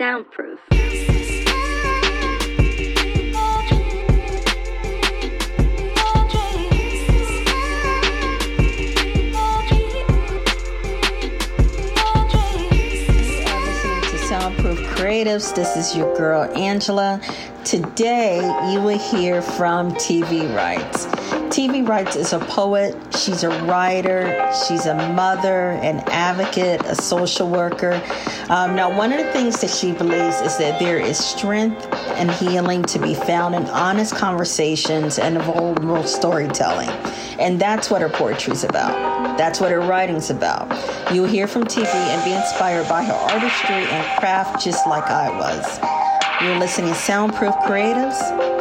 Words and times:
Soundproof. 0.00 0.58
Soundproof 14.26 14.78
Creatives. 14.96 15.54
This 15.54 15.76
is 15.76 15.94
your 15.94 16.16
girl 16.16 16.44
Angela. 16.56 17.20
Today 17.66 18.36
you 18.72 18.80
will 18.80 18.98
hear 18.98 19.42
from 19.42 19.92
TV 19.96 20.48
Writes. 20.56 21.19
TV 21.50 21.86
Writes 21.86 22.14
is 22.14 22.32
a 22.32 22.38
poet, 22.38 22.96
she's 23.16 23.42
a 23.42 23.48
writer, 23.64 24.48
she's 24.68 24.86
a 24.86 24.94
mother, 24.94 25.72
an 25.82 25.98
advocate, 26.06 26.80
a 26.84 26.94
social 26.94 27.48
worker. 27.48 28.00
Um, 28.48 28.76
now, 28.76 28.96
one 28.96 29.12
of 29.12 29.18
the 29.18 29.32
things 29.32 29.60
that 29.60 29.70
she 29.70 29.90
believes 29.90 30.40
is 30.42 30.56
that 30.58 30.78
there 30.78 31.00
is 31.00 31.18
strength 31.18 31.92
and 31.92 32.30
healing 32.30 32.84
to 32.84 33.00
be 33.00 33.14
found 33.14 33.56
in 33.56 33.64
honest 33.64 34.14
conversations 34.14 35.18
and 35.18 35.38
vulnerable 35.42 36.04
storytelling. 36.04 36.90
And 37.40 37.60
that's 37.60 37.90
what 37.90 38.00
her 38.00 38.08
poetry 38.08 38.52
is 38.52 38.62
about. 38.62 39.36
That's 39.36 39.60
what 39.60 39.72
her 39.72 39.80
writing's 39.80 40.30
about. 40.30 40.70
You'll 41.12 41.26
hear 41.26 41.48
from 41.48 41.64
TV 41.64 41.86
and 41.86 42.24
be 42.24 42.32
inspired 42.32 42.88
by 42.88 43.02
her 43.02 43.12
artistry 43.12 43.74
and 43.74 44.20
craft 44.20 44.62
just 44.62 44.86
like 44.86 45.10
I 45.10 45.36
was. 45.36 45.80
You're 46.40 46.60
listening 46.60 46.92
to 46.92 46.94
Soundproof 46.94 47.54
Creatives 47.66 48.59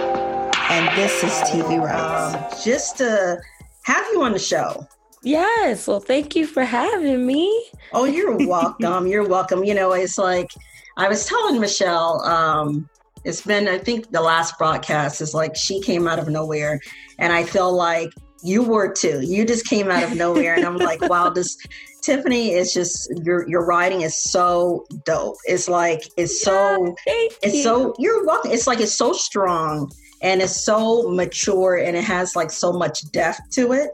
and 0.70 0.88
this 0.98 1.24
is 1.24 1.32
TV 1.50 1.84
Writes. 1.84 2.36
Um, 2.56 2.64
just 2.64 2.98
to 2.98 3.42
have 3.84 4.06
you 4.14 4.22
on 4.22 4.34
the 4.34 4.40
show. 4.40 4.88
Yes. 5.24 5.88
Well, 5.88 6.00
thank 6.00 6.36
you 6.36 6.46
for 6.46 6.64
having 6.64 7.26
me. 7.26 7.66
Oh, 7.92 8.06
you're 8.06 8.38
welcome. 8.48 9.08
you're 9.08 9.28
welcome. 9.28 9.64
You 9.64 9.74
know, 9.74 9.94
it's 9.94 10.18
like 10.18 10.52
I 10.98 11.08
was 11.08 11.26
telling 11.26 11.60
Michelle, 11.60 12.22
um, 12.24 12.90
it's 13.26 13.42
been, 13.42 13.68
I 13.68 13.80
think 13.80 14.12
the 14.12 14.22
last 14.22 14.58
broadcast 14.58 15.22
is 15.22 15.34
like 15.34 15.56
she 15.56 15.82
came 15.82 16.08
out 16.08 16.20
of 16.20 16.30
nowhere. 16.30 16.80
And 17.18 17.34
I 17.34 17.44
feel 17.44 17.74
like 17.74 18.12
you 18.44 18.64
were 18.64 18.94
too. 18.94 19.22
You 19.22 19.46
just 19.46 19.66
came 19.66 19.90
out 19.90 20.04
of 20.04 20.16
nowhere. 20.16 20.54
and 20.54 20.66
I'm 20.66 20.78
like, 20.92 21.02
wow, 21.02 21.30
this 21.30 21.58
Tiffany 22.02 22.54
is 22.54 22.74
just 22.74 23.12
your 23.26 23.48
your 23.50 23.66
writing 23.66 24.02
is 24.02 24.16
so 24.16 24.86
dope. 25.04 25.36
It's 25.44 25.68
like 25.68 26.08
it's 26.16 26.42
so 26.42 26.96
yeah, 27.06 27.14
it's 27.44 27.56
you. 27.56 27.64
so 27.64 27.94
you're 28.00 28.26
welcome. 28.26 28.52
It's 28.52 28.68
like 28.68 28.80
it's 28.80 28.96
so 28.96 29.12
strong 29.12 29.92
and 30.22 30.42
it's 30.42 30.56
so 30.56 31.10
mature 31.10 31.78
and 31.78 31.96
it 31.96 32.04
has 32.04 32.36
like 32.36 32.52
so 32.52 32.72
much 32.72 33.10
depth 33.12 33.40
to 33.52 33.74
it 33.74 33.92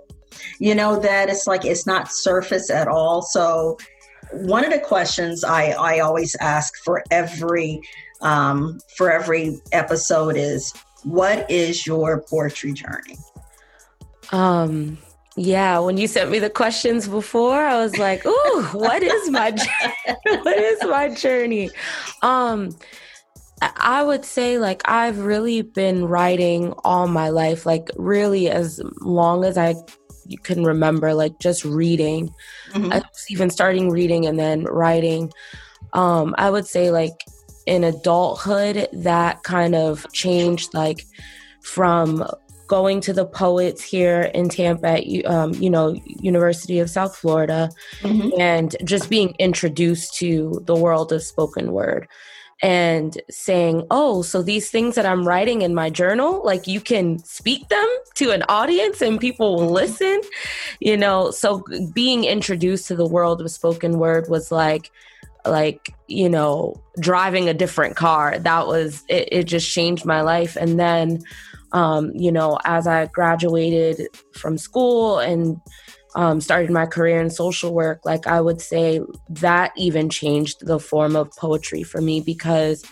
you 0.60 0.76
know 0.76 1.00
that 1.00 1.30
it's 1.30 1.48
like 1.48 1.66
it's 1.66 1.86
not 1.86 2.12
surface 2.12 2.70
at 2.70 2.88
all 2.88 3.22
so 3.22 3.78
one 4.32 4.66
of 4.66 4.72
the 4.72 4.80
questions 4.80 5.44
i 5.44 5.68
i 5.72 6.00
always 6.00 6.36
ask 6.40 6.74
for 6.84 7.04
every 7.12 7.80
um 8.22 8.80
for 8.98 9.12
every 9.12 9.60
episode 9.72 10.36
is 10.36 10.74
what 11.04 11.50
is 11.50 11.86
your 11.86 12.22
poetry 12.22 12.74
journey 12.74 13.18
um 14.32 14.98
yeah, 15.38 15.80
when 15.80 15.98
you 15.98 16.08
sent 16.08 16.32
me 16.32 16.40
the 16.40 16.50
questions 16.50 17.10
before, 17.10 17.62
I 17.62 17.78
was 17.78 17.98
like, 17.98 18.26
"Ooh, 18.26 18.64
what 18.72 19.04
is 19.04 19.30
my 19.30 19.52
what 20.24 20.58
is 20.58 20.82
my 20.84 21.14
journey?" 21.14 21.72
Um, 22.22 22.70
I 23.62 24.04
would 24.04 24.26
say 24.26 24.58
like 24.60 24.82
I've 24.86 25.20
really 25.20 25.62
been 25.62 26.06
writing 26.06 26.74
all 26.84 27.08
my 27.08 27.30
life, 27.30 27.66
like 27.66 27.90
really 27.96 28.50
as 28.50 28.82
long 29.02 29.46
as 29.46 29.58
I 29.58 29.76
can 30.44 30.64
remember, 30.64 31.14
like 31.14 31.40
just 31.40 31.64
reading. 31.64 32.34
Mm-hmm. 32.72 32.92
I 32.92 32.98
was 32.98 33.26
even 33.30 33.50
starting 33.50 33.90
reading 33.90 34.26
and 34.26 34.38
then 34.38 34.64
writing. 34.66 35.32
Um, 35.94 36.36
I 36.38 36.50
would 36.50 36.68
say 36.68 36.92
like 36.92 37.24
in 37.66 37.84
adulthood 37.84 38.88
that 38.94 39.44
kind 39.44 39.74
of 39.74 40.06
changed 40.12 40.74
like 40.74 41.06
from 41.62 42.26
going 42.68 43.00
to 43.00 43.14
the 43.14 43.26
poets 43.26 43.84
here 43.84 44.24
in 44.34 44.50
Tampa 44.50 45.00
at 45.00 45.26
um, 45.26 45.54
you 45.54 45.70
know 45.70 45.96
University 46.06 46.80
of 46.80 46.90
South 46.90 47.16
Florida 47.16 47.70
mm-hmm. 48.02 48.30
and 48.40 48.76
just 48.84 49.10
being 49.10 49.36
introduced 49.40 50.16
to 50.16 50.62
the 50.66 50.76
world 50.76 51.12
of 51.14 51.24
spoken 51.24 51.72
word 51.72 52.08
and 52.62 53.22
saying, 53.30 53.86
oh, 53.92 54.22
so 54.22 54.42
these 54.42 54.72
things 54.72 54.96
that 54.96 55.06
I'm 55.06 55.28
writing 55.28 55.62
in 55.62 55.76
my 55.76 55.90
journal, 55.90 56.42
like 56.44 56.68
you 56.68 56.80
can 56.80 57.20
speak 57.20 57.68
them 57.68 57.88
to 58.16 58.32
an 58.32 58.44
audience 58.48 59.02
and 59.02 59.20
people 59.20 59.56
will 59.56 59.72
listen, 59.72 60.22
you 60.80 60.96
know. 60.96 61.32
So 61.32 61.64
being 61.94 62.24
introduced 62.24 62.88
to 62.88 62.96
the 62.96 63.08
world 63.08 63.42
of 63.42 63.52
spoken 63.52 64.00
word 64.00 64.30
was 64.30 64.52
like, 64.52 64.92
like 65.46 65.94
you 66.08 66.30
know 66.30 66.82
driving 67.00 67.48
a 67.48 67.54
different 67.54 67.96
car 67.96 68.40
that 68.40 68.68
was 68.68 69.04
it, 69.08 69.30
it 69.32 69.44
just 69.44 69.70
changed 69.70 70.06
my 70.06 70.22
life 70.22 70.56
and 70.56 70.80
then 70.80 71.22
um 71.72 72.12
you 72.16 72.32
know 72.32 72.58
as 72.66 72.88
i 72.88 73.06
graduated 73.08 74.08
from 74.34 74.58
school 74.58 75.20
and 75.20 75.60
um, 76.16 76.40
started 76.40 76.72
my 76.72 76.86
career 76.86 77.20
in 77.20 77.30
social 77.30 77.74
work, 77.74 78.02
like 78.06 78.26
I 78.26 78.40
would 78.40 78.62
say 78.62 79.02
that 79.30 79.74
even 79.76 80.10
changed 80.10 80.66
the 80.66 80.80
form 80.80 81.16
of 81.16 81.30
poetry 81.32 81.84
for 81.84 82.02
me 82.02 82.22
because, 82.22 82.84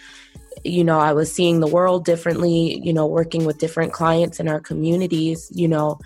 you 0.64 0.84
know, 0.84 1.00
I 1.00 1.14
was 1.14 1.34
seeing 1.34 1.62
the 1.62 1.68
world 1.68 2.04
differently, 2.04 2.82
you 2.84 2.92
know, 2.92 3.08
working 3.08 3.46
with 3.46 3.60
different 3.60 3.94
clients 3.94 4.40
in 4.40 4.50
our 4.50 4.60
communities, 4.60 5.50
you 5.56 5.70
know, 5.70 6.00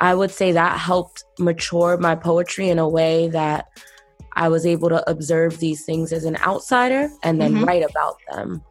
I 0.00 0.14
would 0.14 0.30
say 0.30 0.52
that 0.52 0.78
helped 0.78 1.24
mature 1.38 1.96
my 1.98 2.14
poetry 2.14 2.70
in 2.70 2.78
a 2.78 2.88
way 2.88 3.28
that 3.28 3.68
I 4.32 4.48
was 4.48 4.66
able 4.66 4.88
to 4.88 5.08
observe 5.08 5.58
these 5.58 5.84
things 5.84 6.12
as 6.12 6.24
an 6.24 6.36
outsider 6.38 7.10
and 7.22 7.40
then 7.40 7.54
mm-hmm. 7.54 7.64
write 7.64 7.88
about 7.88 8.18
them. 8.32 8.62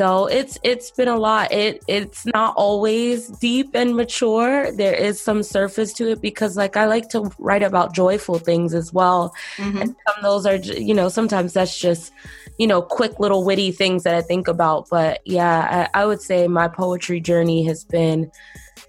So 0.00 0.28
it's 0.28 0.56
it's 0.62 0.90
been 0.90 1.08
a 1.08 1.18
lot. 1.18 1.52
It 1.52 1.84
it's 1.86 2.24
not 2.24 2.54
always 2.56 3.28
deep 3.28 3.74
and 3.74 3.94
mature. 3.94 4.72
There 4.72 4.94
is 4.94 5.20
some 5.20 5.42
surface 5.42 5.92
to 5.98 6.12
it 6.12 6.22
because 6.22 6.56
like 6.56 6.74
I 6.74 6.86
like 6.86 7.10
to 7.10 7.30
write 7.38 7.62
about 7.62 7.92
joyful 7.94 8.38
things 8.38 8.72
as 8.72 8.94
well. 8.94 9.34
Mm-hmm. 9.58 9.76
And 9.76 9.96
some 10.06 10.22
those 10.22 10.46
are 10.46 10.56
you 10.56 10.94
know 10.94 11.10
sometimes 11.10 11.52
that's 11.52 11.78
just 11.78 12.14
you 12.58 12.66
know 12.66 12.80
quick 12.80 13.20
little 13.20 13.44
witty 13.44 13.72
things 13.72 14.04
that 14.04 14.14
I 14.14 14.22
think 14.22 14.48
about. 14.48 14.88
But 14.88 15.20
yeah, 15.26 15.90
I, 15.94 16.00
I 16.00 16.06
would 16.06 16.22
say 16.22 16.48
my 16.48 16.66
poetry 16.66 17.20
journey 17.20 17.62
has 17.64 17.84
been 17.84 18.32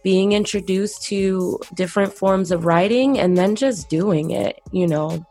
being 0.04 0.32
introduced 0.32 1.04
to 1.08 1.60
different 1.74 2.14
forms 2.14 2.52
of 2.52 2.64
writing 2.64 3.20
and 3.20 3.38
then 3.38 3.58
just 3.58 3.90
doing 3.90 4.32
it, 4.32 4.62
you 4.72 4.88
know, 4.88 5.26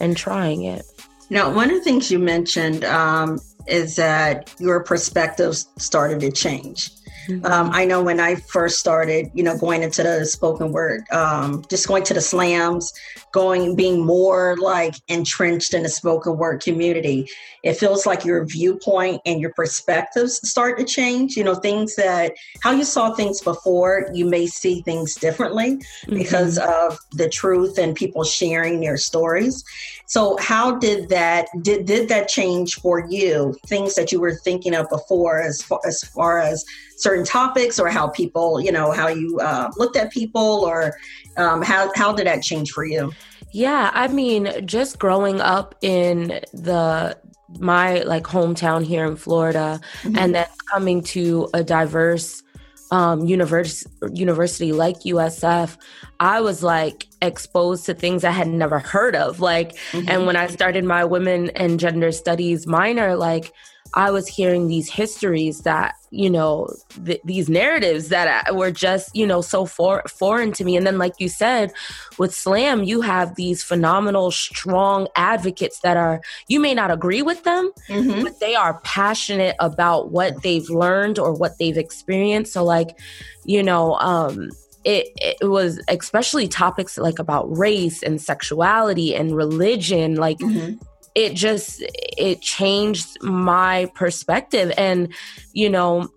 and 0.00 0.16
trying 0.16 0.62
it. 0.62 0.84
Now, 1.30 1.52
one 1.52 1.70
of 1.70 1.78
the 1.78 1.82
things 1.82 2.12
you 2.12 2.20
mentioned 2.20 2.84
um, 2.84 3.40
is 3.66 3.96
that 3.96 4.54
your 4.58 4.82
perspectives 4.82 5.68
started 5.76 6.20
to 6.20 6.30
change. 6.30 6.90
Mm-hmm. 7.28 7.46
Um, 7.46 7.70
I 7.72 7.84
know 7.84 8.02
when 8.02 8.20
I 8.20 8.36
first 8.36 8.78
started, 8.78 9.30
you 9.34 9.42
know, 9.42 9.56
going 9.56 9.82
into 9.82 10.02
the 10.02 10.24
spoken 10.26 10.72
word, 10.72 11.04
um, 11.10 11.64
just 11.68 11.88
going 11.88 12.04
to 12.04 12.14
the 12.14 12.20
slams, 12.20 12.92
going, 13.32 13.76
being 13.76 14.04
more 14.04 14.56
like 14.58 14.94
entrenched 15.08 15.74
in 15.74 15.82
the 15.82 15.88
spoken 15.88 16.36
word 16.36 16.62
community, 16.62 17.28
it 17.62 17.74
feels 17.74 18.06
like 18.06 18.24
your 18.24 18.44
viewpoint 18.44 19.20
and 19.26 19.40
your 19.40 19.52
perspectives 19.54 20.46
start 20.48 20.78
to 20.78 20.84
change. 20.84 21.36
You 21.36 21.44
know, 21.44 21.54
things 21.54 21.96
that 21.96 22.34
how 22.62 22.72
you 22.72 22.84
saw 22.84 23.12
things 23.14 23.40
before, 23.42 24.08
you 24.14 24.24
may 24.24 24.46
see 24.46 24.82
things 24.82 25.14
differently 25.14 25.76
mm-hmm. 25.76 26.16
because 26.16 26.58
of 26.58 26.98
the 27.12 27.28
truth 27.28 27.78
and 27.78 27.96
people 27.96 28.24
sharing 28.24 28.80
their 28.80 28.96
stories. 28.96 29.64
So, 30.06 30.36
how 30.38 30.76
did 30.76 31.08
that 31.08 31.48
did 31.62 31.86
did 31.86 32.08
that 32.08 32.28
change 32.28 32.76
for 32.76 33.06
you? 33.08 33.56
Things 33.66 33.94
that 33.96 34.12
you 34.12 34.20
were 34.20 34.36
thinking 34.36 34.74
of 34.74 34.88
before, 34.88 35.40
as 35.40 35.62
far 35.62 35.80
as 35.84 36.02
far 36.04 36.38
as 36.38 36.64
certain 36.96 37.24
topics 37.24 37.78
or 37.78 37.88
how 37.88 38.08
people, 38.08 38.60
you 38.60 38.72
know, 38.72 38.90
how 38.90 39.08
you 39.08 39.38
uh, 39.40 39.70
looked 39.76 39.96
at 39.96 40.10
people 40.10 40.64
or 40.64 40.96
um, 41.36 41.62
how, 41.62 41.90
how 41.94 42.12
did 42.12 42.26
that 42.26 42.42
change 42.42 42.72
for 42.72 42.84
you? 42.84 43.12
Yeah, 43.52 43.90
I 43.94 44.08
mean, 44.08 44.66
just 44.66 44.98
growing 44.98 45.40
up 45.40 45.74
in 45.80 46.40
the 46.52 47.16
my 47.58 48.00
like 48.02 48.24
hometown 48.24 48.84
here 48.84 49.04
in 49.06 49.16
Florida 49.16 49.80
mm-hmm. 50.02 50.18
and 50.18 50.34
then 50.34 50.46
coming 50.70 51.02
to 51.02 51.48
a 51.54 51.62
diverse 51.62 52.42
um 52.90 53.24
university 53.24 53.90
university 54.12 54.72
like 54.72 54.96
USF 55.00 55.76
I 56.20 56.40
was 56.40 56.62
like 56.62 57.06
exposed 57.22 57.86
to 57.86 57.94
things 57.94 58.24
I 58.24 58.30
had 58.30 58.48
never 58.48 58.78
heard 58.78 59.16
of 59.16 59.40
like 59.40 59.76
mm-hmm. 59.92 60.08
and 60.08 60.26
when 60.26 60.36
I 60.36 60.48
started 60.48 60.84
my 60.84 61.04
women 61.04 61.50
and 61.50 61.80
gender 61.80 62.12
studies 62.12 62.66
minor 62.66 63.16
like 63.16 63.52
I 63.94 64.10
was 64.10 64.28
hearing 64.28 64.68
these 64.68 64.90
histories 64.90 65.60
that, 65.62 65.94
you 66.10 66.30
know, 66.30 66.68
th- 67.04 67.20
these 67.24 67.48
narratives 67.48 68.08
that 68.08 68.54
were 68.54 68.70
just, 68.70 69.14
you 69.14 69.26
know, 69.26 69.40
so 69.40 69.66
for- 69.66 70.02
foreign 70.08 70.52
to 70.52 70.64
me. 70.64 70.76
And 70.76 70.86
then, 70.86 70.98
like 70.98 71.14
you 71.18 71.28
said, 71.28 71.72
with 72.18 72.34
Slam, 72.34 72.84
you 72.84 73.00
have 73.00 73.34
these 73.36 73.62
phenomenal, 73.62 74.30
strong 74.30 75.08
advocates 75.16 75.80
that 75.80 75.96
are, 75.96 76.20
you 76.48 76.60
may 76.60 76.74
not 76.74 76.90
agree 76.90 77.22
with 77.22 77.44
them, 77.44 77.70
mm-hmm. 77.88 78.22
but 78.22 78.40
they 78.40 78.54
are 78.54 78.80
passionate 78.80 79.56
about 79.58 80.10
what 80.10 80.42
they've 80.42 80.68
learned 80.68 81.18
or 81.18 81.32
what 81.32 81.58
they've 81.58 81.78
experienced. 81.78 82.52
So, 82.52 82.64
like, 82.64 82.98
you 83.44 83.62
know, 83.62 83.94
um, 83.94 84.50
it, 84.84 85.08
it 85.16 85.48
was 85.48 85.82
especially 85.88 86.46
topics 86.46 86.96
like 86.96 87.18
about 87.18 87.56
race 87.56 88.02
and 88.02 88.22
sexuality 88.22 89.16
and 89.16 89.34
religion 89.34 90.14
like 90.14 90.38
mm-hmm 90.38 90.76
it 91.16 91.34
just 91.34 91.82
it 91.82 92.40
changed 92.42 93.20
my 93.22 93.90
perspective 93.94 94.70
and 94.76 95.12
you 95.52 95.68
know 95.68 96.08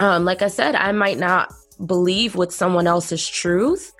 um, 0.00 0.24
like 0.24 0.42
i 0.42 0.48
said 0.48 0.74
i 0.74 0.90
might 0.90 1.18
not 1.18 1.52
believe 1.86 2.34
what 2.34 2.52
someone 2.52 2.86
else's 2.88 3.28
truth 3.28 3.92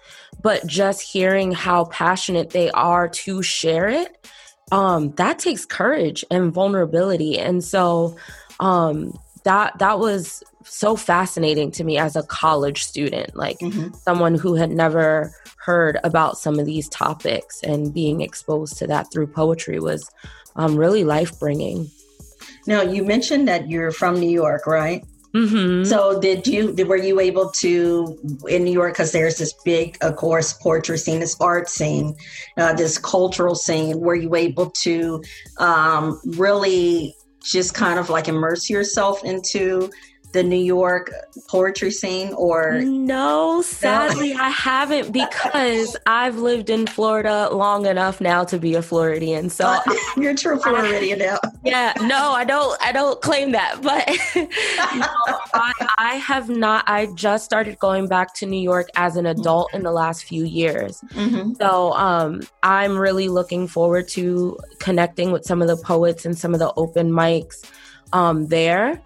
but 0.42 0.66
just 0.66 1.02
hearing 1.02 1.52
how 1.52 1.84
passionate 1.86 2.50
they 2.50 2.70
are 2.72 3.08
to 3.08 3.42
share 3.42 3.88
it 3.88 4.26
um, 4.72 5.12
that 5.12 5.38
takes 5.38 5.66
courage 5.66 6.24
and 6.30 6.52
vulnerability 6.52 7.38
and 7.38 7.62
so 7.62 8.16
um, 8.60 9.16
that 9.44 9.78
that 9.78 9.98
was 9.98 10.42
so 10.64 10.96
fascinating 10.96 11.70
to 11.70 11.84
me 11.84 11.98
as 11.98 12.16
a 12.16 12.22
college 12.22 12.82
student 12.82 13.36
like 13.36 13.58
mm-hmm. 13.58 13.92
someone 13.92 14.34
who 14.34 14.54
had 14.54 14.70
never 14.70 15.34
heard 15.64 15.98
about 16.04 16.38
some 16.38 16.58
of 16.58 16.66
these 16.66 16.88
topics 16.88 17.60
and 17.62 17.94
being 17.94 18.20
exposed 18.20 18.76
to 18.78 18.86
that 18.86 19.10
through 19.12 19.26
poetry 19.26 19.80
was 19.80 20.10
um, 20.56 20.76
really 20.76 21.04
life 21.04 21.38
bringing. 21.38 21.90
Now, 22.66 22.82
you 22.82 23.04
mentioned 23.04 23.48
that 23.48 23.68
you're 23.68 23.90
from 23.90 24.20
New 24.20 24.30
York, 24.30 24.66
right? 24.66 25.04
Mm-hmm. 25.34 25.84
So, 25.84 26.20
did 26.20 26.46
you 26.46 26.72
were 26.86 26.96
you 26.96 27.18
able 27.18 27.50
to 27.50 28.16
in 28.48 28.62
New 28.62 28.70
York 28.70 28.92
because 28.92 29.10
there's 29.10 29.36
this 29.36 29.52
big, 29.64 29.98
of 30.00 30.14
course, 30.14 30.52
poetry 30.52 30.96
scene, 30.96 31.18
this 31.18 31.36
art 31.40 31.68
scene, 31.68 32.14
uh, 32.56 32.72
this 32.74 32.98
cultural 32.98 33.56
scene? 33.56 33.98
Were 33.98 34.14
you 34.14 34.36
able 34.36 34.70
to 34.70 35.24
um, 35.58 36.20
really 36.24 37.16
just 37.42 37.74
kind 37.74 37.98
of 37.98 38.10
like 38.10 38.28
immerse 38.28 38.70
yourself 38.70 39.24
into 39.24 39.90
the 40.34 40.42
New 40.42 40.56
York 40.56 41.12
poetry 41.46 41.92
scene 41.92 42.32
or 42.34 42.80
No, 42.82 43.62
sadly 43.62 44.34
I 44.34 44.48
haven't 44.48 45.12
because 45.12 45.96
I've 46.06 46.38
lived 46.38 46.70
in 46.70 46.88
Florida 46.88 47.48
long 47.52 47.86
enough 47.86 48.20
now 48.20 48.42
to 48.44 48.58
be 48.58 48.74
a 48.74 48.82
Floridian. 48.82 49.48
So 49.48 49.64
uh, 49.64 49.80
you're 50.16 50.32
a 50.32 50.34
true 50.34 50.58
Floridian 50.58 51.20
now. 51.20 51.38
Yeah, 51.64 51.94
no, 52.02 52.32
I 52.32 52.44
don't 52.44 52.76
I 52.82 52.92
don't 52.92 53.22
claim 53.22 53.52
that, 53.52 53.80
but 53.80 54.06
no, 54.36 55.06
I, 55.54 55.72
I 55.96 56.14
have 56.16 56.50
not 56.50 56.84
I 56.86 57.06
just 57.14 57.46
started 57.46 57.78
going 57.78 58.06
back 58.06 58.34
to 58.34 58.46
New 58.46 58.60
York 58.60 58.88
as 58.96 59.16
an 59.16 59.24
adult 59.24 59.72
in 59.72 59.82
the 59.82 59.92
last 59.92 60.24
few 60.24 60.44
years. 60.44 61.00
Mm-hmm. 61.14 61.54
So 61.54 61.92
um 61.92 62.42
I'm 62.62 62.98
really 62.98 63.28
looking 63.28 63.66
forward 63.66 64.08
to 64.08 64.58
connecting 64.78 65.30
with 65.32 65.44
some 65.44 65.62
of 65.62 65.68
the 65.68 65.76
poets 65.76 66.26
and 66.26 66.36
some 66.36 66.52
of 66.52 66.58
the 66.58 66.72
open 66.76 67.12
mics 67.12 67.64
um 68.12 68.48
there 68.48 69.00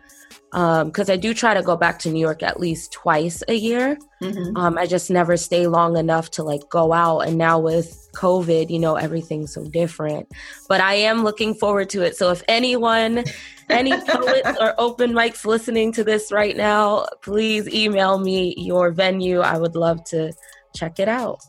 because 0.51 1.09
um, 1.09 1.13
I 1.13 1.17
do 1.17 1.35
try 1.35 1.53
to 1.53 1.63
go 1.63 1.77
back 1.77 1.99
to 2.01 2.11
New 2.11 2.21
York 2.21 2.43
at 2.43 2.59
least 2.59 2.93
twice 2.93 3.43
a 3.49 3.55
year. 3.55 3.99
Mm-hmm. 4.23 4.57
Um, 4.57 4.79
I 4.79 4.87
just 4.87 5.11
never 5.11 5.37
stay 5.37 5.67
long 5.67 5.97
enough 5.97 6.31
to 6.33 6.43
like 6.43 6.69
go 6.71 6.93
out. 6.93 7.21
And 7.21 7.37
now 7.37 7.59
with 7.59 8.09
COVID, 8.15 8.71
you 8.71 8.79
know, 8.79 8.97
everything's 8.97 9.53
so 9.53 9.65
different. 9.65 10.31
But 10.69 10.81
I 10.81 10.95
am 10.95 11.23
looking 11.23 11.55
forward 11.55 11.91
to 11.91 12.03
it. 12.03 12.17
So 12.17 12.31
if 12.31 12.43
anyone, 12.49 13.25
any 13.69 13.93
poets 14.07 14.59
or 14.59 14.75
open 14.79 15.13
mics 15.13 15.45
listening 15.45 15.93
to 15.93 16.05
this 16.05 16.33
right 16.33 16.57
now, 16.57 17.07
please 17.23 17.69
email 17.69 18.19
me 18.19 18.55
your 18.57 18.91
venue. 18.91 19.41
I 19.41 19.59
would 19.59 19.77
love 19.77 20.03
to 20.05 20.33
check 20.75 21.01
it 21.01 21.09
out 21.09 21.41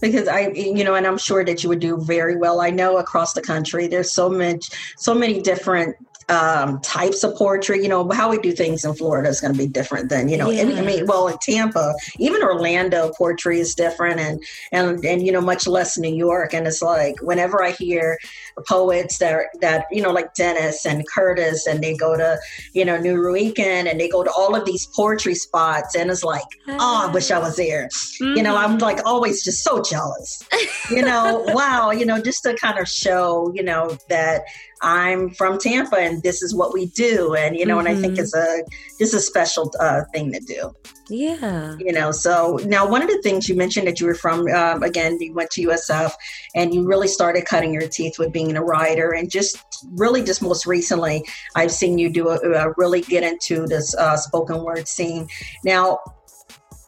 because 0.00 0.28
i 0.28 0.48
you 0.48 0.84
know 0.84 0.94
and 0.94 1.06
i'm 1.06 1.18
sure 1.18 1.44
that 1.44 1.62
you 1.62 1.68
would 1.68 1.80
do 1.80 1.98
very 1.98 2.36
well 2.36 2.60
i 2.60 2.70
know 2.70 2.96
across 2.98 3.32
the 3.32 3.42
country 3.42 3.86
there's 3.86 4.12
so 4.12 4.30
much 4.30 4.70
so 4.96 5.12
many 5.12 5.42
different 5.42 5.96
um, 6.28 6.80
types 6.80 7.24
of 7.24 7.34
poetry. 7.36 7.82
You 7.82 7.88
know, 7.88 8.08
how 8.10 8.30
we 8.30 8.38
do 8.38 8.52
things 8.52 8.84
in 8.84 8.94
Florida 8.94 9.28
is 9.28 9.40
going 9.40 9.52
to 9.52 9.58
be 9.58 9.66
different 9.66 10.08
than 10.08 10.28
you 10.28 10.36
know. 10.36 10.50
Yeah. 10.50 10.62
I 10.62 10.82
mean, 10.82 11.06
well, 11.06 11.28
in 11.28 11.36
Tampa, 11.38 11.94
even 12.18 12.42
Orlando, 12.42 13.12
poetry 13.16 13.60
is 13.60 13.74
different, 13.74 14.20
and 14.20 14.42
and 14.72 15.04
and 15.04 15.24
you 15.24 15.32
know, 15.32 15.40
much 15.40 15.66
less 15.66 15.96
New 15.98 16.14
York. 16.14 16.54
And 16.54 16.66
it's 16.66 16.82
like 16.82 17.16
whenever 17.22 17.62
I 17.62 17.70
hear 17.72 18.18
poets 18.66 19.18
that 19.18 19.46
that 19.60 19.86
you 19.90 20.02
know, 20.02 20.10
like 20.10 20.34
Dennis 20.34 20.84
and 20.84 21.06
Curtis, 21.08 21.66
and 21.66 21.82
they 21.82 21.96
go 21.96 22.16
to 22.16 22.38
you 22.72 22.84
know 22.84 22.98
Nuyorican, 22.98 23.90
and 23.90 24.00
they 24.00 24.08
go 24.08 24.22
to 24.22 24.30
all 24.30 24.54
of 24.54 24.64
these 24.64 24.86
poetry 24.94 25.34
spots, 25.34 25.94
and 25.94 26.10
it's 26.10 26.24
like, 26.24 26.46
oh, 26.68 27.06
I 27.08 27.12
wish 27.12 27.30
I 27.30 27.38
was 27.38 27.56
there. 27.56 27.88
Mm-hmm. 27.88 28.36
You 28.36 28.42
know, 28.42 28.56
I'm 28.56 28.72
mm-hmm. 28.72 28.82
like 28.82 29.00
always 29.06 29.42
just 29.42 29.62
so 29.62 29.82
jealous. 29.82 30.42
you 30.90 31.02
know, 31.02 31.44
wow. 31.48 31.90
You 31.90 32.04
know, 32.04 32.20
just 32.20 32.42
to 32.42 32.54
kind 32.54 32.78
of 32.78 32.88
show 32.88 33.50
you 33.54 33.62
know 33.62 33.96
that 34.08 34.42
I'm 34.82 35.30
from 35.30 35.58
Tampa 35.58 35.96
and 35.96 36.22
this 36.22 36.42
is 36.42 36.54
what 36.54 36.72
we 36.72 36.86
do. 36.86 37.34
And, 37.34 37.56
you 37.56 37.66
know, 37.66 37.78
mm-hmm. 37.78 37.86
and 37.86 37.98
I 37.98 38.00
think 38.00 38.14
mm-hmm. 38.14 38.22
it's 38.22 38.34
a, 38.34 38.62
just 38.98 39.14
a 39.14 39.20
special 39.20 39.72
uh, 39.80 40.02
thing 40.12 40.32
to 40.32 40.40
do. 40.40 40.72
Yeah. 41.10 41.76
You 41.78 41.92
know, 41.92 42.12
so 42.12 42.58
now 42.64 42.88
one 42.88 43.02
of 43.02 43.08
the 43.08 43.20
things 43.22 43.48
you 43.48 43.54
mentioned 43.54 43.86
that 43.86 44.00
you 44.00 44.06
were 44.06 44.14
from, 44.14 44.46
um, 44.48 44.82
again, 44.82 45.18
you 45.20 45.32
went 45.32 45.50
to 45.52 45.66
USF 45.66 46.12
and 46.54 46.74
you 46.74 46.86
really 46.86 47.08
started 47.08 47.46
cutting 47.46 47.72
your 47.72 47.88
teeth 47.88 48.18
with 48.18 48.32
being 48.32 48.56
a 48.56 48.62
writer. 48.62 49.12
And 49.12 49.30
just 49.30 49.58
really, 49.92 50.22
just 50.22 50.42
most 50.42 50.66
recently, 50.66 51.24
I've 51.56 51.72
seen 51.72 51.98
you 51.98 52.12
do 52.12 52.28
a, 52.28 52.36
a 52.36 52.74
really 52.76 53.00
get 53.00 53.22
into 53.22 53.66
this 53.66 53.94
uh, 53.96 54.16
spoken 54.16 54.62
word 54.62 54.86
scene. 54.86 55.28
Now, 55.64 55.98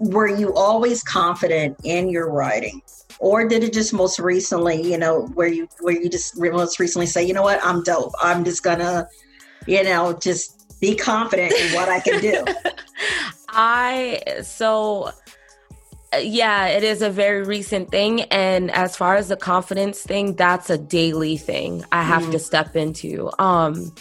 were 0.01 0.29
you 0.29 0.55
always 0.55 1.03
confident 1.03 1.77
in 1.85 2.09
your 2.09 2.31
writing? 2.31 2.81
Or 3.21 3.47
did 3.47 3.63
it 3.63 3.73
just 3.73 3.93
most 3.93 4.19
recently 4.19 4.83
you 4.83 4.99
know 4.99 5.27
where 5.35 5.47
you 5.47 5.69
where 5.81 5.95
you 5.95 6.09
just 6.09 6.37
most 6.39 6.81
recently 6.81 7.07
say 7.07 7.23
you 7.23 7.33
know 7.33 7.43
what 7.43 7.61
i'm 7.63 7.83
dope 7.85 8.13
i'm 8.21 8.45
just 8.45 8.65
gonna 8.65 9.07
you 9.67 9.85
know 9.85 10.19
just 10.21 10.81
be 10.81 10.97
confident 10.97 11.53
in 11.53 11.75
what 11.75 11.89
i 11.89 12.01
can 12.01 12.21
do 12.21 12.45
i 13.51 14.21
so 14.43 15.11
yeah 16.19 16.67
it 16.67 16.83
is 16.83 17.03
a 17.03 17.11
very 17.11 17.43
recent 17.43 17.91
thing 17.91 18.23
and 18.23 18.71
as 18.73 18.97
far 18.97 19.15
as 19.15 19.29
the 19.29 19.37
confidence 19.37 20.03
thing 20.03 20.35
that's 20.35 20.71
a 20.71 20.79
daily 20.79 21.37
thing 21.37 21.85
i 21.93 22.03
have 22.03 22.23
mm. 22.23 22.33
to 22.33 22.39
step 22.39 22.75
into 22.75 23.31
um 23.39 23.93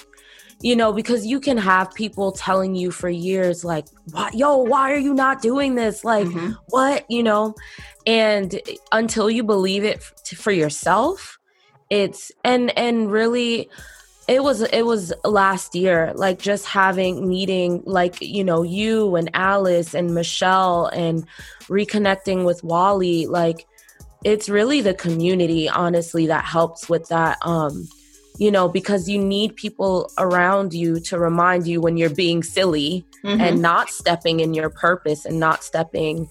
you 0.61 0.75
know, 0.75 0.91
because 0.91 1.25
you 1.25 1.39
can 1.39 1.57
have 1.57 1.93
people 1.93 2.33
telling 2.33 2.75
you 2.75 2.91
for 2.91 3.09
years, 3.09 3.63
like, 3.63 3.85
"What, 4.11 4.33
yo, 4.33 4.57
why 4.57 4.91
are 4.91 4.97
you 4.97 5.13
not 5.13 5.41
doing 5.41 5.75
this? 5.75 6.03
Like, 6.03 6.27
mm-hmm. 6.27 6.51
what, 6.67 7.09
you 7.09 7.23
know?" 7.23 7.55
And 8.09 8.59
until 8.91 9.29
you 9.29 9.43
believe 9.43 9.83
it 9.83 10.01
for 10.01 10.51
yourself, 10.51 11.37
it's 11.91 12.31
and 12.43 12.75
and 12.75 13.11
really, 13.11 13.69
it 14.27 14.41
was 14.41 14.61
it 14.61 14.81
was 14.81 15.13
last 15.23 15.75
year, 15.75 16.11
like 16.15 16.39
just 16.39 16.65
having 16.65 17.29
meeting 17.29 17.83
like 17.85 18.19
you 18.19 18.43
know 18.43 18.63
you 18.63 19.15
and 19.15 19.29
Alice 19.35 19.93
and 19.93 20.15
Michelle 20.15 20.87
and 20.87 21.23
reconnecting 21.67 22.45
with 22.45 22.63
Wally, 22.63 23.27
like 23.27 23.67
it's 24.23 24.49
really 24.49 24.81
the 24.81 24.95
community 24.95 25.69
honestly 25.69 26.25
that 26.25 26.45
helps 26.45 26.89
with 26.89 27.07
that 27.09 27.37
um 27.43 27.87
you 28.39 28.49
know, 28.49 28.69
because 28.69 29.09
you 29.09 29.19
need 29.19 29.57
people 29.57 30.09
around 30.17 30.73
you 30.73 31.01
to 31.01 31.19
remind 31.19 31.67
you 31.67 31.81
when 31.81 31.97
you're 31.97 32.09
being 32.09 32.41
silly 32.41 33.05
mm-hmm. 33.23 33.41
and 33.41 33.61
not 33.61 33.89
stepping 33.89 34.39
in 34.39 34.53
your 34.53 34.69
purpose 34.69 35.25
and 35.25 35.41
not 35.41 35.61
stepping 35.61 36.29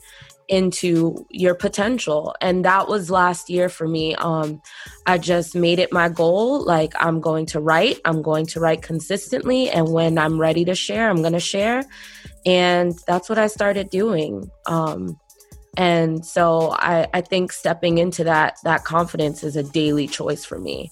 into 0.48 1.26
your 1.30 1.54
potential. 1.54 2.34
And 2.40 2.64
that 2.64 2.88
was 2.88 3.10
last 3.10 3.50
year 3.50 3.68
for 3.68 3.86
me. 3.86 4.14
Um 4.16 4.60
i 5.06 5.18
just 5.18 5.54
made 5.54 5.78
it 5.78 5.92
my 5.92 6.08
goal 6.08 6.64
like 6.64 6.92
i'm 6.98 7.20
going 7.20 7.46
to 7.46 7.60
write 7.60 7.98
i'm 8.04 8.22
going 8.22 8.46
to 8.46 8.60
write 8.60 8.82
consistently. 8.82 9.70
And 9.70 9.92
when 9.92 10.18
i'm 10.18 10.40
ready 10.40 10.64
to 10.64 10.74
share 10.74 11.10
i'm 11.10 11.20
going 11.22 11.34
to 11.34 11.40
share. 11.40 11.82
And 12.46 12.98
that's 13.06 13.28
what 13.28 13.38
i 13.38 13.46
started 13.46 13.90
doing. 13.90 14.50
Um 14.66 15.18
and 15.76 16.24
so 16.24 16.70
i 16.72 17.06
i 17.12 17.20
think 17.20 17.52
stepping 17.52 17.98
into 17.98 18.24
that 18.24 18.56
that 18.64 18.84
confidence 18.84 19.44
is 19.44 19.56
a 19.56 19.62
daily 19.62 20.06
choice 20.06 20.44
for 20.44 20.58
me. 20.58 20.90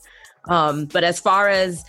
Um, 0.49 0.87
but 0.87 1.03
as 1.03 1.19
far 1.19 1.49
as 1.49 1.85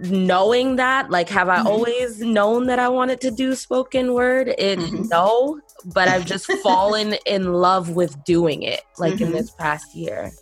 knowing 0.00 0.76
that, 0.76 1.10
like, 1.10 1.28
have 1.28 1.48
I 1.48 1.58
mm-hmm. 1.58 1.66
always 1.66 2.20
known 2.20 2.66
that 2.66 2.78
I 2.78 2.88
wanted 2.88 3.20
to 3.22 3.30
do 3.30 3.54
spoken 3.54 4.12
word? 4.14 4.48
It 4.58 4.78
mm-hmm. 4.78 5.08
no, 5.08 5.60
but 5.84 6.08
I've 6.08 6.26
just 6.26 6.50
fallen 6.62 7.14
in 7.26 7.52
love 7.52 7.90
with 7.90 8.22
doing 8.24 8.62
it, 8.62 8.80
like 8.98 9.14
mm-hmm. 9.14 9.24
in 9.24 9.32
this 9.32 9.50
past 9.50 9.94
year. 9.94 10.32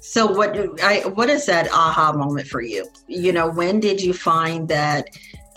So 0.00 0.26
what 0.26 0.56
I 0.82 1.00
what 1.00 1.30
is 1.30 1.46
that 1.46 1.68
aha 1.72 2.12
moment 2.12 2.46
for 2.48 2.60
you? 2.60 2.86
You 3.06 3.32
know, 3.32 3.48
when 3.50 3.80
did 3.80 4.02
you 4.02 4.12
find 4.12 4.68
that 4.68 5.08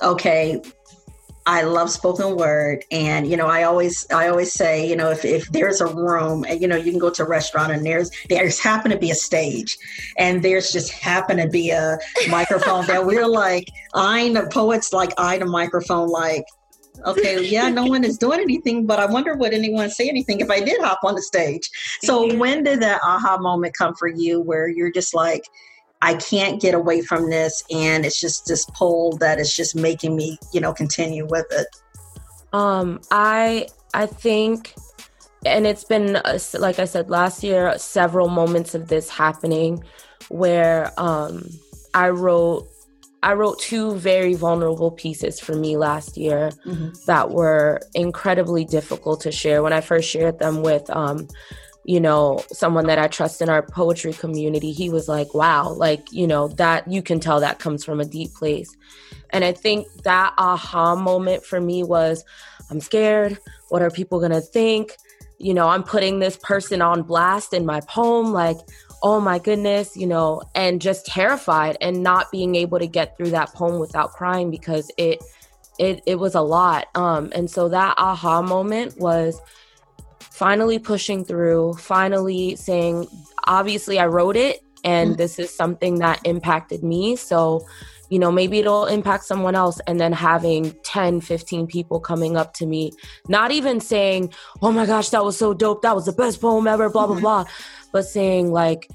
okay, 0.02 0.62
I 1.48 1.62
love 1.62 1.90
spoken 1.90 2.36
word, 2.36 2.84
and 2.92 3.26
you 3.26 3.38
know, 3.38 3.48
I 3.48 3.64
always 3.64 4.06
I 4.12 4.28
always 4.28 4.52
say, 4.52 4.86
you 4.86 4.98
know, 4.98 5.10
if, 5.12 5.24
if 5.24 5.50
there's 5.50 5.80
a 5.80 5.88
room, 5.88 6.44
and 6.44 6.62
you 6.62 6.68
know, 6.68 6.76
you 6.76 6.92
can 6.92 7.00
go 7.00 7.10
to 7.10 7.24
a 7.24 7.28
restaurant 7.28 7.72
and 7.72 7.86
there's 7.86 8.12
there's 8.28 8.60
happen 8.60 8.92
to 8.92 8.98
be 8.98 9.12
a 9.12 9.16
stage, 9.16 9.78
and 10.18 10.44
there's 10.44 10.74
just 10.74 10.92
happen 10.92 11.38
to 11.38 11.48
be 11.48 11.70
a 11.70 12.00
microphone 12.30 12.86
that 12.88 13.06
we're 13.06 13.26
like 13.26 13.70
eyeing 13.94 14.34
the 14.34 14.48
poets 14.48 14.92
like 14.92 15.14
eyeing 15.18 15.42
a 15.42 15.46
microphone 15.46 16.10
like. 16.10 16.44
Okay, 17.06 17.46
yeah, 17.46 17.70
no 17.70 17.86
one 17.86 18.04
is 18.04 18.18
doing 18.18 18.40
anything, 18.40 18.88
but 18.88 19.00
I 19.00 19.06
wonder 19.06 19.36
would 19.36 19.54
anyone 19.54 19.92
say 19.92 20.10
anything 20.10 20.40
if 20.40 20.50
I 20.50 20.60
did 20.60 20.82
hop 20.82 21.00
on 21.04 21.14
the 21.14 21.22
stage. 21.22 21.70
So 22.02 22.28
mm-hmm. 22.28 22.40
when 22.40 22.64
did 22.64 22.82
that 22.82 23.02
aha 23.04 23.38
moment 23.38 23.76
come 23.78 23.94
for 23.94 24.08
you 24.08 24.42
where 24.42 24.68
you're 24.68 24.92
just 24.92 25.14
like, 25.14 25.44
I 26.02 26.16
can't 26.16 26.62
get 26.62 26.74
away 26.74 27.02
from 27.02 27.30
this, 27.30 27.64
and 27.72 28.06
it's 28.06 28.20
just 28.20 28.46
this 28.46 28.66
pull 28.76 29.18
that 29.18 29.40
is 29.40 29.56
just 29.56 29.76
making 29.76 30.16
me, 30.16 30.38
you 30.54 30.62
know, 30.62 30.74
continue 30.74 31.26
with 31.26 31.48
it. 31.52 31.68
Um, 32.54 33.02
I 33.12 33.68
I 33.94 34.06
think 34.06 34.76
and 35.46 35.66
it's 35.66 35.84
been 35.84 36.18
uh, 36.18 36.40
like 36.60 36.80
I 36.80 36.86
said 36.86 37.10
last 37.10 37.44
year, 37.44 37.78
several 37.78 38.30
moments 38.30 38.76
of 38.76 38.88
this 38.88 39.10
happening 39.10 39.84
where 40.30 40.92
um, 40.98 41.48
I 41.94 42.10
wrote 42.10 42.68
I 43.24 43.34
wrote 43.34 43.60
two 43.60 43.96
very 43.96 44.36
vulnerable 44.36 44.92
pieces 44.92 45.40
for 45.40 45.56
me 45.56 45.76
last 45.76 46.18
year 46.18 46.52
mm-hmm. 46.66 46.90
that 47.08 47.32
were 47.32 47.82
incredibly 47.96 48.64
difficult 48.64 49.22
to 49.22 49.32
share. 49.32 49.64
When 49.64 49.74
I 49.74 49.82
first 49.82 50.08
shared 50.10 50.40
them 50.40 50.62
with, 50.62 50.88
um, 50.92 51.28
you 51.88 52.02
know, 52.02 52.44
someone 52.52 52.86
that 52.88 53.00
I 53.00 53.08
trust 53.08 53.42
in 53.42 53.48
our 53.48 53.62
poetry 53.64 54.12
community, 54.12 54.74
he 54.74 54.90
was 54.90 55.08
like, 55.08 55.34
wow, 55.34 55.72
like, 55.72 56.12
you 56.12 56.28
know, 56.28 56.50
that 56.50 56.86
you 56.92 57.02
can 57.02 57.22
tell 57.22 57.40
that 57.40 57.60
comes 57.60 57.86
from 57.86 58.02
a 58.02 58.06
deep 58.06 58.34
place. 58.34 58.76
And 59.30 59.46
I 59.46 59.54
think 59.54 59.88
that 60.04 60.34
aha 60.38 60.96
moment 60.96 61.46
for 61.46 61.62
me 61.62 61.84
was 61.84 62.26
I'm 62.70 62.82
scared. 62.82 63.40
What 63.70 63.82
are 63.82 63.90
people 63.90 64.20
going 64.20 64.34
to 64.34 64.42
think? 64.42 64.98
You 65.40 65.54
know, 65.54 65.70
I'm 65.70 65.84
putting 65.84 66.20
this 66.20 66.36
person 66.36 66.82
on 66.82 67.04
blast 67.04 67.54
in 67.54 67.66
my 67.66 67.80
poem. 67.88 68.34
Like, 68.34 68.58
oh 69.02 69.22
my 69.22 69.40
goodness, 69.40 69.96
you 69.96 70.08
know, 70.08 70.42
and 70.56 70.82
just 70.82 71.06
terrified 71.06 71.78
and 71.80 72.04
not 72.04 72.30
being 72.34 72.56
able 72.56 72.80
to 72.80 72.88
get 72.88 73.16
through 73.16 73.30
that 73.30 73.54
poem 73.54 73.80
without 73.80 74.12
crying 74.12 74.52
because 74.52 74.92
it 74.98 75.24
it 75.80 76.02
it 76.06 76.16
was 76.16 76.36
a 76.36 76.42
lot. 76.42 76.88
Um 76.96 77.32
and 77.34 77.50
so 77.50 77.70
that 77.70 77.96
aha 77.98 78.42
moment 78.42 78.98
was 78.98 79.40
finally 80.38 80.78
pushing 80.78 81.26
through, 81.26 81.74
finally 81.74 82.56
saying 82.56 83.08
obviously 83.46 83.98
I 83.98 84.06
wrote 84.06 84.38
it 84.38 84.64
and 84.84 85.12
mm-hmm. 85.12 85.18
this 85.18 85.40
is 85.40 85.52
something 85.52 85.98
that 86.00 86.22
impacted 86.26 86.84
me. 86.84 87.16
So 87.16 87.66
you 88.10 88.20
know 88.20 88.32
maybe 88.32 88.60
it'll 88.60 88.86
impact 88.86 89.26
someone 89.26 89.56
else 89.56 89.82
and 89.88 90.00
then 90.00 90.14
having 90.14 90.74
10 90.84 91.20
15 91.20 91.68
people 91.68 92.00
coming 92.00 92.38
up 92.38 92.54
to 92.54 92.66
me 92.66 92.90
not 93.28 93.52
even 93.52 93.82
saying 93.82 94.34
oh 94.62 94.72
my 94.72 94.86
gosh 94.86 95.10
that 95.10 95.26
was 95.26 95.38
so 95.38 95.54
dope 95.54 95.82
that 95.82 95.94
was 95.94 96.06
the 96.06 96.14
best 96.14 96.40
poem 96.40 96.68
ever 96.68 96.90
blah 96.90 97.06
blah 97.06 97.16
mm-hmm. 97.16 97.22
blah 97.22 97.44
but 97.92 98.04
saying 98.04 98.50
like 98.50 98.88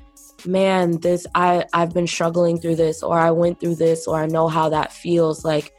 man 0.46 0.98
this 1.00 1.26
i 1.34 1.62
i've 1.74 1.92
been 1.92 2.06
struggling 2.06 2.58
through 2.58 2.74
this 2.74 3.02
or 3.02 3.18
i 3.18 3.30
went 3.30 3.60
through 3.60 3.74
this 3.74 4.06
or 4.06 4.18
i 4.18 4.24
know 4.24 4.48
how 4.48 4.70
that 4.70 4.90
feels 4.90 5.44
like 5.44 5.74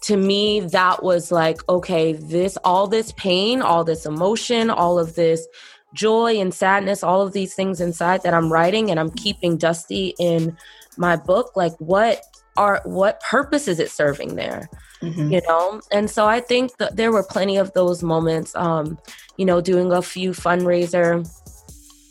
to 0.00 0.16
me 0.16 0.60
that 0.60 1.02
was 1.02 1.32
like 1.32 1.60
okay 1.68 2.12
this 2.12 2.56
all 2.64 2.86
this 2.86 3.12
pain 3.12 3.60
all 3.60 3.84
this 3.84 4.06
emotion 4.06 4.70
all 4.70 4.98
of 4.98 5.14
this 5.14 5.46
joy 5.94 6.38
and 6.38 6.54
sadness 6.54 7.02
all 7.02 7.22
of 7.22 7.32
these 7.32 7.54
things 7.54 7.80
inside 7.80 8.22
that 8.22 8.34
i'm 8.34 8.52
writing 8.52 8.90
and 8.90 9.00
i'm 9.00 9.10
keeping 9.10 9.56
dusty 9.56 10.14
in 10.18 10.56
my 10.96 11.16
book 11.16 11.52
like 11.56 11.72
what 11.78 12.22
are 12.56 12.80
what 12.84 13.20
purpose 13.20 13.66
is 13.68 13.78
it 13.78 13.90
serving 13.90 14.36
there 14.36 14.68
mm-hmm. 15.00 15.32
you 15.32 15.40
know 15.48 15.80
and 15.90 16.10
so 16.10 16.26
i 16.26 16.40
think 16.40 16.76
that 16.76 16.96
there 16.96 17.12
were 17.12 17.22
plenty 17.22 17.56
of 17.56 17.72
those 17.72 18.02
moments 18.02 18.54
um 18.54 18.98
you 19.36 19.44
know 19.44 19.60
doing 19.60 19.92
a 19.92 20.02
few 20.02 20.30
fundraiser 20.30 21.26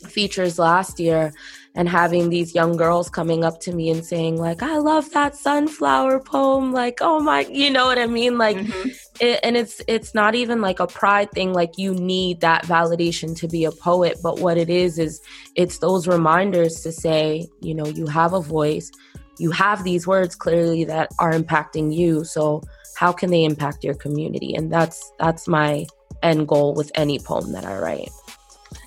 features 0.08 0.58
last 0.58 0.98
year 0.98 1.32
and 1.74 1.88
having 1.88 2.28
these 2.28 2.54
young 2.54 2.76
girls 2.76 3.08
coming 3.08 3.44
up 3.44 3.60
to 3.60 3.72
me 3.72 3.90
and 3.90 4.04
saying 4.04 4.36
like 4.36 4.62
i 4.62 4.76
love 4.76 5.10
that 5.10 5.36
sunflower 5.36 6.20
poem 6.20 6.72
like 6.72 6.98
oh 7.00 7.20
my 7.20 7.40
you 7.50 7.70
know 7.70 7.86
what 7.86 7.98
i 7.98 8.06
mean? 8.06 8.38
Like 8.38 8.56
mm-hmm. 8.56 8.88
it, 9.20 9.40
and 9.42 9.56
it's 9.56 9.80
it's 9.86 10.14
not 10.14 10.34
even 10.34 10.60
like 10.60 10.80
a 10.80 10.86
pride 10.86 11.30
thing 11.32 11.52
like 11.52 11.78
you 11.78 11.94
need 11.94 12.40
that 12.40 12.64
validation 12.64 13.36
to 13.38 13.48
be 13.48 13.64
a 13.64 13.72
poet 13.72 14.18
but 14.22 14.40
what 14.40 14.58
it 14.58 14.70
is 14.70 14.98
is 14.98 15.20
it's 15.54 15.78
those 15.78 16.06
reminders 16.06 16.80
to 16.82 16.92
say 16.92 17.46
you 17.60 17.74
know 17.74 17.86
you 17.86 18.06
have 18.06 18.32
a 18.32 18.40
voice 18.40 18.90
you 19.38 19.50
have 19.52 19.84
these 19.84 20.06
words 20.06 20.34
clearly 20.34 20.84
that 20.84 21.10
are 21.18 21.32
impacting 21.32 21.94
you 21.94 22.24
so 22.24 22.62
how 22.98 23.12
can 23.12 23.30
they 23.30 23.44
impact 23.44 23.84
your 23.84 23.94
community? 23.94 24.56
And 24.56 24.72
that's 24.72 25.12
that's 25.20 25.46
my 25.46 25.86
end 26.24 26.48
goal 26.48 26.74
with 26.74 26.90
any 26.96 27.20
poem 27.20 27.52
that 27.52 27.64
i 27.64 27.78
write 27.78 28.10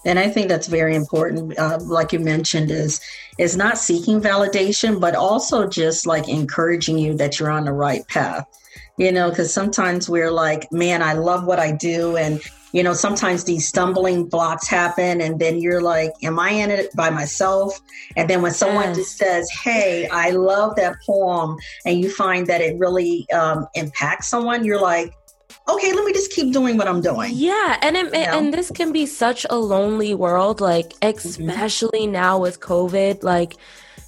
and 0.06 0.20
i 0.20 0.28
think 0.30 0.48
that's 0.48 0.68
very 0.68 0.96
important 0.96 1.58
uh, 1.58 1.78
like 1.82 2.12
you 2.12 2.20
mentioned 2.20 2.72
is 2.72 3.02
is 3.38 3.58
not 3.58 3.78
seeking 3.78 4.22
validation 4.22 5.00
but 5.00 5.16
also 5.16 5.68
just 5.68 6.06
like 6.06 6.30
encouraging 6.30 6.98
you 6.98 7.16
that 7.16 7.40
you're 7.40 7.50
on 7.50 7.66
the 7.66 7.74
right 7.74 8.08
path. 8.08 8.46
You 8.98 9.12
know 9.12 9.30
because 9.30 9.54
sometimes 9.54 10.10
we're 10.10 10.32
like 10.32 10.72
man 10.72 11.02
i 11.02 11.14
love 11.14 11.46
what 11.46 11.60
i 11.60 11.72
do. 11.72 12.18
And 12.18 12.40
you 12.72 12.84
know 12.84 12.94
sometimes 12.94 13.44
these 13.44 13.68
stumbling 13.68 14.28
blocks 14.30 14.68
happen 14.68 15.22
and 15.22 15.40
then 15.40 15.60
you're 15.60 15.82
like 15.82 16.12
am 16.24 16.40
i 16.40 16.52
in 16.52 16.70
it 16.70 16.94
by 16.96 17.10
myself? 17.10 17.80
And 18.16 18.30
then 18.30 18.42
when 18.42 18.52
someone 18.52 18.90
yes. 18.90 18.98
just 18.98 19.18
says 19.18 19.50
hey 19.64 20.08
i 20.10 20.30
love 20.30 20.76
that 20.76 20.98
poem 21.06 21.58
and 21.86 22.00
you 22.00 22.12
find 22.12 22.46
that 22.48 22.62
it 22.62 22.78
really 22.78 23.28
um, 23.32 23.68
impacts 23.74 24.28
someone 24.28 24.64
you're 24.64 24.82
like 24.82 25.14
okay 25.72 25.94
let 25.94 26.06
me 26.06 26.14
just 26.14 26.32
keep 26.32 26.52
doing 26.52 26.78
what 26.78 26.88
i'm 26.88 27.02
doing 27.02 27.32
yeah 27.34 27.78
and 27.82 27.96
it, 27.96 28.06
you 28.06 28.12
know? 28.12 28.38
and 28.38 28.54
this 28.54 28.72
can 28.72 28.92
be 28.92 29.06
such 29.06 29.46
a 29.50 29.58
lonely 29.58 30.14
world 30.14 30.62
like 30.62 30.90
mm-hmm. 31.00 31.18
especially 31.18 32.02
mm-hmm. 32.02 32.14
now 32.14 32.40
with 32.40 32.60
covid 32.60 33.24
like 33.24 33.56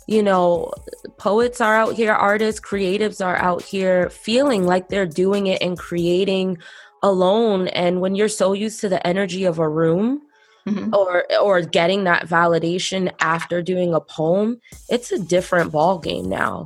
you 0.08 0.22
know, 0.22 0.72
poets 1.18 1.62
are 1.62 1.76
out 1.76 1.96
here, 1.96 2.14
artists, 2.14 2.60
creatives 2.60 3.26
are 3.26 3.38
out 3.38 3.62
here 3.62 4.10
feeling 4.10 4.66
like 4.66 4.90
they're 4.90 5.06
doing 5.06 5.48
it 5.48 5.62
and 5.62 5.78
creating 5.78 6.58
alone 7.04 7.68
and 7.70 8.00
when 8.00 8.16
you're 8.16 8.30
so 8.30 8.54
used 8.54 8.80
to 8.80 8.90
the 8.90 9.06
energy 9.06 9.44
of 9.44 9.60
a 9.60 9.68
room 9.68 10.22
mm-hmm. 10.66 10.96
or 10.96 11.26
or 11.42 11.62
getting 11.62 12.06
that 12.06 12.28
validation 12.28 13.12
after 13.20 13.62
doing 13.62 13.94
a 13.94 14.00
poem 14.00 14.60
it's 14.90 15.12
a 15.12 15.20
different 15.20 15.70
ball 15.70 16.00
game 16.00 16.30
now 16.30 16.66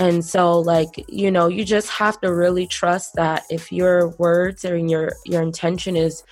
and 0.00 0.24
so 0.24 0.58
like 0.58 1.04
you 1.08 1.30
know 1.30 1.46
you 1.46 1.64
just 1.64 1.90
have 1.90 2.20
to 2.20 2.34
really 2.34 2.66
trust 2.66 3.14
that 3.14 3.44
if 3.50 3.70
your 3.70 4.08
words 4.18 4.64
or 4.64 4.76
your 4.76 5.12
your 5.26 5.42
intention 5.42 5.94
is 5.94 6.24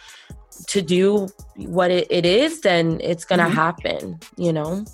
to 0.67 0.83
do 0.83 1.29
what 1.55 1.91
it, 1.91 2.07
it 2.11 2.27
is 2.27 2.63
then 2.63 2.99
it's 3.03 3.25
gonna 3.25 3.45
mm-hmm. 3.45 3.53
happen 3.53 4.19
you 4.37 4.53
know 4.53 4.85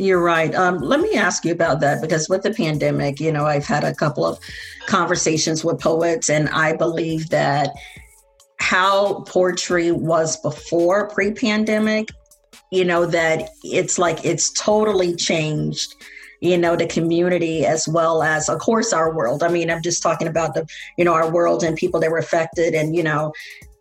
you're 0.00 0.22
right. 0.22 0.54
Um, 0.54 0.78
let 0.78 1.00
me 1.00 1.16
ask 1.16 1.44
you 1.44 1.50
about 1.50 1.80
that 1.80 2.00
because 2.00 2.28
with 2.28 2.42
the 2.42 2.52
pandemic, 2.52 3.18
you 3.18 3.32
know, 3.32 3.46
I've 3.46 3.64
had 3.64 3.82
a 3.82 3.92
couple 3.92 4.24
of 4.24 4.38
conversations 4.86 5.64
with 5.64 5.80
poets, 5.80 6.30
and 6.30 6.48
I 6.50 6.76
believe 6.76 7.30
that 7.30 7.70
how 8.60 9.22
poetry 9.22 9.90
was 9.90 10.36
before 10.36 11.08
pre 11.08 11.32
pandemic, 11.32 12.10
you 12.70 12.84
know, 12.84 13.06
that 13.06 13.50
it's 13.64 13.98
like 13.98 14.24
it's 14.24 14.52
totally 14.52 15.16
changed 15.16 15.94
you 16.40 16.56
know 16.56 16.76
the 16.76 16.86
community 16.86 17.66
as 17.66 17.88
well 17.88 18.22
as 18.22 18.48
of 18.48 18.58
course 18.58 18.92
our 18.92 19.14
world. 19.14 19.42
I 19.42 19.48
mean 19.48 19.70
i'm 19.70 19.82
just 19.82 20.02
talking 20.02 20.28
about 20.28 20.54
the 20.54 20.66
you 20.96 21.04
know 21.04 21.14
our 21.14 21.30
world 21.30 21.62
and 21.64 21.76
people 21.76 22.00
that 22.00 22.10
were 22.10 22.18
affected 22.18 22.74
and 22.74 22.94
you 22.94 23.02
know 23.02 23.32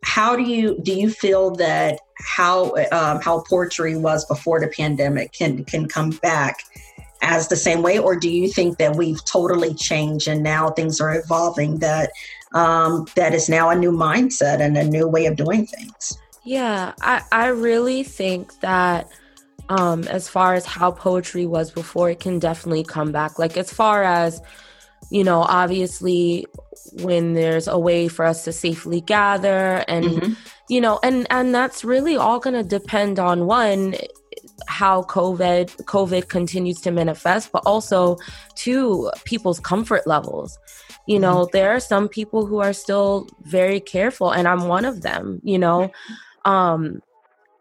how 0.04 0.36
do 0.36 0.44
you 0.44 0.80
do 0.84 0.94
you 0.94 1.10
feel 1.10 1.52
that 1.52 2.00
how 2.20 2.74
um, 2.92 3.20
how 3.22 3.44
poetry 3.50 3.96
was 3.98 4.26
before 4.26 4.60
the 4.60 4.68
pandemic 4.68 5.34
can 5.34 5.64
can 5.66 5.88
come 5.88 6.12
back 6.22 6.60
as 7.22 7.48
the 7.48 7.56
same 7.56 7.82
way? 7.82 7.98
Or 7.98 8.16
do 8.16 8.30
you 8.30 8.48
think 8.50 8.78
that 8.78 8.96
we've 8.96 9.24
totally 9.26 9.74
changed 9.74 10.28
and 10.28 10.44
now 10.44 10.70
things 10.70 11.02
are 11.02 11.16
evolving 11.16 11.80
that 11.80 12.12
um, 12.54 13.08
that 13.16 13.34
is 13.34 13.50
now 13.50 13.70
a 13.70 13.76
new 13.76 13.92
mindset 13.92 14.62
and 14.62 14.78
a 14.78 14.84
new 14.84 15.08
way 15.08 15.26
of 15.26 15.36
doing 15.36 15.66
things? 15.66 16.18
Yeah 16.44 16.94
i 17.02 17.22
i 17.34 17.48
really 17.48 18.04
think 18.04 18.58
that 18.62 19.10
um 19.70 20.04
as 20.08 20.28
far 20.28 20.54
as 20.54 20.66
how 20.66 20.92
poetry 20.92 21.46
was 21.46 21.72
before 21.72 22.10
it 22.10 22.20
can 22.20 22.40
definitely 22.40 22.84
come 22.84 23.12
back 23.12 23.38
like 23.38 23.58
as 23.58 23.72
far 23.72 24.04
as 24.04 24.42
you 25.10 25.24
know 25.24 25.42
obviously 25.42 26.46
when 26.94 27.34
there's 27.34 27.68
a 27.68 27.78
way 27.78 28.08
for 28.08 28.26
us 28.26 28.44
to 28.44 28.52
safely 28.52 29.02
gather 29.02 29.84
and 29.88 30.06
mm-hmm. 30.06 30.34
you 30.70 30.82
know 30.82 31.00
and 31.04 31.28
and 31.30 31.54
that's 31.54 31.84
really 31.84 32.16
all 32.16 32.40
going 32.40 32.56
to 32.56 32.64
depend 32.64 33.20
on 33.20 33.46
one 33.46 33.96
how 34.68 35.04
covid 35.04 35.70
covid 35.84 36.28
continues 36.28 36.82
to 36.82 36.92
manifest 36.92 37.52
but 37.52 37.64
also 37.66 38.18
to 38.56 39.12
people's 39.26 39.60
comfort 39.60 40.06
levels 40.08 40.58
you 41.08 41.20
know 41.20 41.46
mm-hmm. 41.46 41.52
there 41.54 41.72
are 41.72 41.80
some 41.80 42.08
people 42.08 42.46
who 42.46 42.60
are 42.60 42.74
still 42.74 43.28
very 43.44 43.80
careful 43.80 44.32
and 44.32 44.48
i'm 44.48 44.68
one 44.68 44.86
of 44.86 45.02
them 45.02 45.40
you 45.44 45.60
know 45.60 45.92
um 46.46 47.02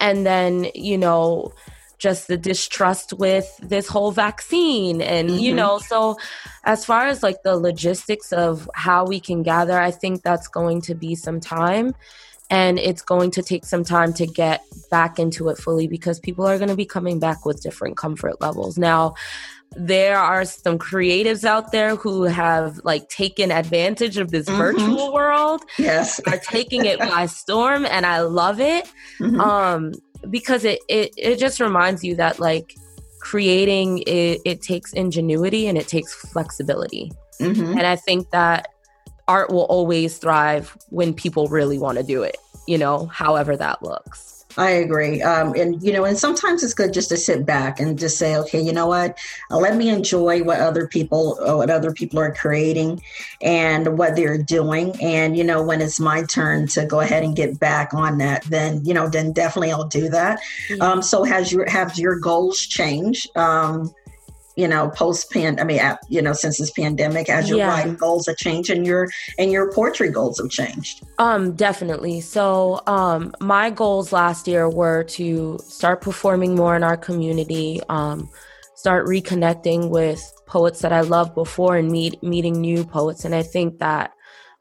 and 0.00 0.26
then 0.26 0.66
you 0.74 0.96
know 0.96 1.52
just 1.98 2.28
the 2.28 2.36
distrust 2.36 3.12
with 3.14 3.56
this 3.62 3.88
whole 3.88 4.12
vaccine 4.12 5.00
and 5.00 5.30
mm-hmm. 5.30 5.38
you 5.38 5.54
know 5.54 5.78
so 5.78 6.16
as 6.64 6.84
far 6.84 7.06
as 7.06 7.22
like 7.22 7.42
the 7.42 7.56
logistics 7.56 8.32
of 8.32 8.68
how 8.74 9.04
we 9.04 9.18
can 9.18 9.42
gather 9.42 9.78
i 9.78 9.90
think 9.90 10.22
that's 10.22 10.48
going 10.48 10.80
to 10.80 10.94
be 10.94 11.14
some 11.14 11.40
time 11.40 11.94
and 12.48 12.78
it's 12.78 13.02
going 13.02 13.30
to 13.32 13.42
take 13.42 13.64
some 13.64 13.82
time 13.82 14.12
to 14.12 14.26
get 14.26 14.62
back 14.90 15.18
into 15.18 15.48
it 15.48 15.58
fully 15.58 15.88
because 15.88 16.20
people 16.20 16.46
are 16.46 16.58
going 16.58 16.68
to 16.68 16.76
be 16.76 16.86
coming 16.86 17.18
back 17.18 17.44
with 17.44 17.62
different 17.62 17.96
comfort 17.96 18.40
levels 18.40 18.78
now 18.78 19.14
there 19.72 20.16
are 20.16 20.44
some 20.44 20.78
creatives 20.78 21.44
out 21.44 21.72
there 21.72 21.96
who 21.96 22.22
have 22.22 22.80
like 22.84 23.08
taken 23.08 23.50
advantage 23.50 24.16
of 24.16 24.30
this 24.30 24.46
mm-hmm. 24.46 24.58
virtual 24.58 25.12
world 25.12 25.62
yes 25.78 26.20
are 26.26 26.38
taking 26.38 26.84
it 26.84 26.98
by 26.98 27.26
storm 27.26 27.84
and 27.84 28.06
i 28.06 28.20
love 28.20 28.60
it 28.60 28.90
mm-hmm. 29.18 29.40
um 29.40 29.92
because 30.30 30.64
it, 30.64 30.80
it 30.88 31.12
it 31.16 31.38
just 31.38 31.60
reminds 31.60 32.02
you 32.04 32.14
that 32.16 32.38
like 32.38 32.74
creating 33.20 33.98
it, 34.06 34.40
it 34.44 34.62
takes 34.62 34.92
ingenuity 34.92 35.66
and 35.66 35.76
it 35.76 35.88
takes 35.88 36.14
flexibility 36.14 37.10
mm-hmm. 37.40 37.72
and 37.78 37.86
i 37.86 37.96
think 37.96 38.30
that 38.30 38.68
art 39.28 39.50
will 39.50 39.64
always 39.64 40.18
thrive 40.18 40.76
when 40.90 41.12
people 41.12 41.48
really 41.48 41.78
want 41.78 41.98
to 41.98 42.04
do 42.04 42.22
it 42.22 42.36
you 42.68 42.78
know 42.78 43.06
however 43.06 43.56
that 43.56 43.82
looks 43.82 44.35
I 44.56 44.70
agree. 44.70 45.22
Um, 45.22 45.54
and, 45.54 45.82
you 45.82 45.92
know, 45.92 46.04
and 46.04 46.16
sometimes 46.18 46.64
it's 46.64 46.72
good 46.72 46.94
just 46.94 47.10
to 47.10 47.16
sit 47.16 47.44
back 47.44 47.78
and 47.78 47.98
just 47.98 48.18
say, 48.18 48.36
okay, 48.36 48.60
you 48.60 48.72
know 48.72 48.86
what? 48.86 49.18
Uh, 49.50 49.58
let 49.58 49.76
me 49.76 49.88
enjoy 49.88 50.42
what 50.42 50.60
other 50.60 50.88
people, 50.88 51.38
uh, 51.46 51.56
what 51.56 51.68
other 51.70 51.92
people 51.92 52.18
are 52.18 52.32
creating 52.32 53.02
and 53.42 53.98
what 53.98 54.16
they're 54.16 54.42
doing. 54.42 54.94
And, 55.02 55.36
you 55.36 55.44
know, 55.44 55.62
when 55.62 55.82
it's 55.82 56.00
my 56.00 56.22
turn 56.24 56.68
to 56.68 56.86
go 56.86 57.00
ahead 57.00 57.22
and 57.22 57.36
get 57.36 57.60
back 57.60 57.92
on 57.92 58.18
that, 58.18 58.44
then, 58.44 58.84
you 58.84 58.94
know, 58.94 59.08
then 59.08 59.32
definitely 59.32 59.72
I'll 59.72 59.88
do 59.88 60.08
that. 60.08 60.40
Mm-hmm. 60.70 60.82
Um, 60.82 61.02
so 61.02 61.24
has 61.24 61.52
your, 61.52 61.68
have 61.68 61.98
your 61.98 62.18
goals 62.18 62.60
changed? 62.60 63.36
Um, 63.36 63.94
you 64.56 64.66
know, 64.66 64.88
post 64.88 65.30
pan, 65.30 65.60
I 65.60 65.64
mean, 65.64 65.80
you 66.08 66.22
know, 66.22 66.32
since 66.32 66.58
this 66.58 66.70
pandemic, 66.70 67.28
as 67.28 67.48
your 67.48 67.58
yeah. 67.58 67.68
writing 67.68 67.94
goals 67.94 68.26
have 68.26 68.38
changed 68.38 68.70
and 68.70 68.86
your 68.86 69.08
and 69.38 69.52
your 69.52 69.70
poetry 69.70 70.10
goals 70.10 70.38
have 70.38 70.50
changed. 70.50 71.04
Um, 71.18 71.52
definitely. 71.52 72.22
So, 72.22 72.80
um, 72.86 73.34
my 73.40 73.68
goals 73.68 74.12
last 74.12 74.48
year 74.48 74.68
were 74.68 75.04
to 75.04 75.58
start 75.62 76.00
performing 76.00 76.54
more 76.54 76.74
in 76.74 76.82
our 76.82 76.96
community, 76.96 77.80
um, 77.90 78.30
start 78.74 79.06
reconnecting 79.06 79.90
with 79.90 80.20
poets 80.46 80.80
that 80.80 80.92
I 80.92 81.02
loved 81.02 81.34
before, 81.34 81.76
and 81.76 81.92
meet 81.92 82.22
meeting 82.22 82.58
new 82.58 82.84
poets. 82.84 83.24
And 83.24 83.34
I 83.34 83.42
think 83.42 83.78
that. 83.78 84.12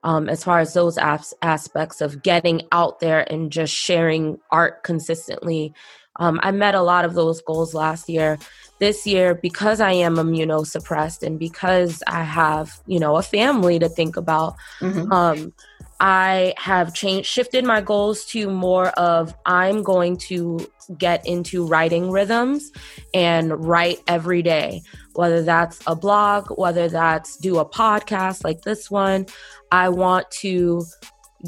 Um, 0.03 0.29
as 0.29 0.43
far 0.43 0.59
as 0.59 0.75
those 0.75 0.99
as- 0.99 1.33
aspects 1.41 1.99
of 1.99 2.21
getting 2.21 2.61
out 2.71 2.99
there 2.99 3.21
and 3.33 3.51
just 3.51 3.73
sharing 3.73 4.37
art 4.51 4.83
consistently 4.83 5.73
um, 6.17 6.39
I 6.43 6.51
met 6.51 6.75
a 6.75 6.81
lot 6.81 7.05
of 7.05 7.13
those 7.13 7.41
goals 7.41 7.73
last 7.73 8.09
year. 8.09 8.37
This 8.79 9.07
year, 9.07 9.35
because 9.35 9.79
I 9.79 9.93
am 9.93 10.15
immunosuppressed 10.15 11.23
and 11.23 11.39
because 11.39 12.03
I 12.07 12.23
have, 12.23 12.81
you 12.85 12.99
know, 12.99 13.15
a 13.15 13.21
family 13.21 13.79
to 13.79 13.87
think 13.87 14.17
about, 14.17 14.55
mm-hmm. 14.81 15.11
um, 15.13 15.53
I 15.99 16.53
have 16.57 16.93
changed, 16.93 17.27
shifted 17.29 17.63
my 17.63 17.79
goals 17.79 18.25
to 18.25 18.49
more 18.49 18.89
of 18.89 19.33
I'm 19.45 19.81
going 19.81 20.17
to 20.27 20.59
get 20.97 21.25
into 21.25 21.65
writing 21.65 22.11
rhythms 22.11 22.71
and 23.13 23.65
write 23.65 23.99
every 24.07 24.41
day, 24.41 24.81
whether 25.13 25.41
that's 25.41 25.79
a 25.87 25.95
blog, 25.95 26.47
whether 26.57 26.89
that's 26.89 27.37
do 27.37 27.59
a 27.59 27.65
podcast 27.65 28.43
like 28.43 28.61
this 28.63 28.91
one. 28.91 29.25
I 29.71 29.89
want 29.89 30.29
to 30.41 30.85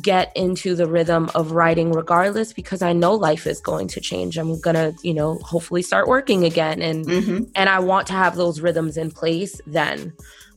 get 0.01 0.32
into 0.36 0.75
the 0.75 0.88
rhythm 0.88 1.30
of 1.36 1.51
writing 1.51 1.92
regardless 1.92 2.54
because 2.54 2.82
I 2.82 2.94
know 2.94 3.13
life 3.13 3.48
is 3.48 3.62
going 3.62 3.88
to 3.89 4.01
change. 4.01 4.38
I'm 4.38 4.60
going 4.62 4.75
to, 4.75 4.94
you 5.04 5.13
know, 5.13 5.36
hopefully 5.39 5.82
start 5.82 6.08
working 6.08 6.44
again 6.44 6.82
and 6.82 7.06
mm-hmm. 7.06 7.44
and 7.56 7.70
I 7.70 7.80
want 7.80 8.08
to 8.08 8.13
have 8.13 8.36
those 8.36 8.62
rhythms 8.62 8.98
in 8.98 9.12
place 9.12 9.60
then. 9.66 10.13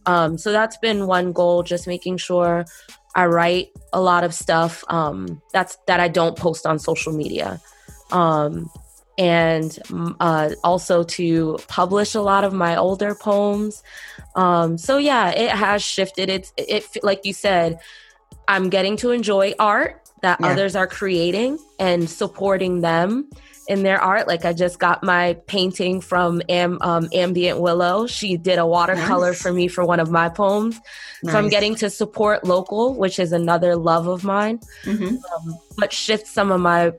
Um 0.07 0.39
so 0.39 0.53
that's 0.53 0.77
been 0.79 1.07
one 1.07 1.33
goal 1.33 1.63
just 1.63 1.87
making 1.87 2.19
sure 2.19 2.65
I 3.15 3.27
write 3.27 3.69
a 3.93 4.01
lot 4.01 4.25
of 4.25 4.35
stuff 4.35 4.85
um 4.89 5.41
that's 5.53 5.77
that 5.87 6.01
I 6.01 6.09
don't 6.09 6.37
post 6.37 6.67
on 6.67 6.79
social 6.79 7.13
media. 7.13 7.61
Um 8.11 8.71
and 9.19 9.79
uh, 10.19 10.51
also 10.65 11.03
to 11.03 11.59
publish 11.69 12.15
a 12.15 12.23
lot 12.23 12.43
of 12.43 12.55
my 12.55 12.75
older 12.75 13.15
poems. 13.15 13.83
Um, 14.35 14.79
so 14.79 14.97
yeah, 14.97 15.29
it 15.29 15.51
has 15.51 15.83
shifted. 15.83 16.31
It's 16.31 16.55
it 16.57 16.87
like 17.03 17.27
you 17.27 17.35
said, 17.35 17.81
I'm 18.51 18.69
getting 18.69 18.97
to 18.99 19.13
enjoy 19.13 19.55
art 19.61 20.11
that 20.23 20.41
yeah. 20.41 20.49
others 20.49 20.75
are 20.75 20.89
creating 20.89 21.57
and 21.79 22.11
supporting 22.11 22.81
them 22.81 23.31
in 23.69 23.85
their 23.85 24.01
art. 24.01 24.27
Like 24.27 24.45
I 24.45 24.53
just 24.53 24.81
got 24.81 25.05
my 25.05 25.35
painting 25.47 26.01
from 26.01 26.43
Am, 26.49 26.77
um, 26.83 27.09
Ambient 27.13 27.61
Willow. 27.61 28.09
She 28.09 28.37
did 28.37 28.59
a 28.59 28.67
watercolor 28.67 29.29
nice. 29.29 29.41
for 29.41 29.53
me 29.53 29.69
for 29.69 29.85
one 29.85 30.01
of 30.01 30.11
my 30.11 30.29
poems. 30.29 30.81
Nice. 31.23 31.33
So 31.33 31.39
I'm 31.39 31.49
getting 31.49 31.77
to 31.77 31.89
support 31.89 32.43
local, 32.43 32.95
which 32.95 33.21
is 33.21 33.31
another 33.33 33.77
love 33.77 34.09
of 34.09 34.25
mine, 34.25 34.59
mm-hmm. 34.83 35.15
um, 35.15 35.59
but 35.79 35.93
shift 35.93 36.27
some 36.27 36.51
of 36.51 36.61
my 36.61 36.93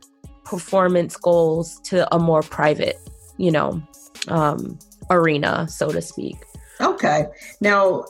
performance 0.45 1.17
goals 1.17 1.81
to 1.81 2.07
a 2.15 2.17
more 2.17 2.43
private, 2.43 2.95
you 3.37 3.51
know, 3.51 3.83
um, 4.29 4.79
arena, 5.09 5.67
so 5.67 5.91
to 5.91 6.01
speak. 6.01 6.37
Okay. 6.79 7.25
Now, 7.59 8.05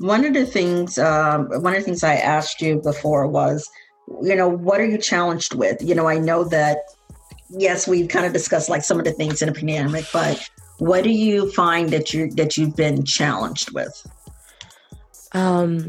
one 0.00 0.24
of 0.24 0.32
the 0.32 0.46
things, 0.46 0.96
um, 0.96 1.50
one 1.62 1.74
of 1.74 1.80
the 1.80 1.84
things 1.84 2.02
I 2.02 2.14
asked 2.14 2.62
you 2.62 2.80
before 2.80 3.26
was, 3.26 3.70
you 4.22 4.34
know, 4.34 4.48
what 4.48 4.80
are 4.80 4.86
you 4.86 4.96
challenged 4.96 5.54
with? 5.54 5.82
You 5.82 5.94
know, 5.94 6.08
I 6.08 6.18
know 6.18 6.42
that, 6.44 6.78
yes, 7.50 7.86
we've 7.86 8.08
kind 8.08 8.24
of 8.24 8.32
discussed 8.32 8.70
like 8.70 8.82
some 8.82 8.98
of 8.98 9.04
the 9.04 9.12
things 9.12 9.42
in 9.42 9.50
a 9.50 9.52
pandemic, 9.52 10.06
but 10.10 10.42
what 10.78 11.04
do 11.04 11.10
you 11.10 11.52
find 11.52 11.90
that 11.90 12.14
you 12.14 12.30
that 12.30 12.56
you've 12.56 12.74
been 12.74 13.04
challenged 13.04 13.72
with? 13.72 14.06
Um, 15.32 15.88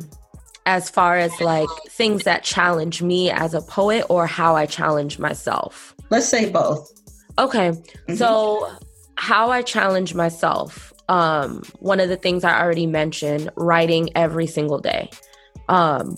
as 0.65 0.89
far 0.89 1.15
as 1.15 1.31
like 1.39 1.69
things 1.87 2.23
that 2.23 2.43
challenge 2.43 3.01
me 3.01 3.31
as 3.31 3.53
a 3.53 3.61
poet 3.61 4.05
or 4.09 4.27
how 4.27 4.57
I 4.57 4.65
challenge 4.65 5.19
myself. 5.19 5.95
Let's 6.09 6.27
say 6.27 6.49
both. 6.49 6.91
Okay. 7.39 7.71
Mm-hmm. 7.71 8.15
So 8.15 8.69
how 9.15 9.51
I 9.51 9.61
challenge 9.61 10.13
myself 10.13 10.90
um, 11.11 11.61
one 11.79 11.99
of 11.99 12.07
the 12.07 12.15
things 12.15 12.45
I 12.45 12.59
already 12.59 12.87
mentioned, 12.87 13.51
writing 13.57 14.09
every 14.15 14.47
single 14.47 14.79
day. 14.79 15.09
Um, 15.67 16.17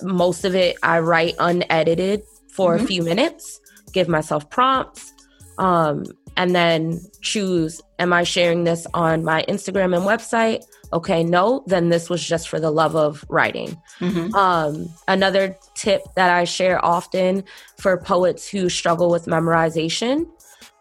most 0.00 0.46
of 0.46 0.54
it 0.54 0.78
I 0.82 1.00
write 1.00 1.34
unedited 1.38 2.22
for 2.50 2.74
mm-hmm. 2.74 2.84
a 2.84 2.86
few 2.86 3.02
minutes, 3.02 3.60
give 3.92 4.08
myself 4.08 4.48
prompts, 4.48 5.12
um, 5.58 6.04
and 6.38 6.56
then 6.56 6.98
choose 7.20 7.82
am 7.98 8.14
I 8.14 8.22
sharing 8.22 8.64
this 8.64 8.86
on 8.94 9.22
my 9.22 9.44
Instagram 9.46 9.94
and 9.94 10.06
website? 10.06 10.64
Okay, 10.94 11.22
no, 11.22 11.62
then 11.66 11.90
this 11.90 12.08
was 12.08 12.26
just 12.26 12.48
for 12.48 12.58
the 12.58 12.70
love 12.70 12.96
of 12.96 13.22
writing. 13.28 13.76
Mm-hmm. 14.00 14.34
Um, 14.34 14.88
another 15.08 15.58
tip 15.74 16.02
that 16.16 16.30
I 16.30 16.44
share 16.44 16.82
often 16.82 17.44
for 17.76 17.98
poets 17.98 18.48
who 18.48 18.70
struggle 18.70 19.10
with 19.10 19.26
memorization 19.26 20.26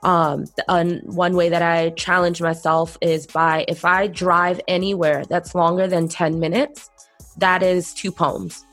um, 0.04 0.46
one 1.04 1.36
way 1.36 1.50
that 1.50 1.62
I 1.62 1.90
challenge 1.92 2.42
myself 2.42 2.98
is 3.02 3.28
by 3.28 3.66
if 3.68 3.84
I 3.84 4.08
drive 4.08 4.62
anywhere 4.68 5.26
that's 5.26 5.54
longer 5.54 5.88
than 5.88 6.08
10 6.08 6.40
minutes, 6.40 6.90
that 7.38 7.64
is 7.64 7.94
two 7.94 8.12
poems. 8.12 8.66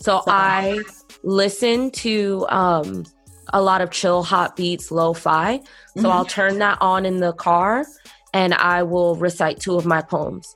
So 0.00 0.22
I 0.26 0.82
listen 1.22 1.90
to 1.92 2.46
um, 2.50 3.04
a 3.52 3.62
lot 3.62 3.80
of 3.80 3.90
chill 3.90 4.22
hop 4.22 4.56
beats, 4.56 4.90
lo 4.90 5.14
fi. 5.14 5.58
So 5.96 6.02
mm-hmm. 6.02 6.06
I'll 6.06 6.24
turn 6.24 6.58
that 6.58 6.78
on 6.80 7.06
in 7.06 7.20
the 7.20 7.32
car 7.32 7.86
and 8.34 8.52
I 8.52 8.82
will 8.82 9.16
recite 9.16 9.60
two 9.60 9.76
of 9.76 9.86
my 9.86 10.02
poems 10.02 10.54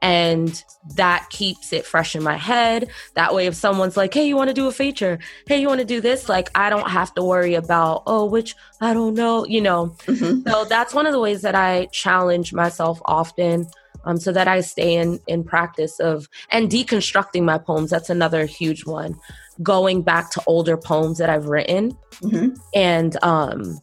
and 0.00 0.62
that 0.94 1.28
keeps 1.30 1.72
it 1.72 1.84
fresh 1.84 2.14
in 2.14 2.22
my 2.22 2.36
head. 2.36 2.88
That 3.14 3.34
way 3.34 3.46
if 3.46 3.54
someone's 3.54 3.96
like 3.96 4.14
hey 4.14 4.26
you 4.26 4.36
want 4.36 4.48
to 4.48 4.54
do 4.54 4.68
a 4.68 4.72
feature? 4.72 5.18
Hey 5.46 5.60
you 5.60 5.68
want 5.68 5.80
to 5.80 5.86
do 5.86 6.00
this? 6.00 6.28
Like 6.28 6.50
i 6.54 6.70
don't 6.70 6.90
have 6.90 7.14
to 7.14 7.22
worry 7.22 7.54
about 7.54 8.02
oh 8.06 8.24
which 8.24 8.54
i 8.80 8.92
don't 8.94 9.14
know 9.14 9.44
you 9.46 9.60
know? 9.60 9.96
Mm-hmm. 10.06 10.48
so 10.48 10.64
that's 10.64 10.94
one 10.94 11.06
of 11.06 11.12
the 11.12 11.20
ways 11.20 11.42
that 11.42 11.54
i 11.54 11.86
challenge 11.86 12.52
myself 12.52 13.00
often 13.04 13.66
um, 14.04 14.18
so 14.18 14.32
that 14.32 14.48
i 14.48 14.60
stay 14.60 14.94
in 14.94 15.20
in 15.26 15.44
practice 15.44 15.98
of 16.00 16.28
and 16.50 16.70
deconstructing 16.70 17.42
my 17.42 17.58
poems 17.58 17.90
that's 17.90 18.10
another 18.10 18.46
huge 18.46 18.86
one. 18.86 19.16
Going 19.60 20.02
back 20.02 20.30
to 20.30 20.42
older 20.46 20.76
poems 20.76 21.18
that 21.18 21.28
i've 21.28 21.46
written 21.46 21.96
mm-hmm. 22.22 22.54
and 22.74 23.22
um 23.24 23.80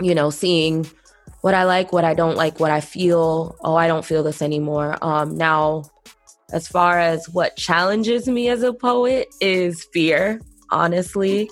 you 0.00 0.14
know 0.14 0.30
seeing 0.30 0.86
what 1.42 1.54
I 1.54 1.64
like, 1.64 1.92
what 1.92 2.04
I 2.04 2.14
don't 2.14 2.36
like, 2.36 2.58
what 2.58 2.70
I 2.70 2.80
feel. 2.80 3.56
Oh, 3.62 3.74
I 3.74 3.88
don't 3.88 4.04
feel 4.04 4.22
this 4.22 4.40
anymore. 4.40 4.96
Um, 5.02 5.36
now, 5.36 5.90
as 6.52 6.68
far 6.68 6.98
as 6.98 7.28
what 7.28 7.56
challenges 7.56 8.28
me 8.28 8.48
as 8.48 8.62
a 8.62 8.72
poet 8.72 9.28
is 9.40 9.84
fear, 9.92 10.40
honestly. 10.70 11.50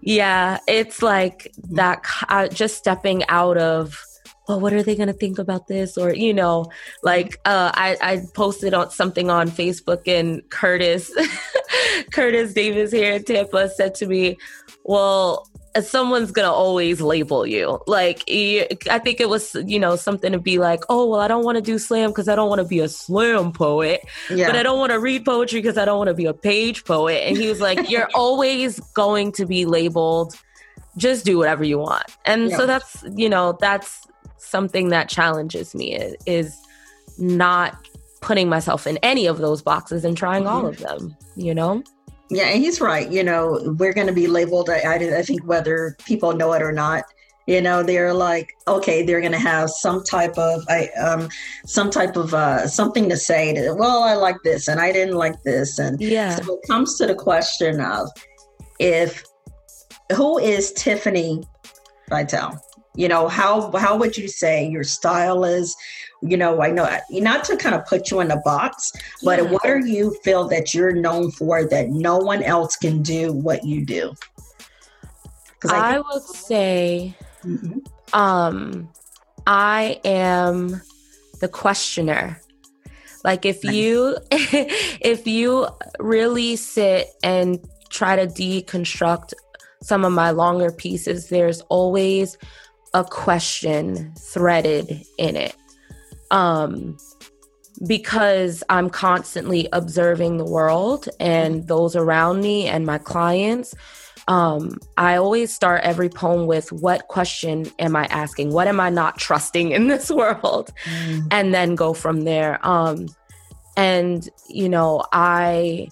Yeah, 0.00 0.58
it's 0.68 1.02
like 1.02 1.52
that, 1.70 2.06
uh, 2.28 2.46
just 2.48 2.76
stepping 2.76 3.24
out 3.28 3.58
of, 3.58 4.00
well, 4.46 4.60
what 4.60 4.72
are 4.72 4.84
they 4.84 4.94
going 4.94 5.08
to 5.08 5.12
think 5.12 5.38
about 5.40 5.66
this? 5.66 5.98
Or, 5.98 6.14
you 6.14 6.32
know, 6.32 6.66
like 7.02 7.40
uh, 7.44 7.72
I, 7.74 7.96
I 8.00 8.22
posted 8.34 8.72
on 8.72 8.90
something 8.90 9.30
on 9.30 9.50
Facebook 9.50 10.06
and 10.06 10.48
Curtis, 10.50 11.12
Curtis 12.12 12.54
Davis 12.54 12.92
here 12.92 13.14
in 13.14 13.24
Tampa 13.24 13.68
said 13.70 13.96
to 13.96 14.06
me, 14.06 14.38
well, 14.84 15.48
someone's 15.80 16.30
gonna 16.30 16.52
always 16.52 17.00
label 17.00 17.46
you. 17.46 17.78
Like, 17.86 18.22
I 18.28 19.00
think 19.02 19.20
it 19.20 19.28
was, 19.28 19.56
you 19.66 19.78
know, 19.78 19.96
something 19.96 20.32
to 20.32 20.38
be 20.38 20.58
like, 20.58 20.80
oh, 20.88 21.06
well, 21.06 21.20
I 21.20 21.28
don't 21.28 21.44
want 21.44 21.56
to 21.56 21.62
do 21.62 21.78
slam 21.78 22.10
because 22.10 22.28
I 22.28 22.34
don't 22.34 22.48
want 22.48 22.60
to 22.60 22.66
be 22.66 22.80
a 22.80 22.88
slam 22.88 23.52
poet, 23.52 24.00
yeah. 24.30 24.46
but 24.46 24.56
I 24.56 24.62
don't 24.62 24.78
want 24.78 24.92
to 24.92 25.00
read 25.00 25.24
poetry 25.24 25.60
because 25.60 25.78
I 25.78 25.84
don't 25.84 25.98
want 25.98 26.08
to 26.08 26.14
be 26.14 26.26
a 26.26 26.34
page 26.34 26.84
poet. 26.84 27.22
And 27.24 27.36
he 27.36 27.48
was 27.48 27.60
like, 27.60 27.90
you're 27.90 28.08
always 28.14 28.80
going 28.94 29.32
to 29.32 29.46
be 29.46 29.64
labeled. 29.64 30.34
Just 30.96 31.24
do 31.24 31.38
whatever 31.38 31.64
you 31.64 31.78
want. 31.78 32.16
And 32.24 32.50
yeah. 32.50 32.56
so 32.56 32.66
that's, 32.66 33.04
you 33.14 33.28
know, 33.28 33.56
that's 33.60 34.06
something 34.38 34.88
that 34.88 35.08
challenges 35.08 35.74
me 35.74 35.94
is, 35.94 36.16
is 36.26 36.56
not 37.18 37.76
putting 38.20 38.48
myself 38.48 38.86
in 38.86 38.96
any 38.98 39.26
of 39.26 39.38
those 39.38 39.62
boxes 39.62 40.04
and 40.04 40.16
trying 40.16 40.44
mm-hmm. 40.44 40.56
all 40.56 40.66
of 40.66 40.78
them, 40.78 41.16
you 41.36 41.54
know? 41.54 41.82
Yeah, 42.30 42.44
and 42.44 42.62
he's 42.62 42.80
right. 42.80 43.10
You 43.10 43.24
know, 43.24 43.74
we're 43.78 43.94
going 43.94 44.06
to 44.06 44.12
be 44.12 44.26
labeled. 44.26 44.68
I, 44.70 44.94
I 44.94 45.22
think 45.22 45.44
whether 45.44 45.96
people 46.04 46.34
know 46.34 46.52
it 46.52 46.62
or 46.62 46.72
not. 46.72 47.04
You 47.46 47.62
know, 47.62 47.82
they're 47.82 48.12
like, 48.12 48.50
okay, 48.66 49.02
they're 49.02 49.22
going 49.22 49.32
to 49.32 49.38
have 49.38 49.70
some 49.70 50.04
type 50.04 50.36
of, 50.36 50.62
I, 50.68 50.88
um, 51.02 51.30
some 51.64 51.88
type 51.90 52.14
of 52.14 52.34
uh, 52.34 52.66
something 52.66 53.08
to 53.08 53.16
say. 53.16 53.54
To, 53.54 53.74
well, 53.74 54.02
I 54.02 54.12
like 54.12 54.36
this, 54.44 54.68
and 54.68 54.78
I 54.78 54.92
didn't 54.92 55.16
like 55.16 55.42
this, 55.44 55.78
and 55.78 55.98
yeah. 55.98 56.36
So 56.36 56.56
it 56.58 56.66
comes 56.66 56.98
to 56.98 57.06
the 57.06 57.14
question 57.14 57.80
of 57.80 58.10
if 58.78 59.24
who 60.14 60.38
is 60.38 60.72
Tiffany 60.72 61.42
Vitale? 62.10 62.60
You 62.94 63.08
know, 63.08 63.28
how 63.28 63.70
how 63.78 63.96
would 63.96 64.18
you 64.18 64.28
say 64.28 64.68
your 64.68 64.84
style 64.84 65.44
is? 65.44 65.74
You 66.20 66.36
know, 66.36 66.60
I 66.60 66.70
know 66.70 66.88
not 67.10 67.44
to 67.44 67.56
kind 67.56 67.74
of 67.74 67.86
put 67.86 68.10
you 68.10 68.20
in 68.20 68.30
a 68.30 68.40
box, 68.40 68.92
but 69.22 69.42
yeah. 69.42 69.50
what 69.50 69.64
are 69.64 69.78
you 69.78 70.16
feel 70.24 70.48
that 70.48 70.74
you're 70.74 70.92
known 70.92 71.30
for 71.30 71.64
that 71.64 71.90
no 71.90 72.18
one 72.18 72.42
else 72.42 72.76
can 72.76 73.02
do 73.02 73.32
what 73.32 73.64
you 73.64 73.84
do? 73.84 74.12
I, 75.68 75.96
I 75.96 75.98
would 76.00 76.22
say, 76.22 77.14
mm-hmm. 77.44 77.78
um, 78.12 78.88
I 79.46 80.00
am 80.04 80.80
the 81.40 81.48
questioner. 81.48 82.40
Like 83.24 83.44
if 83.44 83.64
you 83.64 84.16
if 84.30 85.26
you 85.26 85.66
really 85.98 86.56
sit 86.56 87.08
and 87.22 87.58
try 87.90 88.16
to 88.16 88.26
deconstruct 88.26 89.32
some 89.82 90.04
of 90.04 90.12
my 90.12 90.30
longer 90.30 90.70
pieces, 90.70 91.28
there's 91.28 91.60
always 91.62 92.36
a 92.94 93.04
question 93.04 94.12
threaded 94.18 95.04
in 95.18 95.36
it. 95.36 95.56
Um, 96.30 96.96
because 97.86 98.64
I'm 98.68 98.90
constantly 98.90 99.68
observing 99.72 100.38
the 100.38 100.44
world 100.44 101.08
and 101.20 101.66
those 101.68 101.94
around 101.94 102.40
me 102.40 102.66
and 102.66 102.84
my 102.84 102.98
clients. 102.98 103.74
Um, 104.26 104.78
I 104.98 105.16
always 105.16 105.54
start 105.54 105.84
every 105.84 106.08
poem 106.08 106.46
with 106.46 106.70
what 106.72 107.08
question 107.08 107.66
am 107.78 107.96
I 107.96 108.06
asking? 108.06 108.52
What 108.52 108.68
am 108.68 108.78
I 108.80 108.90
not 108.90 109.18
trusting 109.18 109.70
in 109.70 109.88
this 109.88 110.10
world? 110.10 110.72
Mm. 110.84 111.28
And 111.30 111.54
then 111.54 111.74
go 111.74 111.94
from 111.94 112.24
there. 112.24 112.58
Um, 112.66 113.06
and, 113.76 114.28
you 114.48 114.68
know, 114.68 115.04
I 115.12 115.88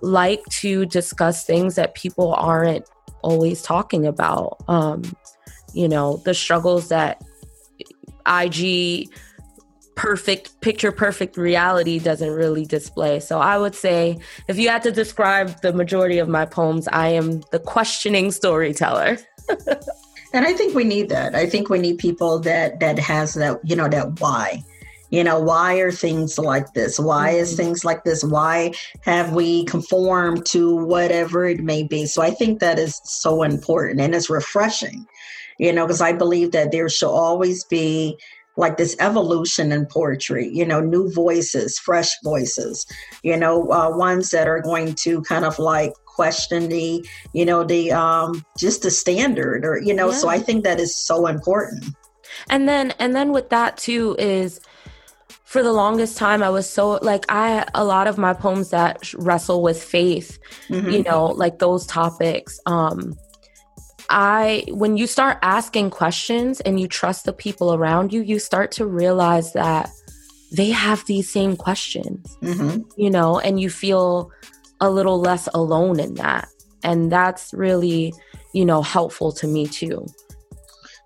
like 0.00 0.44
to 0.60 0.86
discuss 0.86 1.44
things 1.44 1.74
that 1.74 1.94
people 1.94 2.32
aren't 2.32 2.88
always 3.22 3.62
talking 3.62 4.06
about. 4.06 4.62
Um, 4.68 5.02
you 5.74 5.88
know, 5.88 6.22
the 6.24 6.34
struggles 6.34 6.88
that 6.88 7.22
IG 8.26 9.08
perfect 9.96 10.60
picture 10.60 10.92
perfect 10.92 11.36
reality 11.36 11.98
doesn't 11.98 12.30
really 12.30 12.64
display. 12.64 13.18
So 13.18 13.40
I 13.40 13.58
would 13.58 13.74
say 13.74 14.18
if 14.46 14.58
you 14.58 14.68
had 14.68 14.82
to 14.84 14.92
describe 14.92 15.60
the 15.62 15.72
majority 15.72 16.18
of 16.18 16.28
my 16.28 16.44
poems, 16.44 16.86
I 16.92 17.08
am 17.08 17.40
the 17.50 17.58
questioning 17.58 18.30
storyteller. 18.30 19.18
and 20.32 20.46
I 20.46 20.52
think 20.52 20.74
we 20.74 20.84
need 20.84 21.08
that. 21.08 21.34
I 21.34 21.46
think 21.46 21.70
we 21.70 21.78
need 21.78 21.98
people 21.98 22.38
that 22.40 22.78
that 22.80 22.98
has 22.98 23.34
that, 23.34 23.58
you 23.64 23.74
know, 23.74 23.88
that 23.88 24.20
why 24.20 24.62
you 25.10 25.22
know 25.22 25.38
why 25.38 25.74
are 25.76 25.92
things 25.92 26.36
like 26.36 26.72
this 26.72 26.98
why 26.98 27.30
is 27.30 27.50
mm-hmm. 27.50 27.62
things 27.62 27.84
like 27.84 28.02
this 28.02 28.24
why 28.24 28.72
have 29.02 29.32
we 29.32 29.64
conformed 29.66 30.44
to 30.44 30.74
whatever 30.84 31.44
it 31.44 31.60
may 31.60 31.84
be 31.84 32.06
so 32.06 32.22
i 32.22 32.30
think 32.30 32.58
that 32.58 32.76
is 32.76 33.00
so 33.04 33.44
important 33.44 34.00
and 34.00 34.16
it's 34.16 34.28
refreshing 34.28 35.06
you 35.58 35.72
know 35.72 35.86
because 35.86 36.00
i 36.00 36.12
believe 36.12 36.50
that 36.50 36.72
there 36.72 36.88
should 36.88 37.08
always 37.08 37.62
be 37.64 38.18
like 38.56 38.76
this 38.76 38.96
evolution 39.00 39.72
in 39.72 39.86
poetry 39.86 40.48
you 40.48 40.64
know 40.64 40.80
new 40.80 41.10
voices 41.12 41.78
fresh 41.78 42.10
voices 42.24 42.86
you 43.22 43.36
know 43.36 43.70
uh, 43.70 43.90
ones 43.96 44.30
that 44.30 44.48
are 44.48 44.60
going 44.60 44.94
to 44.94 45.22
kind 45.22 45.44
of 45.44 45.58
like 45.58 45.92
question 46.06 46.68
the 46.68 47.06
you 47.34 47.44
know 47.44 47.62
the 47.62 47.92
um 47.92 48.44
just 48.58 48.82
the 48.82 48.90
standard 48.90 49.64
or 49.64 49.80
you 49.80 49.92
know 49.92 50.10
yeah. 50.10 50.16
so 50.16 50.28
i 50.28 50.38
think 50.38 50.64
that 50.64 50.80
is 50.80 50.96
so 50.96 51.26
important 51.26 51.84
and 52.48 52.68
then 52.68 52.92
and 52.98 53.14
then 53.14 53.32
with 53.32 53.50
that 53.50 53.76
too 53.76 54.16
is 54.18 54.60
for 55.44 55.62
the 55.62 55.72
longest 55.72 56.16
time 56.16 56.42
i 56.42 56.48
was 56.48 56.68
so 56.68 56.98
like 57.02 57.26
i 57.28 57.66
a 57.74 57.84
lot 57.84 58.06
of 58.06 58.16
my 58.16 58.32
poems 58.32 58.70
that 58.70 59.12
wrestle 59.14 59.62
with 59.62 59.80
faith 59.82 60.38
mm-hmm. 60.68 60.88
you 60.88 61.02
know 61.02 61.26
like 61.26 61.58
those 61.58 61.86
topics 61.86 62.58
um 62.64 63.14
i 64.10 64.64
when 64.68 64.96
you 64.96 65.06
start 65.06 65.38
asking 65.42 65.90
questions 65.90 66.60
and 66.60 66.80
you 66.80 66.86
trust 66.88 67.24
the 67.24 67.32
people 67.32 67.74
around 67.74 68.12
you 68.12 68.22
you 68.22 68.38
start 68.38 68.70
to 68.70 68.86
realize 68.86 69.52
that 69.52 69.90
they 70.52 70.70
have 70.70 71.04
these 71.06 71.30
same 71.30 71.56
questions 71.56 72.36
mm-hmm. 72.42 72.82
you 72.96 73.10
know 73.10 73.38
and 73.40 73.60
you 73.60 73.68
feel 73.68 74.30
a 74.80 74.90
little 74.90 75.20
less 75.20 75.48
alone 75.54 75.98
in 75.98 76.14
that 76.14 76.48
and 76.82 77.10
that's 77.10 77.52
really 77.52 78.12
you 78.52 78.64
know 78.64 78.82
helpful 78.82 79.32
to 79.32 79.46
me 79.46 79.66
too 79.66 80.06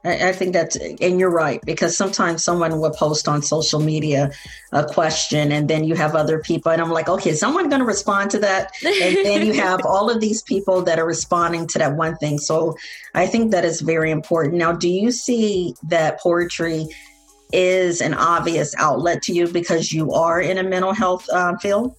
I, 0.04 0.32
think 0.32 0.54
that's, 0.54 0.76
and 0.76 1.20
you're 1.20 1.30
right, 1.30 1.60
because 1.66 1.96
sometimes 1.96 2.42
someone 2.42 2.78
will 2.80 2.90
post 2.90 3.28
on 3.28 3.42
social 3.42 3.80
media 3.80 4.30
a 4.72 4.84
question 4.84 5.52
and 5.52 5.68
then 5.68 5.84
you 5.84 5.94
have 5.94 6.14
other 6.14 6.38
people, 6.38 6.72
and 6.72 6.80
I'm 6.80 6.90
like, 6.90 7.08
okay, 7.08 7.34
someone 7.34 7.68
going 7.68 7.80
to 7.80 7.86
respond 7.86 8.30
to 8.30 8.38
that? 8.38 8.72
And 8.82 9.16
then 9.16 9.46
you 9.46 9.52
have 9.60 9.84
all 9.84 10.08
of 10.08 10.20
these 10.20 10.42
people 10.42 10.82
that 10.82 10.98
are 10.98 11.06
responding 11.06 11.66
to 11.68 11.78
that 11.80 11.96
one 11.96 12.16
thing. 12.16 12.38
So 12.38 12.76
I 13.14 13.26
think 13.26 13.50
that 13.50 13.64
is 13.64 13.82
very 13.82 14.10
important. 14.10 14.54
Now, 14.54 14.72
do 14.72 14.88
you 14.88 15.10
see 15.10 15.74
that 15.88 16.18
poetry 16.20 16.86
is 17.52 18.00
an 18.00 18.14
obvious 18.14 18.74
outlet 18.78 19.22
to 19.24 19.32
you 19.32 19.48
because 19.48 19.92
you 19.92 20.12
are 20.12 20.40
in 20.40 20.58
a 20.58 20.62
mental 20.62 20.94
health 20.94 21.28
um, 21.30 21.58
field? 21.58 21.94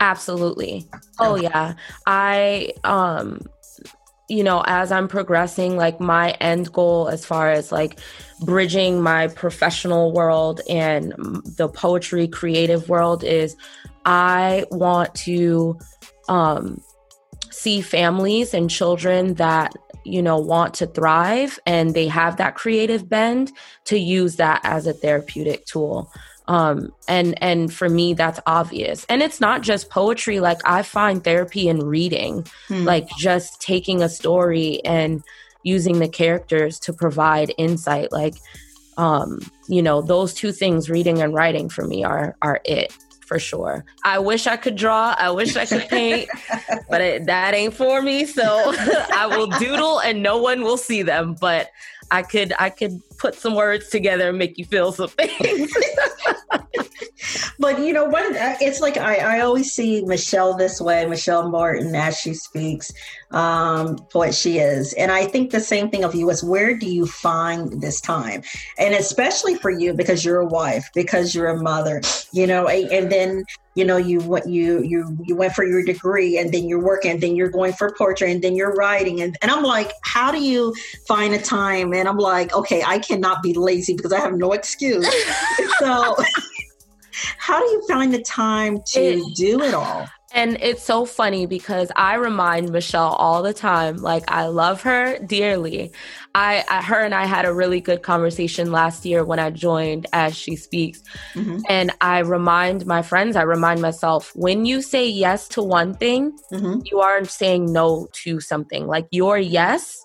Absolutely. 0.00 0.86
Oh 1.18 1.36
yeah. 1.36 1.74
I 2.06 2.72
um 2.84 3.40
you 4.34 4.42
know, 4.42 4.64
as 4.66 4.90
I'm 4.90 5.06
progressing, 5.06 5.76
like 5.76 6.00
my 6.00 6.32
end 6.32 6.72
goal 6.72 7.08
as 7.08 7.24
far 7.24 7.52
as 7.52 7.70
like 7.70 8.00
bridging 8.40 9.00
my 9.00 9.28
professional 9.28 10.12
world 10.12 10.60
and 10.68 11.14
the 11.56 11.68
poetry 11.68 12.26
creative 12.26 12.88
world 12.88 13.22
is 13.22 13.56
I 14.04 14.66
want 14.72 15.14
to 15.26 15.78
um, 16.28 16.82
see 17.50 17.80
families 17.80 18.54
and 18.54 18.68
children 18.68 19.34
that 19.34 19.72
you 20.04 20.20
know 20.20 20.38
want 20.38 20.74
to 20.74 20.86
thrive 20.86 21.58
and 21.64 21.94
they 21.94 22.08
have 22.08 22.36
that 22.36 22.56
creative 22.56 23.08
bend 23.08 23.52
to 23.84 23.98
use 23.98 24.36
that 24.36 24.60
as 24.64 24.86
a 24.86 24.92
therapeutic 24.92 25.64
tool 25.64 26.12
um 26.46 26.92
and 27.08 27.40
and 27.42 27.72
for 27.72 27.88
me 27.88 28.14
that's 28.14 28.40
obvious. 28.46 29.06
And 29.08 29.22
it's 29.22 29.40
not 29.40 29.62
just 29.62 29.90
poetry. 29.90 30.40
Like 30.40 30.58
i 30.64 30.82
find 30.82 31.22
therapy 31.22 31.68
in 31.68 31.80
reading 31.80 32.46
hmm. 32.68 32.84
like 32.84 33.08
just 33.18 33.60
taking 33.60 34.02
a 34.02 34.08
story 34.08 34.84
and 34.84 35.22
using 35.62 35.98
the 35.98 36.08
characters 36.08 36.78
to 36.80 36.92
provide 36.92 37.54
insight. 37.56 38.12
Like 38.12 38.34
um 38.96 39.40
you 39.68 39.82
know 39.82 40.02
those 40.02 40.34
two 40.34 40.52
things 40.52 40.90
reading 40.90 41.20
and 41.22 41.34
writing 41.34 41.68
for 41.68 41.86
me 41.86 42.04
are 42.04 42.36
are 42.42 42.60
it 42.64 42.92
for 43.26 43.38
sure. 43.38 43.86
I 44.04 44.18
wish 44.18 44.46
i 44.46 44.58
could 44.58 44.76
draw. 44.76 45.14
I 45.18 45.30
wish 45.30 45.56
i 45.56 45.64
could 45.64 45.88
paint 45.88 46.28
but 46.90 47.00
it, 47.00 47.26
that 47.26 47.54
ain't 47.54 47.72
for 47.72 48.02
me. 48.02 48.26
So 48.26 48.44
i 49.12 49.26
will 49.26 49.46
doodle 49.46 50.00
and 50.00 50.22
no 50.22 50.36
one 50.36 50.62
will 50.62 50.76
see 50.76 51.02
them 51.02 51.36
but 51.40 51.70
I 52.10 52.22
could 52.22 52.52
I 52.58 52.70
could 52.70 53.00
put 53.18 53.34
some 53.34 53.54
words 53.54 53.88
together 53.88 54.28
and 54.30 54.38
make 54.38 54.58
you 54.58 54.64
feel 54.64 54.92
something. 54.92 55.28
but 57.58 57.78
you 57.78 57.92
know 57.92 58.04
what? 58.04 58.24
It's 58.60 58.80
like 58.80 58.96
I, 58.96 59.38
I 59.38 59.40
always 59.40 59.72
see 59.72 60.04
Michelle 60.04 60.54
this 60.54 60.80
way, 60.80 61.06
Michelle 61.06 61.48
Martin, 61.48 61.94
as 61.94 62.16
she 62.16 62.34
speaks, 62.34 62.92
um, 63.30 63.96
what 64.12 64.34
she 64.34 64.58
is, 64.58 64.92
and 64.94 65.10
I 65.10 65.26
think 65.26 65.50
the 65.50 65.60
same 65.60 65.90
thing 65.90 66.04
of 66.04 66.14
you 66.14 66.30
is 66.30 66.42
where 66.42 66.76
do 66.76 66.86
you 66.86 67.06
find 67.06 67.80
this 67.80 68.00
time, 68.00 68.42
and 68.78 68.94
especially 68.94 69.56
for 69.56 69.70
you 69.70 69.94
because 69.94 70.24
you're 70.24 70.40
a 70.40 70.46
wife, 70.46 70.88
because 70.94 71.34
you're 71.34 71.48
a 71.48 71.60
mother, 71.60 72.00
you 72.32 72.46
know, 72.46 72.68
and 72.68 73.10
then 73.10 73.44
you 73.74 73.84
know 73.84 73.96
you 73.96 74.20
went 74.20 74.46
you 74.48 74.82
you 74.82 75.16
you 75.24 75.34
went 75.34 75.52
for 75.52 75.64
your 75.64 75.82
degree 75.82 76.38
and 76.38 76.52
then 76.52 76.68
you're 76.68 76.82
working 76.82 77.10
and 77.10 77.20
then 77.20 77.34
you're 77.34 77.48
going 77.48 77.72
for 77.72 77.92
portrait 77.96 78.30
and 78.30 78.42
then 78.42 78.54
you're 78.54 78.72
writing 78.74 79.20
and, 79.20 79.36
and 79.42 79.50
i'm 79.50 79.62
like 79.62 79.90
how 80.02 80.30
do 80.30 80.40
you 80.40 80.74
find 81.06 81.34
a 81.34 81.40
time 81.40 81.92
and 81.92 82.08
i'm 82.08 82.18
like 82.18 82.54
okay 82.54 82.82
i 82.86 82.98
cannot 83.06 83.42
be 83.42 83.54
lazy 83.54 83.94
because 83.94 84.12
i 84.12 84.20
have 84.20 84.34
no 84.34 84.52
excuse 84.52 85.06
so 85.78 86.16
how 87.38 87.58
do 87.58 87.66
you 87.66 87.82
find 87.88 88.12
the 88.12 88.22
time 88.22 88.80
to 88.86 89.00
it, 89.00 89.36
do 89.36 89.62
it 89.62 89.74
all 89.74 90.06
and 90.34 90.58
it's 90.60 90.82
so 90.82 91.04
funny 91.04 91.46
because 91.46 91.92
I 91.94 92.16
remind 92.16 92.72
Michelle 92.72 93.12
all 93.12 93.40
the 93.40 93.54
time, 93.54 93.98
like 93.98 94.24
I 94.26 94.46
love 94.46 94.82
her 94.82 95.16
dearly. 95.20 95.92
I, 96.34 96.64
I, 96.68 96.82
her 96.82 97.00
and 97.00 97.14
I 97.14 97.24
had 97.24 97.44
a 97.44 97.54
really 97.54 97.80
good 97.80 98.02
conversation 98.02 98.72
last 98.72 99.06
year 99.06 99.24
when 99.24 99.38
I 99.38 99.50
joined 99.50 100.08
as 100.12 100.36
she 100.36 100.56
speaks. 100.56 101.00
Mm-hmm. 101.34 101.60
And 101.68 101.92
I 102.00 102.18
remind 102.18 102.84
my 102.84 103.00
friends, 103.00 103.36
I 103.36 103.42
remind 103.42 103.80
myself, 103.80 104.32
when 104.34 104.66
you 104.66 104.82
say 104.82 105.08
yes 105.08 105.46
to 105.50 105.62
one 105.62 105.94
thing, 105.94 106.36
mm-hmm. 106.52 106.80
you 106.84 106.98
are 106.98 107.24
saying 107.24 107.72
no 107.72 108.08
to 108.24 108.40
something. 108.40 108.88
Like 108.88 109.06
your 109.12 109.38
yes 109.38 110.04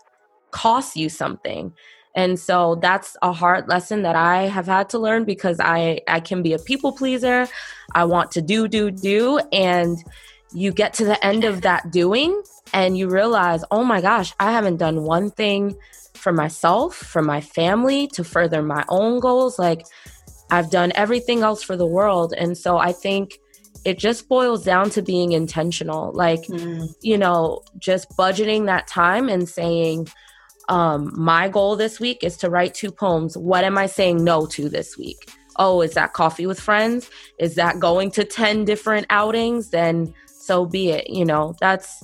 costs 0.52 0.96
you 0.96 1.10
something. 1.10 1.74
And 2.20 2.38
so 2.38 2.76
that's 2.76 3.16
a 3.22 3.32
hard 3.32 3.70
lesson 3.70 4.02
that 4.02 4.18
I 4.18 4.48
have 4.48 4.66
had 4.66 4.90
to 4.90 5.00
learn 5.00 5.24
because 5.24 5.58
I 5.62 6.02
I 6.06 6.20
can 6.20 6.44
be 6.44 6.52
a 6.52 6.60
people 6.60 6.92
pleaser. 6.92 7.48
I 7.96 8.04
want 8.04 8.32
to 8.32 8.42
do 8.42 8.68
do 8.68 8.92
do 8.92 9.40
and 9.54 9.98
you 10.54 10.74
get 10.74 10.94
to 10.96 11.06
the 11.06 11.24
end 11.26 11.46
of 11.46 11.62
that 11.62 11.92
doing 11.92 12.32
and 12.74 12.98
you 12.98 13.08
realize, 13.08 13.64
"Oh 13.72 13.86
my 13.86 14.02
gosh, 14.02 14.34
I 14.38 14.52
haven't 14.52 14.78
done 14.78 15.04
one 15.04 15.32
thing 15.32 15.78
for 16.14 16.34
myself, 16.34 16.94
for 17.14 17.22
my 17.22 17.40
family 17.40 18.08
to 18.16 18.26
further 18.26 18.62
my 18.62 18.84
own 18.90 19.22
goals. 19.22 19.58
Like 19.58 19.86
I've 20.52 20.70
done 20.70 20.92
everything 20.96 21.40
else 21.42 21.64
for 21.64 21.78
the 21.78 21.88
world." 21.98 22.34
And 22.38 22.58
so 22.58 22.78
I 22.78 22.92
think 22.92 23.40
it 23.86 23.98
just 23.98 24.28
boils 24.28 24.66
down 24.66 24.90
to 24.90 25.02
being 25.02 25.32
intentional 25.32 26.12
like 26.12 26.44
mm. 26.48 26.94
you 27.02 27.18
know 27.18 27.62
just 27.78 28.06
budgeting 28.18 28.66
that 28.66 28.88
time 28.88 29.30
and 29.30 29.48
saying 29.48 30.06
um, 30.70 31.12
my 31.16 31.50
goal 31.50 31.76
this 31.76 32.00
week 32.00 32.24
is 32.24 32.38
to 32.38 32.50
write 32.50 32.74
two 32.74 32.92
poems. 32.92 33.38
What 33.38 33.64
am 33.64 33.78
i 33.78 33.88
saying 33.88 34.24
no 34.24 34.46
to 34.48 34.70
this 34.70 34.98
week? 34.98 35.30
Oh 35.58 35.82
is 35.82 35.94
that 35.94 36.14
coffee 36.14 36.46
with 36.46 36.60
friends? 36.60 37.10
Is 37.40 37.56
that 37.56 37.80
going 37.80 38.12
to 38.12 38.24
10 38.24 38.66
different 38.66 39.08
outings? 39.10 39.72
Then 39.72 40.14
so 40.26 40.66
be 40.66 40.90
it 40.90 41.10
you 41.10 41.26
know 41.26 41.56
that's 41.60 42.04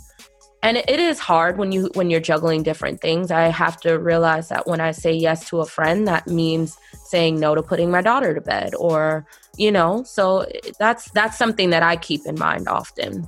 and 0.61 0.77
it 0.77 0.99
is 0.99 1.19
hard 1.19 1.57
when 1.57 1.71
you 1.71 1.89
when 1.93 2.09
you're 2.09 2.19
juggling 2.19 2.63
different 2.63 2.99
things. 3.01 3.29
I 3.29 3.43
have 3.43 3.79
to 3.81 3.99
realize 3.99 4.49
that 4.49 4.67
when 4.67 4.81
i 4.81 4.91
say 4.91 5.13
yes 5.13 5.47
to 5.49 5.61
a 5.61 5.65
friend 5.65 6.07
that 6.07 6.27
means 6.27 6.77
saying 7.05 7.39
no 7.39 7.53
to 7.55 7.61
putting 7.61 7.91
my 7.91 8.01
daughter 8.01 8.33
to 8.33 8.41
bed 8.41 8.73
or 8.75 9.25
you 9.57 9.71
know 9.71 10.03
so 10.03 10.45
that's 10.79 11.09
that's 11.11 11.37
something 11.37 11.69
that 11.69 11.83
i 11.83 11.95
keep 11.95 12.25
in 12.25 12.37
mind 12.37 12.67
often 12.67 13.27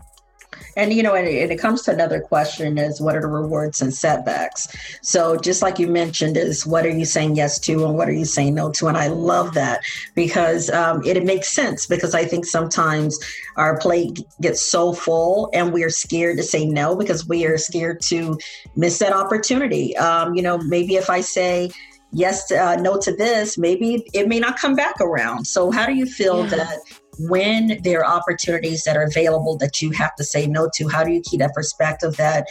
and 0.77 0.93
you 0.93 1.01
know, 1.01 1.15
and 1.15 1.27
it, 1.27 1.41
and 1.41 1.51
it, 1.51 1.59
comes 1.59 1.81
to 1.83 1.91
another 1.91 2.21
question: 2.21 2.77
is 2.77 3.01
what 3.01 3.15
are 3.15 3.21
the 3.21 3.27
rewards 3.27 3.81
and 3.81 3.93
setbacks? 3.93 4.67
So, 5.01 5.35
just 5.35 5.61
like 5.61 5.79
you 5.79 5.87
mentioned, 5.87 6.37
is 6.37 6.65
what 6.65 6.85
are 6.85 6.91
you 6.91 7.03
saying 7.03 7.35
yes 7.35 7.59
to, 7.61 7.83
and 7.83 7.95
what 7.95 8.07
are 8.07 8.13
you 8.13 8.25
saying 8.25 8.53
no 8.53 8.71
to? 8.73 8.87
And 8.87 8.95
I 8.95 9.07
love 9.07 9.55
that 9.55 9.81
because 10.13 10.69
um, 10.69 11.03
it, 11.03 11.17
it 11.17 11.25
makes 11.25 11.49
sense. 11.49 11.87
Because 11.87 12.13
I 12.13 12.25
think 12.25 12.45
sometimes 12.45 13.19
our 13.57 13.77
plate 13.79 14.19
gets 14.39 14.61
so 14.61 14.93
full, 14.93 15.49
and 15.51 15.73
we 15.73 15.83
are 15.83 15.89
scared 15.89 16.37
to 16.37 16.43
say 16.43 16.65
no 16.65 16.95
because 16.95 17.27
we 17.27 17.45
are 17.45 17.57
scared 17.57 17.99
to 18.03 18.37
miss 18.75 18.99
that 18.99 19.13
opportunity. 19.13 19.97
Um, 19.97 20.35
you 20.35 20.43
know, 20.43 20.59
maybe 20.59 20.95
if 20.95 21.09
I 21.09 21.21
say 21.21 21.71
yes, 22.11 22.51
uh, 22.51 22.75
no 22.75 22.99
to 22.99 23.15
this, 23.15 23.57
maybe 23.57 24.05
it 24.13 24.27
may 24.27 24.39
not 24.39 24.59
come 24.59 24.75
back 24.75 25.01
around. 25.01 25.45
So, 25.45 25.71
how 25.71 25.87
do 25.87 25.93
you 25.93 26.05
feel 26.05 26.43
yeah. 26.43 26.49
that 26.51 26.79
when 27.19 27.79
there 27.83 28.03
are 28.03 28.17
opportunities 28.17 28.83
that 28.83 28.95
are 28.95 29.03
available 29.03 29.57
that 29.57 29.81
you 29.81 29.91
have 29.91 30.15
to 30.15 30.23
say 30.23 30.47
no 30.47 30.69
to, 30.75 30.87
how 30.87 31.03
do 31.03 31.11
you 31.11 31.21
keep 31.21 31.39
that 31.39 31.53
perspective 31.53 32.17
that 32.17 32.47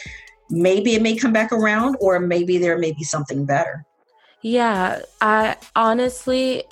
maybe 0.51 0.95
it 0.95 1.03
may 1.03 1.17
come 1.17 1.33
back 1.33 1.53
around 1.53 1.97
or 2.01 2.19
maybe 2.21 2.59
there 2.59 2.79
may 2.79 2.93
be 2.93 3.05
something 3.05 3.45
better? 3.45 3.85
Yeah, 4.43 5.01
I 5.21 5.57
honestly 5.75 6.65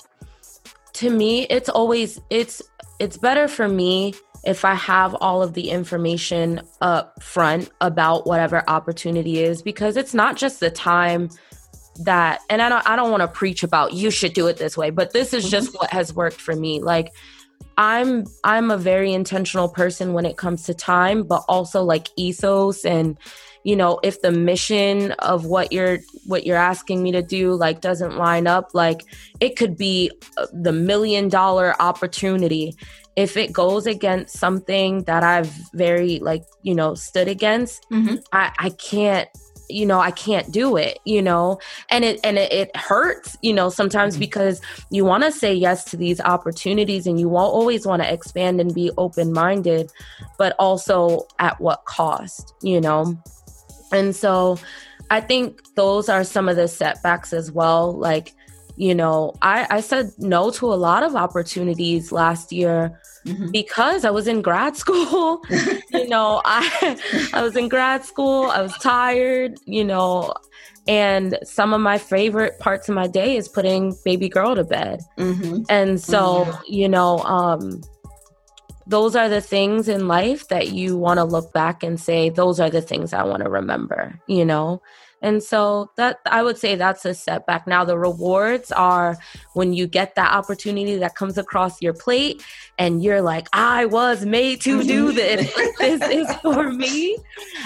to 0.93 1.09
me 1.09 1.43
it's 1.49 1.67
always 1.67 2.21
it's 2.29 2.61
it's 2.99 3.17
better 3.17 3.49
for 3.49 3.67
me 3.67 4.13
if 4.45 4.63
I 4.63 4.75
have 4.75 5.15
all 5.15 5.41
of 5.41 5.53
the 5.53 5.69
information 5.69 6.61
up 6.79 7.21
front 7.21 7.69
about 7.81 8.27
whatever 8.27 8.63
opportunity 8.69 9.39
is 9.39 9.61
because 9.61 9.97
it's 9.97 10.13
not 10.13 10.37
just 10.37 10.59
the 10.59 10.69
time 10.69 11.29
that 11.99 12.41
and 12.49 12.61
I 12.61 12.69
don't 12.69 12.87
I 12.87 12.95
don't 12.95 13.11
want 13.11 13.21
to 13.21 13.27
preach 13.27 13.63
about 13.63 13.93
you 13.93 14.11
should 14.11 14.33
do 14.33 14.47
it 14.47 14.57
this 14.57 14.77
way, 14.77 14.89
but 14.89 15.13
this 15.13 15.33
is 15.33 15.49
just 15.49 15.69
mm-hmm. 15.69 15.77
what 15.77 15.91
has 15.91 16.13
worked 16.13 16.39
for 16.39 16.55
me. 16.55 16.81
Like 16.81 17.11
I'm 17.77 18.25
I'm 18.43 18.71
a 18.71 18.77
very 18.77 19.13
intentional 19.13 19.67
person 19.67 20.13
when 20.13 20.25
it 20.25 20.37
comes 20.37 20.63
to 20.63 20.73
time, 20.73 21.23
but 21.23 21.43
also 21.47 21.83
like 21.83 22.07
ethos 22.15 22.85
and 22.85 23.17
you 23.65 23.75
know, 23.75 23.99
if 24.03 24.21
the 24.21 24.31
mission 24.31 25.11
of 25.13 25.45
what 25.45 25.73
you're 25.73 25.97
what 26.25 26.45
you're 26.45 26.55
asking 26.55 27.01
me 27.01 27.11
to 27.11 27.23
do 27.23 27.55
like 27.55 27.81
doesn't 27.81 28.15
line 28.15 28.45
up, 28.45 28.69
like 28.75 29.01
it 29.39 29.57
could 29.57 29.75
be 29.75 30.11
uh, 30.37 30.45
the 30.53 30.71
million 30.71 31.29
dollar 31.29 31.75
opportunity. 31.81 32.75
If 33.15 33.37
it 33.37 33.51
goes 33.51 33.87
against 33.87 34.37
something 34.37 35.03
that 35.05 35.23
I've 35.23 35.51
very 35.73 36.19
like, 36.19 36.43
you 36.61 36.75
know, 36.75 36.93
stood 36.93 37.27
against, 37.27 37.89
mm-hmm. 37.89 38.17
I 38.31 38.51
I 38.59 38.69
can't 38.69 39.27
you 39.69 39.85
know 39.85 39.99
i 39.99 40.11
can't 40.11 40.51
do 40.51 40.77
it 40.77 40.99
you 41.05 41.21
know 41.21 41.59
and 41.89 42.03
it 42.03 42.19
and 42.23 42.37
it, 42.37 42.51
it 42.51 42.75
hurts 42.75 43.37
you 43.41 43.53
know 43.53 43.69
sometimes 43.69 44.15
mm-hmm. 44.15 44.21
because 44.21 44.61
you 44.91 45.03
want 45.05 45.23
to 45.23 45.31
say 45.31 45.53
yes 45.53 45.83
to 45.83 45.97
these 45.97 46.19
opportunities 46.21 47.07
and 47.07 47.19
you 47.19 47.29
won't 47.29 47.53
always 47.53 47.85
want 47.85 48.01
to 48.01 48.11
expand 48.11 48.59
and 48.59 48.73
be 48.73 48.91
open 48.97 49.31
minded 49.31 49.91
but 50.37 50.55
also 50.59 51.25
at 51.39 51.59
what 51.59 51.83
cost 51.85 52.53
you 52.61 52.79
know 52.79 53.17
and 53.91 54.15
so 54.15 54.57
i 55.09 55.19
think 55.19 55.61
those 55.75 56.09
are 56.09 56.23
some 56.23 56.47
of 56.49 56.55
the 56.55 56.67
setbacks 56.67 57.33
as 57.33 57.51
well 57.51 57.91
like 57.91 58.33
you 58.75 58.93
know 58.93 59.33
i 59.41 59.65
i 59.69 59.79
said 59.79 60.11
no 60.17 60.51
to 60.51 60.65
a 60.65 60.75
lot 60.75 61.03
of 61.03 61.15
opportunities 61.15 62.11
last 62.11 62.51
year 62.51 62.99
mm-hmm. 63.25 63.51
because 63.51 64.05
I 64.05 64.11
was 64.11 64.27
in 64.27 64.41
grad 64.41 64.75
school. 64.83 65.41
You 65.97 66.07
know, 66.07 66.41
I 66.45 67.29
I 67.33 67.41
was 67.41 67.55
in 67.55 67.69
grad 67.69 68.05
school. 68.05 68.45
I 68.45 68.61
was 68.61 68.73
tired. 68.77 69.57
You 69.65 69.83
know, 69.83 70.33
and 70.87 71.37
some 71.43 71.73
of 71.73 71.81
my 71.81 71.97
favorite 71.97 72.59
parts 72.59 72.89
of 72.89 72.95
my 72.95 73.07
day 73.07 73.35
is 73.35 73.47
putting 73.47 73.95
baby 74.03 74.29
girl 74.29 74.55
to 74.55 74.63
bed. 74.63 75.01
Mm-hmm. 75.17 75.63
And 75.69 75.99
so, 75.99 76.45
mm-hmm. 76.45 76.61
you 76.67 76.89
know, 76.89 77.19
um, 77.19 77.81
those 78.85 79.15
are 79.15 79.27
the 79.27 79.41
things 79.41 79.87
in 79.87 80.07
life 80.07 80.47
that 80.49 80.71
you 80.71 80.95
want 80.97 81.17
to 81.17 81.23
look 81.23 81.51
back 81.53 81.81
and 81.81 81.99
say, 81.99 82.29
those 82.29 82.59
are 82.59 82.69
the 82.69 82.81
things 82.81 83.13
I 83.13 83.23
want 83.23 83.43
to 83.43 83.49
remember, 83.49 84.19
you 84.27 84.45
know? 84.45 84.81
And 85.25 85.41
so 85.41 85.89
that 85.95 86.19
I 86.27 86.43
would 86.43 86.59
say 86.59 86.75
that's 86.75 87.03
a 87.03 87.15
setback. 87.15 87.65
Now 87.65 87.83
the 87.83 87.97
rewards 87.97 88.71
are 88.71 89.17
when 89.53 89.73
you 89.73 89.87
get 89.87 90.13
that 90.13 90.31
opportunity 90.31 90.97
that 90.97 91.15
comes 91.15 91.39
across 91.39 91.81
your 91.81 91.93
plate 91.93 92.43
and 92.77 93.03
you're 93.03 93.23
like, 93.23 93.47
I 93.51 93.87
was 93.87 94.23
made 94.23 94.61
to 94.61 94.83
do 94.83 95.11
this. 95.13 95.51
this 95.79 96.01
is 96.11 96.31
for 96.43 96.71
me. 96.71 97.17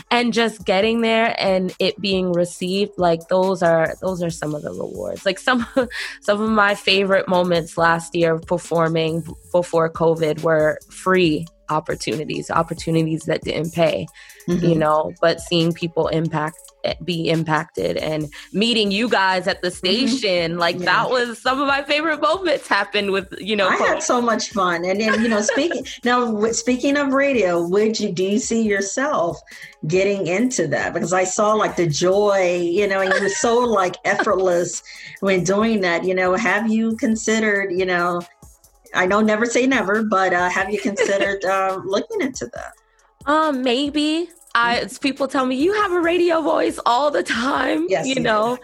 And 0.09 0.31
just 0.31 0.63
getting 0.63 1.01
there 1.01 1.35
and 1.37 1.75
it 1.79 1.99
being 1.99 2.31
received, 2.31 2.93
like 2.95 3.27
those 3.27 3.61
are 3.61 3.93
those 3.99 4.23
are 4.23 4.29
some 4.29 4.55
of 4.55 4.61
the 4.61 4.71
rewards. 4.71 5.25
Like 5.25 5.37
some 5.37 5.67
some 6.21 6.41
of 6.41 6.49
my 6.49 6.75
favorite 6.75 7.27
moments 7.27 7.77
last 7.77 8.15
year 8.15 8.39
performing 8.39 9.21
before 9.51 9.89
COVID 9.89 10.43
were 10.43 10.79
free 10.89 11.45
opportunities, 11.69 12.49
opportunities 12.49 13.23
that 13.23 13.43
didn't 13.43 13.73
pay, 13.73 14.07
mm-hmm. 14.47 14.65
you 14.65 14.75
know, 14.75 15.11
but 15.19 15.41
seeing 15.41 15.73
people 15.73 16.07
impact 16.07 16.57
be 17.03 17.29
impacted 17.29 17.97
and 17.97 18.31
meeting 18.53 18.91
you 18.91 19.09
guys 19.09 19.47
at 19.47 19.61
the 19.61 19.67
mm-hmm. 19.67 19.77
station 19.77 20.51
mm-hmm. 20.51 20.59
like 20.59 20.77
yeah. 20.79 20.85
that 20.85 21.09
was 21.09 21.41
some 21.41 21.59
of 21.59 21.67
my 21.67 21.83
favorite 21.83 22.21
moments 22.21 22.67
happened 22.67 23.11
with 23.11 23.27
you 23.39 23.55
know 23.55 23.67
i 23.67 23.75
had 23.75 24.01
so 24.01 24.21
much 24.21 24.49
fun 24.51 24.85
and 24.85 25.01
then 25.01 25.21
you 25.21 25.27
know 25.27 25.41
speaking 25.41 25.85
now 26.05 26.41
speaking 26.51 26.95
of 26.97 27.09
radio 27.09 27.65
would 27.65 27.99
you 27.99 28.11
do 28.11 28.23
you 28.23 28.39
see 28.39 28.61
yourself 28.61 29.39
getting 29.87 30.27
into 30.27 30.67
that 30.67 30.93
because 30.93 31.11
i 31.11 31.23
saw 31.23 31.53
like 31.53 31.75
the 31.75 31.87
joy 31.87 32.57
you 32.57 32.87
know 32.87 33.01
and 33.01 33.13
you 33.13 33.21
were 33.21 33.29
so 33.29 33.59
like 33.79 33.95
effortless 34.05 34.81
when 35.19 35.43
doing 35.43 35.81
that 35.81 36.05
you 36.05 36.15
know 36.15 36.33
have 36.35 36.69
you 36.71 36.95
considered 36.95 37.71
you 37.71 37.85
know 37.85 38.21
i 38.95 39.05
know 39.05 39.19
never 39.19 39.45
say 39.45 39.67
never 39.67 40.03
but 40.03 40.33
uh, 40.33 40.49
have 40.49 40.69
you 40.69 40.79
considered 40.79 41.43
uh, 41.43 41.79
looking 41.85 42.21
into 42.21 42.49
that 42.53 42.71
um 43.25 43.61
maybe 43.61 44.29
I 44.55 44.87
people 45.01 45.27
tell 45.27 45.45
me 45.45 45.55
you 45.55 45.73
have 45.73 45.91
a 45.91 45.99
radio 45.99 46.41
voice 46.41 46.79
all 46.85 47.11
the 47.11 47.23
time. 47.23 47.85
Yes, 47.89 48.07
you 48.07 48.19
know, 48.19 48.57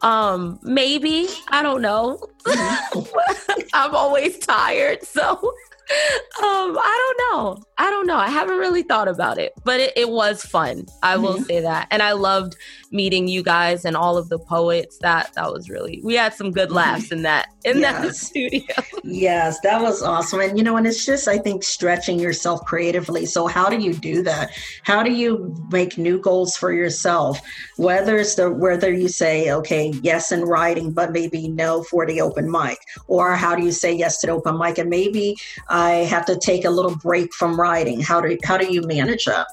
um, 0.00 0.58
maybe 0.62 1.28
I 1.48 1.62
don't 1.62 1.82
know. 1.82 2.18
Mm-hmm. 2.44 3.62
I'm 3.74 3.94
always 3.94 4.38
tired, 4.38 5.02
so 5.04 5.54
um, 5.90 6.78
I 6.78 7.14
don't 7.16 7.36
know. 7.36 7.62
I 7.78 7.90
don't 7.90 8.06
know. 8.06 8.16
I 8.16 8.28
haven't 8.28 8.58
really 8.58 8.82
thought 8.82 9.08
about 9.08 9.38
it, 9.38 9.52
but 9.64 9.80
it, 9.80 9.92
it 9.96 10.08
was 10.08 10.42
fun. 10.42 10.86
I 11.02 11.16
will 11.16 11.34
mm-hmm. 11.34 11.42
say 11.44 11.60
that, 11.60 11.88
and 11.90 12.02
I 12.02 12.12
loved 12.12 12.56
meeting 12.92 13.26
you 13.26 13.42
guys 13.42 13.84
and 13.84 13.96
all 13.96 14.16
of 14.16 14.28
the 14.28 14.38
poets. 14.38 14.98
That 14.98 15.32
that 15.34 15.52
was 15.52 15.68
really. 15.68 16.00
We 16.04 16.14
had 16.14 16.34
some 16.34 16.52
good 16.52 16.70
laughs 16.70 17.10
in 17.10 17.22
that 17.22 17.48
in 17.64 17.78
yes. 17.78 18.02
that 18.02 18.14
studio. 18.26 18.74
yes, 19.02 19.60
that 19.60 19.82
was 19.82 20.02
awesome. 20.02 20.40
And 20.40 20.56
you 20.56 20.64
know, 20.64 20.76
and 20.76 20.86
it's 20.86 21.04
just 21.04 21.26
I 21.26 21.38
think 21.38 21.64
stretching 21.64 22.18
yourself 22.18 22.64
creatively. 22.64 23.26
So 23.26 23.46
how 23.46 23.68
do 23.68 23.76
you 23.76 23.92
do 23.92 24.22
that? 24.22 24.50
How 24.84 25.02
do 25.02 25.12
you 25.12 25.54
make 25.70 25.98
new 25.98 26.20
goals 26.20 26.56
for 26.56 26.72
yourself? 26.72 27.40
Whether 27.76 28.18
it's 28.18 28.36
the 28.36 28.50
whether 28.50 28.92
you 28.92 29.08
say 29.08 29.52
okay 29.52 29.92
yes 30.02 30.32
in 30.32 30.42
writing, 30.42 30.92
but 30.92 31.12
maybe 31.12 31.48
no 31.48 31.82
for 31.82 32.06
the 32.06 32.20
open 32.20 32.50
mic, 32.50 32.78
or 33.08 33.34
how 33.34 33.56
do 33.56 33.64
you 33.64 33.72
say 33.72 33.92
yes 33.92 34.20
to 34.20 34.28
the 34.28 34.32
open 34.32 34.58
mic 34.58 34.78
and 34.78 34.88
maybe 34.88 35.36
I 35.72 36.04
have 36.04 36.26
to 36.26 36.38
take 36.38 36.66
a 36.66 36.70
little 36.70 36.94
break 36.96 37.32
from 37.34 37.58
writing. 37.58 38.00
How 38.00 38.20
do 38.20 38.36
how 38.44 38.58
do 38.58 38.72
you 38.72 38.82
manage 38.82 39.24
that? 39.24 39.46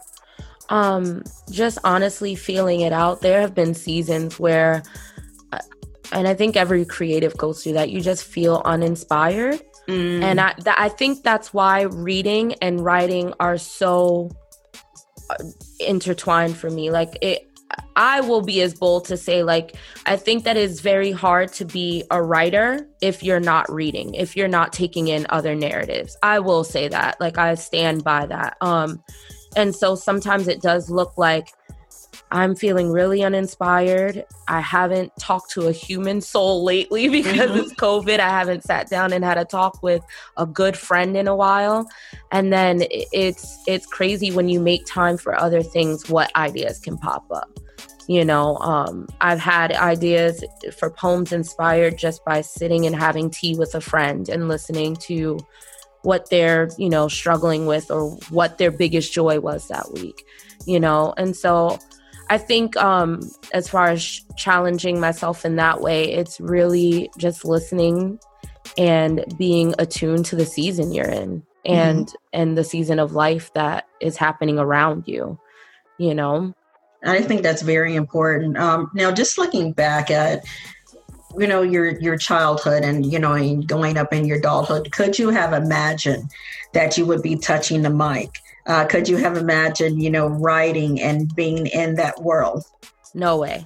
Um, 0.68 1.24
just 1.50 1.80
honestly 1.84 2.36
feeling 2.36 2.82
it 2.82 2.94
out. 2.94 3.22
There 3.22 3.42
have 3.42 3.56
been 3.56 3.74
seasons 3.74 4.38
where, 4.38 4.84
uh, 5.52 5.60
and 6.12 6.28
I 6.28 6.36
think 6.36 6.58
every 6.58 6.86
creative 6.86 7.36
goes 7.38 7.64
through 7.64 7.74
that. 7.74 7.90
You 7.90 8.02
just 8.02 8.26
feel 8.26 8.62
uninspired, 8.66 9.62
mm. 9.88 10.22
and 10.22 10.42
I 10.42 10.54
th- 10.54 10.76
I 10.78 10.90
think 10.90 11.24
that's 11.24 11.54
why 11.54 11.84
reading 11.84 12.54
and 12.62 12.84
writing 12.84 13.34
are 13.40 13.58
so 13.58 14.30
uh, 15.30 15.36
intertwined 15.80 16.58
for 16.58 16.70
me. 16.70 16.92
Like 16.92 17.18
it, 17.22 17.49
I 17.96 18.22
will 18.22 18.42
be 18.42 18.62
as 18.62 18.74
bold 18.74 19.06
to 19.06 19.18
say, 19.18 19.44
like, 19.44 19.76
I 20.06 20.16
think 20.16 20.44
that 20.46 20.58
it's 20.58 20.80
very 20.80 21.12
hard 21.12 21.52
to 21.54 21.66
be 21.66 22.04
a 22.12 22.22
writer 22.22 22.88
if 23.02 23.24
you're 23.24 23.40
not 23.40 23.72
reading, 23.72 24.14
if 24.14 24.36
you're 24.36 24.48
not 24.48 24.74
taking 24.74 25.10
in 25.10 25.26
other 25.30 25.56
narratives. 25.56 26.18
I 26.24 26.40
will 26.40 26.64
say 26.64 26.88
that. 26.88 27.20
Like, 27.20 27.38
I 27.38 27.56
stand 27.56 28.04
by 28.04 28.26
that. 28.28 28.58
Um, 28.62 29.04
and 29.56 29.76
so 29.76 29.96
sometimes 29.96 30.48
it 30.48 30.62
does 30.62 30.90
look 30.90 31.18
like 31.18 31.50
I'm 32.32 32.56
feeling 32.56 32.92
really 32.92 33.24
uninspired. 33.24 34.24
I 34.48 34.62
haven't 34.62 35.12
talked 35.20 35.52
to 35.52 35.68
a 35.68 35.72
human 35.72 36.22
soul 36.22 36.64
lately 36.64 37.10
because 37.24 37.50
mm-hmm. 37.50 37.60
it's 37.60 37.74
COVID. 37.74 38.20
I 38.20 38.30
haven't 38.30 38.64
sat 38.64 38.90
down 38.90 39.14
and 39.14 39.24
had 39.24 39.38
a 39.38 39.46
talk 39.46 39.82
with 39.82 40.04
a 40.38 40.46
good 40.46 40.78
friend 40.78 41.18
in 41.18 41.28
a 41.28 41.36
while. 41.36 41.90
And 42.32 42.54
then 42.54 42.84
it's 42.90 43.62
it's 43.68 43.86
crazy 43.86 44.32
when 44.32 44.50
you 44.50 44.60
make 44.60 44.86
time 44.86 45.18
for 45.18 45.36
other 45.36 45.64
things 45.64 46.10
what 46.10 46.36
ideas 46.36 46.80
can 46.80 46.98
pop 46.98 47.26
up. 47.32 47.60
You 48.08 48.26
know, 48.26 48.58
um, 48.58 49.08
I've 49.22 49.40
had 49.40 49.72
ideas 49.74 50.44
for 50.76 50.90
poems 50.90 51.32
inspired 51.32 51.98
just 51.98 52.26
by 52.26 52.42
sitting 52.42 52.88
and 52.88 52.96
having 52.96 53.30
tea 53.30 53.56
with 53.56 53.76
a 53.76 53.82
friend 53.82 54.28
and 54.30 54.48
listening 54.48 54.96
to 54.98 55.40
what 56.02 56.30
they're, 56.30 56.70
you 56.78 56.90
know, 56.90 57.08
struggling 57.08 57.68
with 57.68 57.92
or 57.92 58.12
what 58.30 58.58
their 58.58 58.72
biggest 58.72 59.14
joy 59.14 59.40
was 59.40 59.68
that 59.68 59.92
week, 59.94 60.26
you 60.66 60.80
know? 60.80 61.14
And 61.18 61.36
so 61.36 61.78
I 62.30 62.38
think 62.38 62.78
um, 62.78 63.22
as 63.54 63.68
far 63.68 63.88
as 63.88 64.22
challenging 64.38 65.00
myself 65.00 65.46
in 65.46 65.56
that 65.56 65.82
way, 65.82 66.12
it's 66.12 66.40
really 66.40 67.10
just 67.18 67.44
listening 67.44 68.20
and 68.78 69.26
being 69.38 69.74
attuned 69.80 70.26
to 70.26 70.36
the 70.36 70.46
season 70.46 70.92
you're 70.92 71.10
in 71.10 71.44
and 71.66 72.08
mm-hmm. 72.08 72.16
and 72.34 72.58
the 72.58 72.64
season 72.64 73.00
of 73.00 73.14
life 73.14 73.52
that 73.54 73.88
is 74.00 74.16
happening 74.16 74.60
around 74.60 75.08
you 75.08 75.40
you 76.00 76.16
know? 76.16 76.54
I 77.06 77.22
think 77.22 77.44
that's 77.44 77.62
very 77.62 77.96
important. 77.96 78.58
Um, 78.58 78.90
now 78.96 79.12
just 79.12 79.38
looking 79.38 79.74
back 79.74 80.10
at 80.10 80.44
you 81.38 81.46
know 81.46 81.62
your 81.62 81.92
your 82.00 82.18
childhood 82.18 82.84
and 82.84 83.06
you 83.06 83.20
know 83.20 83.34
and 83.34 83.68
going 83.68 83.98
up 83.98 84.12
in 84.12 84.26
your 84.26 84.40
adulthood 84.40 84.92
could 84.92 85.20
you 85.20 85.30
have 85.30 85.54
imagined 85.54 86.28
that 86.74 86.98
you 86.98 87.06
would 87.06 87.22
be 87.22 87.36
touching 87.36 87.84
the 87.84 87.90
mic 87.92 88.40
uh, 88.68 88.86
could 88.86 89.08
you 89.08 89.18
have 89.18 89.38
imagined, 89.38 90.02
you 90.02 90.10
know, 90.10 90.28
writing 90.28 91.02
and 91.02 91.34
being 91.36 91.68
in 91.68 91.96
that 91.96 92.22
world? 92.22 92.64
No 93.14 93.38
way. 93.38 93.66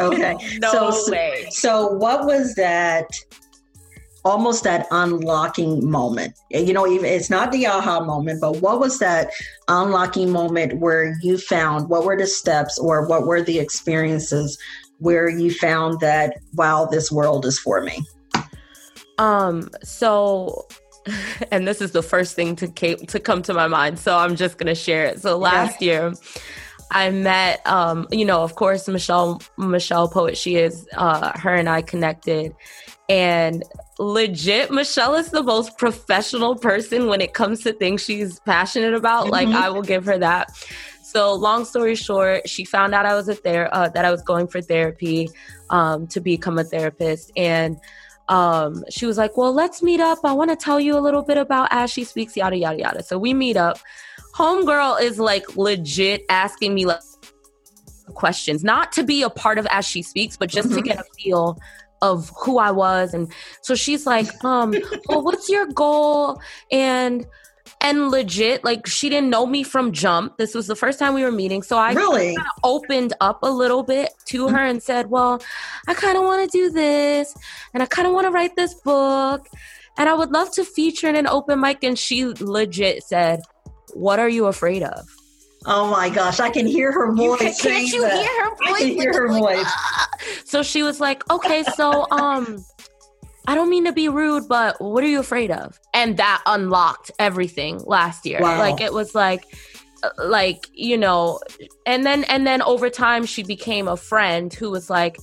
okay. 0.00 0.36
no 0.60 0.92
so, 0.92 1.10
way. 1.10 1.46
So, 1.50 1.88
what 1.88 2.26
was 2.26 2.54
that? 2.54 3.08
Almost 4.24 4.64
that 4.64 4.88
unlocking 4.90 5.88
moment. 5.88 6.34
You 6.50 6.72
know, 6.72 6.84
even 6.88 7.06
it's 7.06 7.30
not 7.30 7.52
the 7.52 7.68
aha 7.68 8.00
moment, 8.00 8.40
but 8.40 8.60
what 8.60 8.80
was 8.80 8.98
that 8.98 9.30
unlocking 9.68 10.32
moment 10.32 10.80
where 10.80 11.14
you 11.22 11.38
found 11.38 11.88
what 11.88 12.04
were 12.04 12.16
the 12.16 12.26
steps 12.26 12.76
or 12.76 13.06
what 13.06 13.24
were 13.24 13.40
the 13.40 13.60
experiences 13.60 14.58
where 14.98 15.28
you 15.28 15.52
found 15.52 16.00
that 16.00 16.38
wow, 16.54 16.86
this 16.86 17.12
world 17.12 17.46
is 17.46 17.58
for 17.60 17.80
me? 17.82 18.04
Um. 19.18 19.70
So 19.84 20.66
and 21.50 21.66
this 21.66 21.80
is 21.80 21.92
the 21.92 22.02
first 22.02 22.34
thing 22.34 22.56
to 22.56 22.68
came, 22.68 22.98
to 22.98 23.20
come 23.20 23.42
to 23.42 23.54
my 23.54 23.66
mind. 23.66 23.98
So 23.98 24.16
I'm 24.16 24.36
just 24.36 24.58
gonna 24.58 24.74
share 24.74 25.06
it. 25.06 25.20
So 25.20 25.38
last 25.38 25.80
yeah. 25.80 25.92
year, 25.92 26.14
I 26.90 27.10
met, 27.10 27.66
um, 27.66 28.06
you 28.10 28.24
know, 28.24 28.42
of 28.42 28.54
course, 28.54 28.88
Michelle 28.88 29.40
Michelle 29.56 30.08
Poet. 30.08 30.36
She 30.36 30.56
is 30.56 30.86
uh, 30.96 31.36
her 31.38 31.54
and 31.54 31.68
I 31.68 31.82
connected, 31.82 32.54
and 33.08 33.64
legit, 33.98 34.70
Michelle 34.70 35.14
is 35.14 35.30
the 35.30 35.42
most 35.42 35.78
professional 35.78 36.54
person 36.54 37.08
when 37.08 37.20
it 37.20 37.34
comes 37.34 37.62
to 37.62 37.72
things 37.72 38.04
she's 38.04 38.40
passionate 38.40 38.94
about. 38.94 39.24
Mm-hmm. 39.24 39.32
Like 39.32 39.48
I 39.48 39.70
will 39.70 39.82
give 39.82 40.04
her 40.06 40.18
that. 40.18 40.50
So 41.02 41.34
long 41.34 41.64
story 41.64 41.94
short, 41.94 42.48
she 42.48 42.64
found 42.64 42.94
out 42.94 43.06
I 43.06 43.14
was 43.14 43.28
a 43.28 43.34
ther- 43.34 43.70
uh, 43.72 43.88
that 43.90 44.04
I 44.04 44.10
was 44.10 44.22
going 44.22 44.48
for 44.48 44.60
therapy 44.60 45.30
um, 45.70 46.06
to 46.08 46.20
become 46.20 46.58
a 46.58 46.64
therapist, 46.64 47.32
and 47.36 47.78
um, 48.28 48.84
she 48.90 49.06
was 49.06 49.18
like, 49.18 49.36
Well, 49.36 49.52
let's 49.52 49.82
meet 49.82 50.00
up. 50.00 50.18
I 50.24 50.32
want 50.32 50.50
to 50.50 50.56
tell 50.56 50.80
you 50.80 50.96
a 50.98 51.00
little 51.00 51.22
bit 51.22 51.38
about 51.38 51.68
as 51.70 51.90
she 51.90 52.04
speaks, 52.04 52.36
yada, 52.36 52.56
yada, 52.56 52.78
yada. 52.78 53.02
So 53.02 53.18
we 53.18 53.34
meet 53.34 53.56
up. 53.56 53.78
Homegirl 54.34 55.00
is 55.00 55.18
like 55.18 55.56
legit 55.56 56.24
asking 56.28 56.74
me 56.74 56.86
like 56.86 57.00
questions, 58.14 58.64
not 58.64 58.92
to 58.92 59.02
be 59.02 59.22
a 59.22 59.30
part 59.30 59.58
of 59.58 59.66
as 59.70 59.86
she 59.86 60.02
speaks, 60.02 60.36
but 60.36 60.50
just 60.50 60.68
mm-hmm. 60.68 60.78
to 60.78 60.82
get 60.82 60.98
a 60.98 61.04
feel 61.16 61.58
of 62.02 62.30
who 62.42 62.58
I 62.58 62.70
was. 62.70 63.14
And 63.14 63.32
so 63.62 63.74
she's 63.74 64.06
like, 64.06 64.26
um, 64.44 64.74
well, 65.08 65.22
what's 65.22 65.48
your 65.48 65.66
goal? 65.66 66.40
And 66.70 67.26
and 67.80 68.10
legit 68.10 68.64
like 68.64 68.86
she 68.86 69.08
didn't 69.08 69.30
know 69.30 69.46
me 69.46 69.62
from 69.62 69.92
jump 69.92 70.36
this 70.38 70.54
was 70.54 70.66
the 70.66 70.76
first 70.76 70.98
time 70.98 71.14
we 71.14 71.22
were 71.22 71.30
meeting 71.32 71.62
so 71.62 71.76
i 71.76 71.92
really 71.92 72.36
opened 72.64 73.12
up 73.20 73.38
a 73.42 73.50
little 73.50 73.82
bit 73.82 74.10
to 74.24 74.48
her 74.48 74.64
and 74.64 74.82
said 74.82 75.10
well 75.10 75.42
i 75.86 75.94
kind 75.94 76.16
of 76.16 76.24
want 76.24 76.50
to 76.50 76.58
do 76.58 76.70
this 76.70 77.34
and 77.74 77.82
i 77.82 77.86
kind 77.86 78.08
of 78.08 78.14
want 78.14 78.26
to 78.26 78.30
write 78.30 78.56
this 78.56 78.74
book 78.74 79.48
and 79.98 80.08
i 80.08 80.14
would 80.14 80.30
love 80.30 80.50
to 80.50 80.64
feature 80.64 81.08
in 81.08 81.16
an 81.16 81.26
open 81.26 81.60
mic 81.60 81.82
and 81.84 81.98
she 81.98 82.24
legit 82.40 83.02
said 83.02 83.40
what 83.92 84.18
are 84.18 84.28
you 84.28 84.46
afraid 84.46 84.82
of 84.82 85.06
Oh 85.68 85.90
my 85.90 86.08
gosh, 86.08 86.38
I 86.38 86.48
can 86.48 86.64
hear 86.64 86.92
her 86.92 87.12
voice. 87.12 87.40
You 87.64 87.70
can, 87.70 87.82
not 87.82 87.92
you 87.92 88.00
that. 88.02 88.22
hear 88.22 88.44
her 88.44 88.50
voice? 88.50 88.74
I 88.74 88.78
can 88.78 88.88
hear 88.88 89.12
her 89.12 89.28
voice. 89.28 89.64
Ah. 89.66 90.08
So 90.44 90.62
she 90.62 90.84
was 90.84 91.00
like, 91.00 91.28
"Okay, 91.28 91.64
so 91.74 92.06
um 92.12 92.64
I 93.46 93.54
don't 93.54 93.70
mean 93.70 93.84
to 93.84 93.92
be 93.92 94.08
rude, 94.08 94.48
but 94.48 94.80
what 94.80 95.04
are 95.04 95.08
you 95.08 95.20
afraid 95.20 95.50
of? 95.50 95.78
And 95.94 96.16
that 96.16 96.42
unlocked 96.46 97.10
everything 97.18 97.78
last 97.84 98.26
year. 98.26 98.40
Wow. 98.40 98.58
Like 98.58 98.80
it 98.80 98.92
was 98.92 99.14
like 99.14 99.44
uh, 100.02 100.10
like, 100.18 100.68
you 100.72 100.98
know, 100.98 101.40
and 101.86 102.04
then 102.04 102.24
and 102.24 102.46
then 102.46 102.62
over 102.62 102.90
time 102.90 103.24
she 103.24 103.42
became 103.42 103.88
a 103.88 103.96
friend 103.96 104.52
who 104.52 104.70
was 104.70 104.90
like 104.90 105.16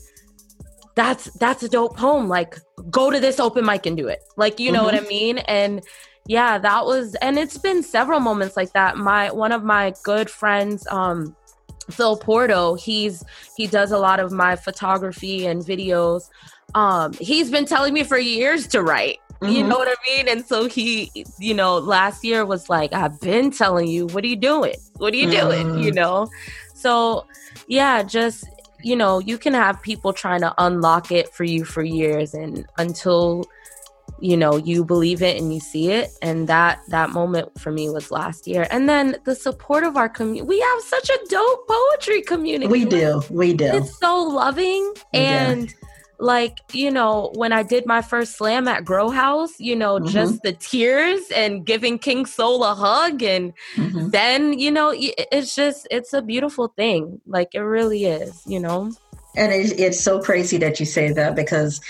that's 0.95 1.25
that's 1.39 1.63
a 1.63 1.69
dope 1.69 1.97
poem. 1.97 2.27
Like 2.27 2.57
go 2.89 3.11
to 3.11 3.19
this 3.19 3.39
open 3.39 3.65
mic 3.65 3.85
and 3.85 3.97
do 3.97 4.07
it. 4.07 4.19
Like 4.37 4.59
you 4.59 4.71
know 4.71 4.85
mm-hmm. 4.85 4.95
what 4.95 5.05
I 5.05 5.07
mean? 5.07 5.37
And 5.39 5.83
yeah, 6.27 6.57
that 6.57 6.85
was 6.85 7.15
and 7.15 7.37
it's 7.37 7.57
been 7.57 7.83
several 7.83 8.19
moments 8.19 8.55
like 8.55 8.71
that. 8.73 8.97
My 8.97 9.31
one 9.31 9.51
of 9.51 9.63
my 9.63 9.93
good 10.03 10.29
friends 10.29 10.87
um 10.87 11.35
Phil 11.91 12.15
Porto, 12.15 12.75
he's 12.75 13.23
he 13.57 13.67
does 13.67 13.91
a 13.91 13.97
lot 13.97 14.19
of 14.19 14.31
my 14.31 14.55
photography 14.55 15.45
and 15.45 15.61
videos 15.61 16.29
um 16.75 17.13
he's 17.13 17.49
been 17.49 17.65
telling 17.65 17.93
me 17.93 18.03
for 18.03 18.17
years 18.17 18.67
to 18.67 18.81
write. 18.81 19.19
Mm-hmm. 19.41 19.53
you 19.55 19.63
know 19.67 19.77
what 19.77 19.89
i 19.89 20.15
mean? 20.15 20.27
And 20.29 20.45
so 20.45 20.67
he 20.67 21.11
you 21.39 21.53
know 21.53 21.77
last 21.77 22.23
year 22.23 22.45
was 22.45 22.69
like 22.69 22.93
i've 22.93 23.19
been 23.19 23.51
telling 23.51 23.87
you 23.87 24.07
what 24.07 24.23
are 24.23 24.27
you 24.27 24.35
doing? 24.35 24.75
What 24.97 25.13
are 25.13 25.17
you 25.17 25.29
doing? 25.29 25.67
Mm. 25.67 25.83
you 25.83 25.91
know? 25.91 26.29
So 26.73 27.25
yeah 27.67 28.03
just 28.03 28.45
you 28.81 28.95
know 28.95 29.19
you 29.19 29.37
can 29.37 29.53
have 29.53 29.81
people 29.81 30.13
trying 30.13 30.41
to 30.41 30.53
unlock 30.57 31.11
it 31.11 31.29
for 31.33 31.43
you 31.43 31.63
for 31.65 31.83
years 31.83 32.33
and 32.33 32.65
until 32.77 33.45
you 34.19 34.37
know 34.37 34.55
you 34.55 34.85
believe 34.85 35.21
it 35.21 35.39
and 35.39 35.53
you 35.53 35.59
see 35.59 35.91
it. 35.91 36.11
And 36.21 36.47
that 36.47 36.79
that 36.87 37.09
moment 37.09 37.59
for 37.59 37.71
me 37.71 37.89
was 37.89 38.11
last 38.11 38.47
year. 38.47 38.65
And 38.71 38.87
then 38.87 39.17
the 39.25 39.35
support 39.35 39.83
of 39.83 39.97
our 39.97 40.07
community 40.07 40.47
we 40.47 40.59
have 40.59 40.81
such 40.81 41.09
a 41.09 41.19
dope 41.27 41.67
poetry 41.67 42.21
community. 42.21 42.71
We 42.71 42.85
do. 42.85 43.21
We 43.29 43.53
do. 43.53 43.65
It's 43.65 43.97
so 43.99 44.23
loving 44.23 44.93
and 45.13 45.73
like 46.23 46.59
you 46.71 46.89
know 46.89 47.31
when 47.35 47.51
i 47.51 47.61
did 47.61 47.85
my 47.85 48.01
first 48.01 48.37
slam 48.37 48.67
at 48.67 48.85
grow 48.85 49.09
house 49.09 49.59
you 49.59 49.75
know 49.75 49.95
mm-hmm. 49.95 50.07
just 50.07 50.41
the 50.41 50.53
tears 50.53 51.21
and 51.35 51.65
giving 51.65 51.99
king 51.99 52.25
soul 52.25 52.63
a 52.63 52.73
hug 52.73 53.21
and 53.21 53.53
mm-hmm. 53.75 54.09
then 54.09 54.57
you 54.57 54.71
know 54.71 54.93
it's 54.95 55.53
just 55.53 55.85
it's 55.91 56.13
a 56.13 56.21
beautiful 56.21 56.69
thing 56.69 57.19
like 57.27 57.49
it 57.53 57.59
really 57.59 58.05
is 58.05 58.41
you 58.47 58.59
know 58.59 58.89
and 59.35 59.51
it's 59.51 59.99
so 59.99 60.21
crazy 60.21 60.57
that 60.57 60.79
you 60.79 60.85
say 60.85 61.11
that 61.11 61.35
because 61.35 61.81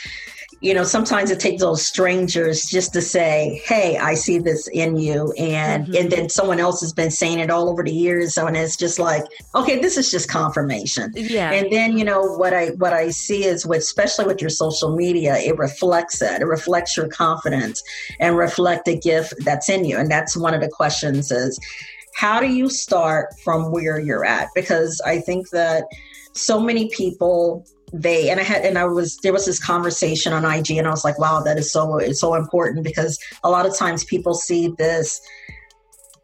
you 0.63 0.73
know, 0.73 0.85
sometimes 0.85 1.29
it 1.29 1.41
takes 1.41 1.61
those 1.61 1.85
strangers 1.85 2.63
just 2.65 2.93
to 2.93 3.01
say, 3.01 3.61
"Hey, 3.65 3.97
I 3.97 4.13
see 4.13 4.39
this 4.39 4.69
in 4.69 4.95
you," 4.95 5.33
and 5.37 5.83
mm-hmm. 5.83 5.95
and 5.97 6.09
then 6.09 6.29
someone 6.29 6.61
else 6.61 6.79
has 6.79 6.93
been 6.93 7.11
saying 7.11 7.39
it 7.39 7.51
all 7.51 7.69
over 7.69 7.83
the 7.83 7.91
years, 7.91 8.35
so 8.35 8.47
and 8.47 8.55
it's 8.55 8.77
just 8.77 8.97
like, 8.97 9.25
okay, 9.55 9.81
this 9.81 9.97
is 9.97 10.09
just 10.09 10.29
confirmation. 10.29 11.11
Yeah. 11.15 11.51
And 11.51 11.69
then 11.69 11.97
you 11.97 12.05
know 12.05 12.21
what 12.37 12.53
I 12.53 12.69
what 12.77 12.93
I 12.93 13.09
see 13.09 13.43
is 13.43 13.65
with 13.65 13.79
especially 13.79 14.25
with 14.25 14.39
your 14.39 14.49
social 14.49 14.95
media, 14.95 15.35
it 15.35 15.57
reflects 15.57 16.19
that. 16.19 16.39
It 16.39 16.45
reflects 16.45 16.95
your 16.95 17.09
confidence 17.09 17.83
and 18.21 18.37
reflect 18.37 18.85
the 18.85 18.97
gift 18.97 19.33
that's 19.39 19.67
in 19.67 19.83
you, 19.83 19.97
and 19.97 20.09
that's 20.09 20.37
one 20.37 20.53
of 20.53 20.61
the 20.61 20.69
questions 20.69 21.29
is, 21.29 21.59
how 22.15 22.39
do 22.39 22.47
you 22.47 22.69
start 22.69 23.37
from 23.43 23.69
where 23.73 23.99
you're 23.99 24.23
at? 24.23 24.47
Because 24.55 25.01
I 25.05 25.19
think 25.19 25.49
that 25.49 25.83
so 26.31 26.61
many 26.61 26.89
people 26.89 27.65
they 27.93 28.31
and 28.31 28.39
I 28.39 28.43
had 28.43 28.65
and 28.65 28.77
I 28.77 28.85
was 28.85 29.17
there 29.17 29.31
was 29.31 29.45
this 29.45 29.63
conversation 29.63 30.33
on 30.33 30.43
IG 30.43 30.71
and 30.71 30.87
I 30.87 30.89
was 30.89 31.05
like, 31.05 31.19
wow, 31.19 31.41
that 31.41 31.59
is 31.59 31.71
so 31.71 31.97
it's 31.97 32.19
so 32.19 32.33
important 32.33 32.83
because 32.83 33.19
a 33.43 33.49
lot 33.49 33.67
of 33.67 33.77
times 33.77 34.03
people 34.03 34.33
see 34.33 34.73
this 34.79 35.21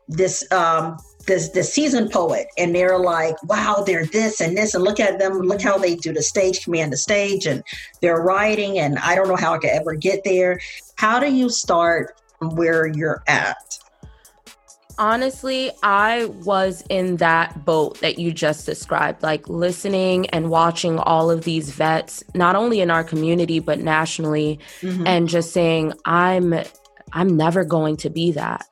this 0.07 0.51
um 0.51 0.97
this 1.27 1.49
the 1.49 1.63
seasoned 1.63 2.09
poet 2.09 2.47
and 2.57 2.73
they're 2.73 2.97
like, 2.97 3.41
wow, 3.43 3.83
they're 3.85 4.07
this 4.07 4.41
and 4.41 4.57
this 4.57 4.73
and 4.73 4.83
look 4.83 4.99
at 4.99 5.19
them, 5.19 5.33
look 5.33 5.61
how 5.61 5.77
they 5.77 5.95
do 5.95 6.11
the 6.11 6.23
stage, 6.23 6.63
command 6.63 6.91
the 6.91 6.97
stage 6.97 7.45
and 7.45 7.63
they're 8.01 8.21
writing 8.21 8.79
and 8.79 8.97
I 8.97 9.13
don't 9.13 9.27
know 9.27 9.35
how 9.35 9.53
I 9.53 9.59
could 9.59 9.69
ever 9.69 9.93
get 9.93 10.23
there. 10.23 10.59
How 10.95 11.19
do 11.19 11.31
you 11.31 11.49
start 11.49 12.19
where 12.39 12.87
you're 12.87 13.21
at? 13.27 13.57
Honestly, 14.99 15.71
I 15.81 16.25
was 16.25 16.83
in 16.89 17.15
that 17.17 17.65
boat 17.65 17.99
that 18.01 18.19
you 18.19 18.31
just 18.31 18.65
described, 18.65 19.23
like 19.23 19.47
listening 19.49 20.29
and 20.29 20.49
watching 20.49 20.99
all 20.99 21.31
of 21.31 21.45
these 21.45 21.71
vets, 21.71 22.23
not 22.35 22.55
only 22.55 22.81
in 22.81 22.91
our 22.91 23.03
community 23.03 23.59
but 23.59 23.79
nationally, 23.79 24.59
mm-hmm. 24.81 25.07
and 25.07 25.27
just 25.27 25.51
saying, 25.51 25.93
I'm 26.05 26.53
I'm 27.13 27.35
never 27.35 27.63
going 27.63 27.97
to 27.97 28.09
be 28.09 28.33
that. 28.33 28.65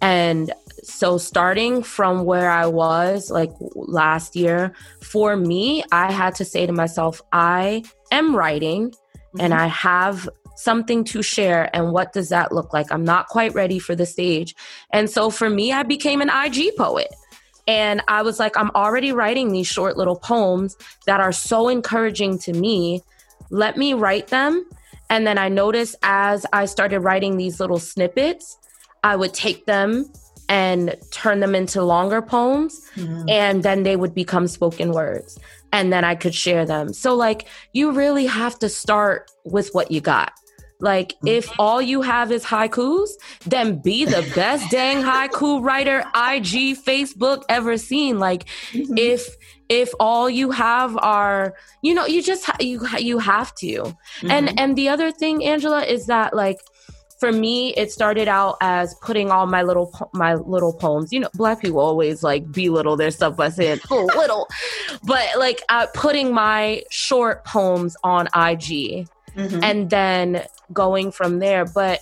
And 0.00 0.52
so 0.82 1.18
starting 1.18 1.82
from 1.82 2.24
where 2.24 2.50
I 2.50 2.66
was 2.66 3.30
like 3.30 3.52
last 3.74 4.34
year, 4.34 4.72
for 5.02 5.36
me, 5.36 5.84
I 5.92 6.10
had 6.10 6.34
to 6.36 6.44
say 6.44 6.66
to 6.66 6.72
myself, 6.72 7.22
I 7.32 7.84
am 8.10 8.34
writing 8.34 8.90
mm-hmm. 8.90 9.40
and 9.40 9.54
I 9.54 9.66
have 9.66 10.28
something 10.56 11.04
to 11.04 11.22
share 11.22 11.74
and 11.74 11.92
what 11.92 12.12
does 12.12 12.28
that 12.28 12.52
look 12.52 12.72
like 12.72 12.90
i'm 12.90 13.04
not 13.04 13.28
quite 13.28 13.54
ready 13.54 13.78
for 13.78 13.94
the 13.94 14.06
stage 14.06 14.54
and 14.90 15.08
so 15.10 15.30
for 15.30 15.48
me 15.50 15.72
i 15.72 15.82
became 15.82 16.20
an 16.20 16.30
ig 16.44 16.74
poet 16.76 17.12
and 17.66 18.02
i 18.08 18.22
was 18.22 18.38
like 18.38 18.56
i'm 18.56 18.70
already 18.70 19.12
writing 19.12 19.52
these 19.52 19.66
short 19.66 19.96
little 19.96 20.16
poems 20.16 20.76
that 21.06 21.20
are 21.20 21.32
so 21.32 21.68
encouraging 21.68 22.38
to 22.38 22.52
me 22.52 23.00
let 23.50 23.76
me 23.76 23.94
write 23.94 24.28
them 24.28 24.64
and 25.10 25.26
then 25.26 25.38
i 25.38 25.48
noticed 25.48 25.96
as 26.02 26.46
i 26.52 26.64
started 26.64 27.00
writing 27.00 27.36
these 27.36 27.60
little 27.60 27.78
snippets 27.78 28.58
i 29.04 29.14
would 29.14 29.34
take 29.34 29.66
them 29.66 30.10
and 30.48 30.94
turn 31.10 31.40
them 31.40 31.54
into 31.54 31.82
longer 31.82 32.22
poems 32.22 32.88
mm-hmm. 32.94 33.28
and 33.28 33.62
then 33.62 33.82
they 33.82 33.96
would 33.96 34.14
become 34.14 34.46
spoken 34.46 34.92
words 34.92 35.38
and 35.72 35.92
then 35.92 36.04
I 36.04 36.14
could 36.14 36.34
share 36.34 36.64
them. 36.64 36.92
So 36.92 37.14
like 37.14 37.48
you 37.72 37.92
really 37.92 38.26
have 38.26 38.58
to 38.60 38.68
start 38.68 39.30
with 39.44 39.70
what 39.72 39.90
you 39.90 40.00
got. 40.00 40.32
Like, 40.80 41.14
if 41.24 41.50
all 41.58 41.80
you 41.80 42.02
have 42.02 42.30
is 42.30 42.44
haikus, 42.44 43.10
then 43.46 43.78
be 43.78 44.04
the 44.04 44.30
best 44.34 44.70
dang 44.70 45.02
haiku 45.02 45.62
writer 45.62 46.00
IG, 46.14 46.76
Facebook 46.76 47.44
ever 47.48 47.78
seen. 47.78 48.18
Like, 48.18 48.44
mm-hmm. 48.72 48.94
if 48.96 49.36
if 49.68 49.92
all 49.98 50.30
you 50.30 50.50
have 50.50 50.96
are, 50.98 51.54
you 51.82 51.94
know, 51.94 52.06
you 52.06 52.22
just 52.22 52.48
you 52.60 52.86
you 52.98 53.18
have 53.18 53.54
to. 53.56 53.66
Mm-hmm. 53.66 54.30
And 54.30 54.60
and 54.60 54.76
the 54.76 54.88
other 54.88 55.10
thing, 55.10 55.44
Angela, 55.44 55.82
is 55.84 56.06
that 56.06 56.34
like 56.34 56.58
for 57.18 57.32
me 57.32 57.72
it 57.74 57.90
started 57.90 58.28
out 58.28 58.56
as 58.60 58.94
putting 58.96 59.30
all 59.30 59.46
my 59.46 59.62
little 59.62 59.90
my 60.12 60.34
little 60.34 60.72
poems 60.72 61.12
you 61.12 61.20
know 61.20 61.30
black 61.34 61.60
people 61.60 61.80
always 61.80 62.22
like 62.22 62.50
belittle 62.52 62.96
their 62.96 63.10
stuff 63.10 63.36
by 63.36 63.48
saying 63.48 63.80
oh 63.90 64.04
little 64.16 64.46
but 65.04 65.26
like 65.38 65.62
uh, 65.68 65.86
putting 65.94 66.32
my 66.32 66.82
short 66.90 67.44
poems 67.44 67.96
on 68.04 68.28
ig 68.36 69.08
mm-hmm. 69.36 69.62
and 69.62 69.90
then 69.90 70.44
going 70.72 71.12
from 71.12 71.38
there. 71.38 71.64
But 71.64 72.00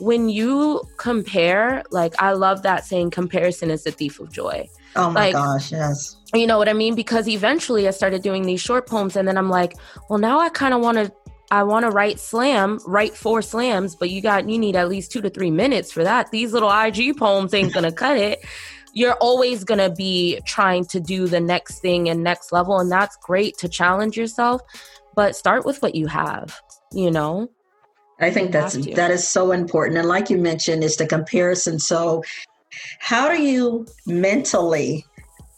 when 0.00 0.28
you 0.28 0.82
compare, 0.96 1.82
like 1.90 2.14
I 2.18 2.32
love 2.32 2.62
that 2.62 2.84
saying, 2.84 3.10
comparison 3.10 3.70
is 3.70 3.84
the 3.84 3.90
thief 3.90 4.20
of 4.20 4.32
joy. 4.32 4.68
Oh 4.96 5.10
my 5.10 5.26
like, 5.26 5.34
gosh, 5.34 5.72
yes. 5.72 6.16
You 6.34 6.46
know 6.46 6.58
what 6.58 6.68
I 6.68 6.72
mean? 6.72 6.94
Because 6.94 7.28
eventually 7.28 7.88
I 7.88 7.90
started 7.90 8.22
doing 8.22 8.42
these 8.42 8.60
short 8.60 8.86
poems 8.86 9.16
and 9.16 9.26
then 9.26 9.36
I'm 9.36 9.48
like, 9.48 9.74
well, 10.08 10.18
now 10.18 10.38
I 10.38 10.48
kind 10.48 10.74
of 10.74 10.80
want 10.80 10.98
to 10.98 11.12
I 11.50 11.62
want 11.62 11.86
to 11.86 11.90
write 11.90 12.20
slam, 12.20 12.78
write 12.86 13.14
four 13.14 13.40
slams, 13.40 13.96
but 13.96 14.10
you 14.10 14.20
got 14.20 14.48
you 14.48 14.58
need 14.58 14.76
at 14.76 14.88
least 14.88 15.12
2 15.12 15.22
to 15.22 15.30
3 15.30 15.50
minutes 15.50 15.90
for 15.90 16.04
that. 16.04 16.30
These 16.30 16.52
little 16.52 16.70
IG 16.70 17.16
poems 17.16 17.54
ain't 17.54 17.72
going 17.72 17.84
to 17.84 17.92
cut 17.92 18.18
it. 18.18 18.40
You're 18.92 19.14
always 19.14 19.64
going 19.64 19.78
to 19.78 19.90
be 19.90 20.40
trying 20.44 20.84
to 20.86 21.00
do 21.00 21.26
the 21.26 21.40
next 21.40 21.80
thing 21.80 22.08
and 22.08 22.22
next 22.22 22.52
level 22.52 22.78
and 22.78 22.90
that's 22.90 23.16
great 23.16 23.56
to 23.58 23.68
challenge 23.68 24.16
yourself, 24.16 24.60
but 25.14 25.36
start 25.36 25.64
with 25.64 25.80
what 25.80 25.94
you 25.94 26.06
have, 26.06 26.60
you 26.92 27.10
know? 27.10 27.50
I 28.20 28.30
think 28.30 28.50
that's 28.50 28.74
that 28.96 29.10
is 29.10 29.26
so 29.26 29.52
important. 29.52 29.98
And 29.98 30.08
like 30.08 30.28
you 30.28 30.38
mentioned, 30.38 30.82
is 30.82 30.96
the 30.96 31.06
comparison. 31.06 31.78
So 31.78 32.24
how 32.98 33.30
do 33.30 33.40
you 33.40 33.86
mentally 34.06 35.04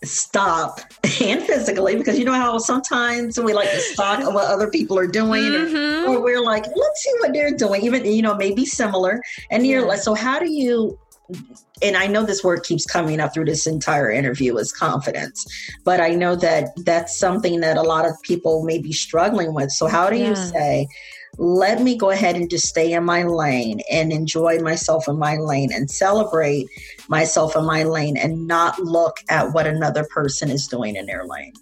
stop 0.02 0.80
and 1.22 1.42
physically 1.42 1.96
because 1.96 2.18
you 2.18 2.24
know 2.24 2.32
how 2.32 2.56
sometimes 2.58 3.38
we 3.38 3.52
like 3.52 3.70
to 3.70 3.80
stalk 3.80 4.18
what 4.34 4.50
other 4.50 4.70
people 4.70 4.98
are 4.98 5.06
doing 5.06 5.42
mm-hmm. 5.42 6.10
or, 6.10 6.16
or, 6.16 6.22
we're 6.22 6.40
like 6.40 6.64
let's 6.64 7.02
see 7.02 7.12
what 7.18 7.34
they're 7.34 7.54
doing 7.54 7.82
even 7.82 8.02
you 8.06 8.22
know 8.22 8.34
maybe 8.34 8.64
similar 8.64 9.20
and 9.50 9.66
you're 9.66 9.86
like 9.86 9.98
so 9.98 10.14
how 10.14 10.38
do 10.38 10.50
you 10.50 10.98
and 11.82 11.96
I 11.96 12.06
know 12.06 12.24
this 12.24 12.44
word 12.44 12.62
keeps 12.64 12.84
coming 12.84 13.20
up 13.20 13.32
through 13.32 13.46
this 13.46 13.66
entire 13.66 14.10
interview 14.10 14.56
is 14.56 14.72
confidence, 14.72 15.46
but 15.84 16.00
I 16.00 16.10
know 16.10 16.36
that 16.36 16.68
that's 16.84 17.18
something 17.18 17.60
that 17.60 17.76
a 17.76 17.82
lot 17.82 18.04
of 18.04 18.12
people 18.22 18.64
may 18.64 18.78
be 18.78 18.92
struggling 18.92 19.54
with. 19.54 19.70
So, 19.70 19.86
how 19.86 20.10
do 20.10 20.16
yeah. 20.16 20.30
you 20.30 20.36
say, 20.36 20.88
let 21.38 21.80
me 21.80 21.96
go 21.96 22.10
ahead 22.10 22.36
and 22.36 22.50
just 22.50 22.66
stay 22.66 22.92
in 22.92 23.04
my 23.04 23.22
lane 23.22 23.80
and 23.90 24.12
enjoy 24.12 24.58
myself 24.58 25.08
in 25.08 25.18
my 25.18 25.36
lane 25.36 25.72
and 25.72 25.90
celebrate 25.90 26.68
myself 27.08 27.56
in 27.56 27.64
my 27.64 27.82
lane 27.82 28.16
and 28.16 28.46
not 28.46 28.78
look 28.78 29.18
at 29.28 29.52
what 29.52 29.66
another 29.66 30.04
person 30.10 30.50
is 30.50 30.66
doing 30.66 30.96
in 30.96 31.06
their 31.06 31.24
lane? 31.24 31.52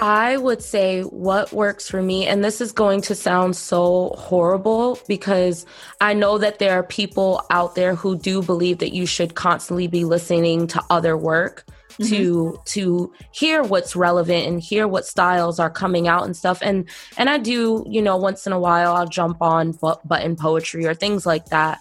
I 0.00 0.38
would 0.38 0.62
say 0.62 1.02
what 1.02 1.52
works 1.52 1.88
for 1.88 2.02
me, 2.02 2.26
and 2.26 2.42
this 2.42 2.60
is 2.60 2.72
going 2.72 3.02
to 3.02 3.14
sound 3.14 3.56
so 3.56 4.14
horrible 4.18 4.98
because 5.06 5.66
I 6.00 6.14
know 6.14 6.38
that 6.38 6.58
there 6.58 6.72
are 6.72 6.82
people 6.82 7.42
out 7.50 7.74
there 7.74 7.94
who 7.94 8.16
do 8.16 8.42
believe 8.42 8.78
that 8.78 8.94
you 8.94 9.04
should 9.04 9.34
constantly 9.34 9.86
be 9.86 10.04
listening 10.04 10.66
to 10.68 10.82
other 10.88 11.16
work 11.16 11.66
mm-hmm. 11.92 12.04
to 12.14 12.58
to 12.66 13.12
hear 13.32 13.62
what's 13.62 13.96
relevant 13.96 14.46
and 14.46 14.60
hear 14.60 14.86
what 14.86 15.06
styles 15.06 15.58
are 15.58 15.70
coming 15.70 16.08
out 16.08 16.24
and 16.24 16.36
stuff. 16.36 16.58
And 16.62 16.88
and 17.16 17.28
I 17.30 17.38
do, 17.38 17.84
you 17.88 18.02
know, 18.02 18.16
once 18.16 18.46
in 18.46 18.52
a 18.52 18.58
while 18.60 18.94
I'll 18.94 19.06
jump 19.06 19.38
on 19.40 19.72
button 20.04 20.36
poetry 20.36 20.86
or 20.86 20.94
things 20.94 21.26
like 21.26 21.46
that. 21.46 21.80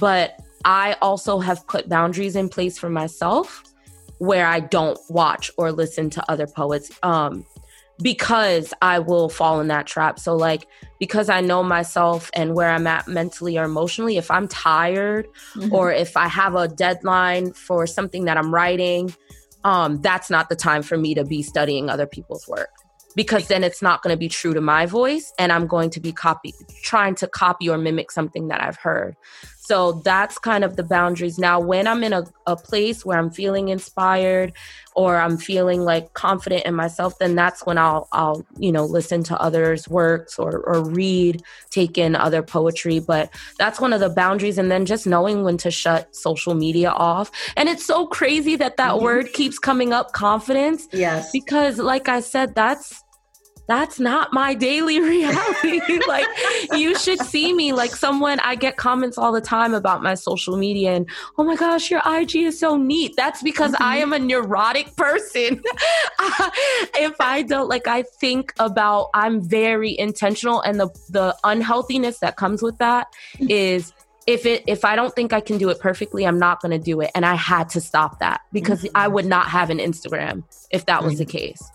But 0.00 0.40
I 0.64 0.96
also 1.02 1.38
have 1.38 1.66
put 1.66 1.88
boundaries 1.88 2.36
in 2.36 2.48
place 2.48 2.78
for 2.78 2.88
myself 2.88 3.62
where 4.18 4.46
I 4.46 4.60
don't 4.60 4.98
watch 5.08 5.50
or 5.56 5.72
listen 5.72 6.10
to 6.10 6.30
other 6.30 6.46
poets 6.46 6.90
um, 7.02 7.44
because 8.02 8.72
I 8.80 8.98
will 8.98 9.28
fall 9.28 9.60
in 9.60 9.68
that 9.68 9.86
trap. 9.86 10.18
So, 10.18 10.34
like, 10.34 10.66
because 10.98 11.28
I 11.28 11.40
know 11.40 11.62
myself 11.62 12.30
and 12.34 12.54
where 12.54 12.70
I'm 12.70 12.86
at 12.86 13.06
mentally 13.06 13.58
or 13.58 13.64
emotionally, 13.64 14.16
if 14.16 14.30
I'm 14.30 14.48
tired 14.48 15.28
mm-hmm. 15.54 15.74
or 15.74 15.92
if 15.92 16.16
I 16.16 16.28
have 16.28 16.54
a 16.54 16.68
deadline 16.68 17.52
for 17.52 17.86
something 17.86 18.24
that 18.24 18.36
I'm 18.36 18.52
writing, 18.54 19.14
um, 19.64 20.00
that's 20.02 20.30
not 20.30 20.48
the 20.48 20.56
time 20.56 20.82
for 20.82 20.96
me 20.96 21.14
to 21.14 21.24
be 21.24 21.42
studying 21.42 21.88
other 21.90 22.06
people's 22.06 22.46
work 22.46 22.70
because 23.16 23.48
then 23.48 23.64
it's 23.64 23.80
not 23.80 24.02
going 24.02 24.12
to 24.12 24.18
be 24.18 24.28
true 24.28 24.54
to 24.54 24.60
my 24.60 24.86
voice 24.86 25.32
and 25.38 25.52
I'm 25.52 25.66
going 25.66 25.90
to 25.90 26.00
be 26.00 26.12
copy 26.12 26.52
trying 26.82 27.14
to 27.16 27.26
copy 27.26 27.68
or 27.68 27.78
mimic 27.78 28.10
something 28.10 28.48
that 28.48 28.62
I've 28.62 28.76
heard. 28.76 29.16
So 29.64 29.92
that's 30.04 30.38
kind 30.38 30.62
of 30.62 30.76
the 30.76 30.82
boundaries. 30.82 31.38
Now, 31.38 31.58
when 31.58 31.86
I'm 31.86 32.04
in 32.04 32.12
a, 32.12 32.24
a 32.46 32.54
place 32.54 33.04
where 33.04 33.18
I'm 33.18 33.30
feeling 33.30 33.68
inspired 33.68 34.52
or 34.94 35.16
I'm 35.16 35.38
feeling 35.38 35.80
like 35.84 36.12
confident 36.12 36.66
in 36.66 36.74
myself, 36.74 37.18
then 37.18 37.34
that's 37.34 37.64
when 37.64 37.78
I'll, 37.78 38.06
I'll 38.12 38.44
you 38.58 38.70
know, 38.70 38.84
listen 38.84 39.22
to 39.24 39.40
others' 39.40 39.88
works 39.88 40.38
or, 40.38 40.58
or 40.58 40.84
read, 40.84 41.42
take 41.70 41.96
in 41.96 42.14
other 42.14 42.42
poetry. 42.42 42.98
But 42.98 43.30
that's 43.58 43.80
one 43.80 43.92
of 43.94 44.00
the 44.00 44.10
boundaries. 44.10 44.58
And 44.58 44.70
then 44.70 44.84
just 44.84 45.06
knowing 45.06 45.44
when 45.44 45.56
to 45.58 45.70
shut 45.70 46.14
social 46.14 46.54
media 46.54 46.90
off. 46.90 47.30
And 47.56 47.68
it's 47.68 47.86
so 47.86 48.06
crazy 48.06 48.56
that 48.56 48.76
that 48.76 48.92
mm-hmm. 48.92 49.04
word 49.04 49.32
keeps 49.32 49.58
coming 49.58 49.92
up 49.92 50.12
confidence. 50.12 50.88
Yes. 50.92 51.30
Because, 51.32 51.78
like 51.78 52.08
I 52.08 52.20
said, 52.20 52.54
that's 52.54 53.03
that's 53.66 53.98
not 53.98 54.32
my 54.32 54.54
daily 54.54 55.00
reality. 55.14 55.80
like 56.06 56.26
you 56.72 56.98
should 56.98 57.20
see 57.20 57.52
me 57.52 57.72
like 57.72 57.94
someone 57.94 58.40
I 58.40 58.54
get 58.54 58.76
comments 58.76 59.18
all 59.18 59.32
the 59.32 59.40
time 59.40 59.74
about 59.74 60.02
my 60.02 60.14
social 60.14 60.56
media 60.56 60.92
and 60.92 61.08
oh 61.38 61.44
my 61.44 61.56
gosh, 61.56 61.90
your 61.90 62.02
IG 62.06 62.36
is 62.36 62.58
so 62.58 62.76
neat. 62.76 63.14
That's 63.16 63.42
because 63.42 63.72
mm-hmm. 63.72 63.82
I 63.82 63.98
am 63.98 64.12
a 64.12 64.18
neurotic 64.18 64.94
person. 64.96 65.62
if 66.94 67.14
I 67.20 67.42
don't 67.42 67.68
like 67.68 67.86
I 67.86 68.02
think 68.02 68.52
about 68.58 69.08
I'm 69.14 69.42
very 69.42 69.98
intentional 69.98 70.60
and 70.60 70.78
the 70.78 70.88
the 71.08 71.36
unhealthiness 71.44 72.18
that 72.18 72.36
comes 72.36 72.62
with 72.62 72.78
that 72.78 73.08
mm-hmm. 73.36 73.50
if 74.26 74.46
it 74.46 74.64
if 74.66 74.84
I 74.84 74.96
don't 74.96 75.14
think 75.14 75.32
I 75.32 75.40
can 75.40 75.58
do 75.58 75.70
it 75.70 75.80
perfectly, 75.80 76.26
I'm 76.26 76.38
not 76.38 76.60
going 76.60 76.72
to 76.72 76.78
do 76.78 77.00
it 77.00 77.10
and 77.14 77.24
I 77.24 77.34
had 77.34 77.68
to 77.70 77.80
stop 77.80 78.18
that 78.20 78.42
because 78.52 78.82
mm-hmm. 78.82 78.96
I 78.96 79.08
would 79.08 79.26
not 79.26 79.48
have 79.48 79.70
an 79.70 79.78
Instagram 79.78 80.44
if 80.70 80.86
that 80.86 81.02
was 81.02 81.18
the 81.18 81.24
case. 81.24 81.70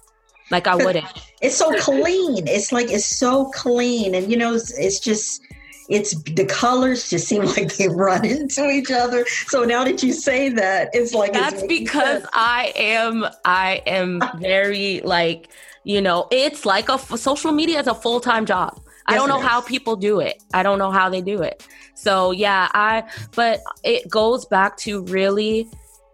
Like 0.52 0.68
I 0.68 0.76
wouldn't. 0.76 1.06
It's 1.42 1.56
so 1.56 1.74
clean. 1.80 2.50
It's 2.50 2.74
like 2.74 2.92
it's 2.92 3.06
so 3.06 3.46
clean, 3.52 4.14
and 4.14 4.30
you 4.30 4.36
know, 4.36 4.56
it's, 4.56 4.78
it's 4.78 5.00
just 5.00 5.42
it's 5.90 6.14
the 6.24 6.46
colors 6.46 7.10
just 7.10 7.28
seem 7.28 7.44
like 7.58 7.76
they 7.76 7.88
run 7.88 8.26
into 8.26 8.70
each 8.70 8.92
other. 8.92 9.26
So 9.48 9.64
now 9.64 9.84
that 9.84 10.04
you 10.04 10.14
say 10.14 10.50
that, 10.50 10.90
it's 10.94 11.14
like 11.14 11.34
that's 11.34 11.64
it's 11.64 11.68
because 11.68 12.22
sense. 12.22 12.28
I 12.34 12.72
am 12.76 13.26
I 13.44 13.82
am 13.86 14.22
very 14.40 15.02
like 15.02 15.50
you 15.84 16.02
know 16.02 16.28
it's 16.32 16.66
like 16.66 16.90
a 16.90 17.00
social 17.00 17.52
media 17.52 17.80
is 17.80 17.88
a 17.88 17.96
full 17.96 18.20
time 18.20 18.46
job. 18.46 18.74
Yes, 18.76 18.94
I 19.08 19.16
don't 19.16 19.30
know 19.30 19.40
how 19.40 19.62
people 19.62 19.96
do 19.96 20.20
it. 20.20 20.42
I 20.54 20.62
don't 20.62 20.78
know 20.78 20.92
how 20.92 21.10
they 21.10 21.22
do 21.22 21.42
it. 21.42 21.66
So 21.96 22.32
yeah, 22.32 22.70
I 22.74 23.04
but 23.36 23.62
it 23.84 24.10
goes 24.10 24.46
back 24.46 24.78
to 24.80 25.04
really 25.06 25.68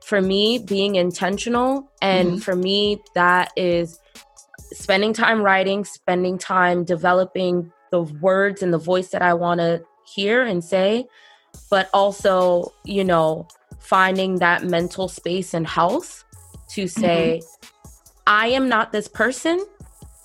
for 0.03 0.21
me 0.21 0.59
being 0.59 0.95
intentional 0.95 1.91
and 2.01 2.29
mm-hmm. 2.29 2.37
for 2.37 2.55
me 2.55 3.01
that 3.15 3.51
is 3.57 3.99
spending 4.75 5.13
time 5.13 5.41
writing, 5.41 5.85
spending 5.85 6.37
time 6.37 6.83
developing 6.83 7.71
the 7.91 8.01
words 8.01 8.61
and 8.61 8.73
the 8.73 8.77
voice 8.77 9.09
that 9.09 9.21
I 9.21 9.33
want 9.33 9.59
to 9.59 9.83
hear 10.05 10.43
and 10.43 10.63
say, 10.63 11.07
but 11.69 11.89
also, 11.93 12.73
you 12.83 13.03
know, 13.03 13.47
finding 13.79 14.39
that 14.39 14.65
mental 14.65 15.07
space 15.07 15.53
and 15.53 15.65
health 15.65 16.23
to 16.69 16.87
say, 16.87 17.41
mm-hmm. 17.41 17.69
I 18.27 18.47
am 18.47 18.67
not 18.67 18.91
this 18.91 19.07
person. 19.07 19.65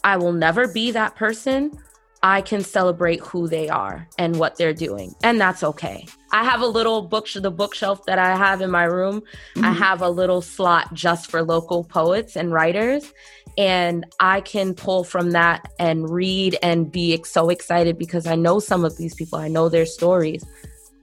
I 0.03 0.17
will 0.17 0.33
never 0.33 0.67
be 0.67 0.91
that 0.93 1.15
person. 1.15 1.79
I 2.23 2.43
can 2.43 2.63
celebrate 2.63 3.21
who 3.21 3.49
they 3.49 3.69
are 3.69 4.07
and 4.19 4.37
what 4.37 4.57
they're 4.57 4.75
doing. 4.75 5.15
And 5.23 5.41
that's 5.41 5.63
okay. 5.63 6.07
I 6.33 6.45
have 6.45 6.61
a 6.61 6.67
little 6.67 7.03
book 7.03 7.29
the 7.35 7.51
bookshelf 7.51 8.05
that 8.07 8.19
I 8.19 8.37
have 8.37 8.61
in 8.61 8.71
my 8.71 8.85
room. 8.85 9.21
Mm-hmm. 9.55 9.65
I 9.65 9.73
have 9.73 10.03
a 10.03 10.09
little 10.09 10.43
slot 10.43 10.93
just 10.93 11.31
for 11.31 11.43
local 11.43 11.83
poets 11.85 12.37
and 12.37 12.53
writers 12.53 13.13
and 13.59 14.07
I 14.21 14.41
can 14.41 14.75
pull 14.75 15.05
from 15.05 15.33
that 15.33 15.71
and 15.79 16.09
read 16.09 16.59
and 16.63 16.91
be 16.91 17.23
so 17.25 17.49
excited 17.51 17.99
because 17.99 18.27
I 18.27 18.35
know 18.37 18.61
some 18.61 18.85
of 18.85 18.97
these 18.97 19.15
people. 19.15 19.39
I 19.39 19.49
know 19.49 19.69
their 19.69 19.87
stories. 19.87 20.45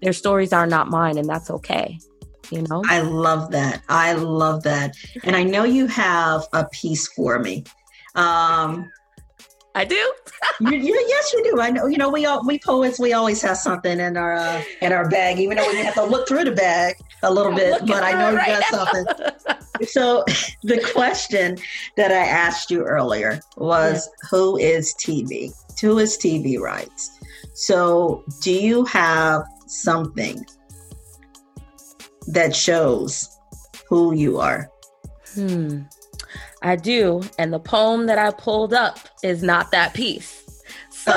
Their 0.02 0.14
stories 0.14 0.54
are 0.54 0.68
not 0.68 0.90
mine 0.90 1.18
and 1.18 1.28
that's 1.28 1.50
okay. 1.50 2.00
You 2.52 2.62
know? 2.64 2.84
I 2.88 3.02
love 3.02 3.52
that. 3.52 3.84
I 3.90 4.14
love 4.14 4.64
that. 4.64 4.96
And 5.24 5.36
I 5.36 5.44
know 5.44 5.64
you 5.64 5.88
have 5.88 6.48
a 6.54 6.66
piece 6.66 7.08
for 7.08 7.40
me. 7.40 7.64
Um 8.16 8.90
I 9.78 9.86
do. 9.86 10.12
you, 10.62 10.72
you, 10.72 11.06
yes, 11.08 11.34
you 11.34 11.44
do. 11.44 11.62
I 11.62 11.70
know. 11.70 11.86
You 11.86 12.00
know, 12.00 12.10
we 12.10 12.26
all 12.26 12.44
we 12.44 12.58
poets 12.58 13.00
we 13.00 13.14
always 13.14 13.44
have 13.44 13.58
something 13.58 14.00
in 14.00 14.18
our 14.18 14.34
uh, 14.34 14.64
in 14.82 14.92
our 14.92 15.08
bag, 15.08 15.38
even 15.38 15.58
though 15.58 15.70
we 15.70 15.78
have 15.78 15.94
to 15.94 16.04
look 16.04 16.28
through 16.28 16.46
the 16.46 16.52
bag 16.52 16.96
a 17.22 17.32
little 17.32 17.54
bit. 17.54 17.86
But 17.86 18.02
I 18.02 18.14
know 18.14 18.36
right 18.36 18.48
you 18.48 18.60
got 18.60 18.72
now. 18.72 18.86
something. 18.86 19.88
so, 19.88 20.26
the 20.64 20.82
question 20.96 21.60
that 21.96 22.12
I 22.12 22.26
asked 22.26 22.72
you 22.72 22.82
earlier 22.82 23.40
was, 23.56 24.08
yeah. 24.08 24.30
"Who 24.32 24.58
is 24.58 24.96
TV? 24.96 25.52
Who 25.80 26.00
is 26.00 26.18
TV 26.18 26.58
Writes?" 26.60 27.12
So, 27.54 28.24
do 28.42 28.52
you 28.52 28.84
have 28.86 29.44
something 29.68 30.44
that 32.26 32.56
shows 32.56 33.30
who 33.88 34.16
you 34.16 34.40
are? 34.40 34.72
Hmm. 35.36 35.82
I 36.62 36.76
do. 36.76 37.22
And 37.38 37.54
the 37.54 37.60
poem 37.60 38.08
that 38.08 38.18
I 38.18 38.32
pulled 38.32 38.74
up 38.74 39.00
is 39.24 39.44
not 39.44 39.72
that 39.72 39.94
piece. 39.94 40.64
So 40.90 41.12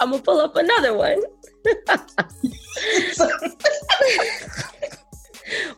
I'm 0.00 0.10
going 0.10 0.20
to 0.20 0.24
pull 0.24 0.40
up 0.40 0.56
another 0.56 0.94
one. 0.94 1.22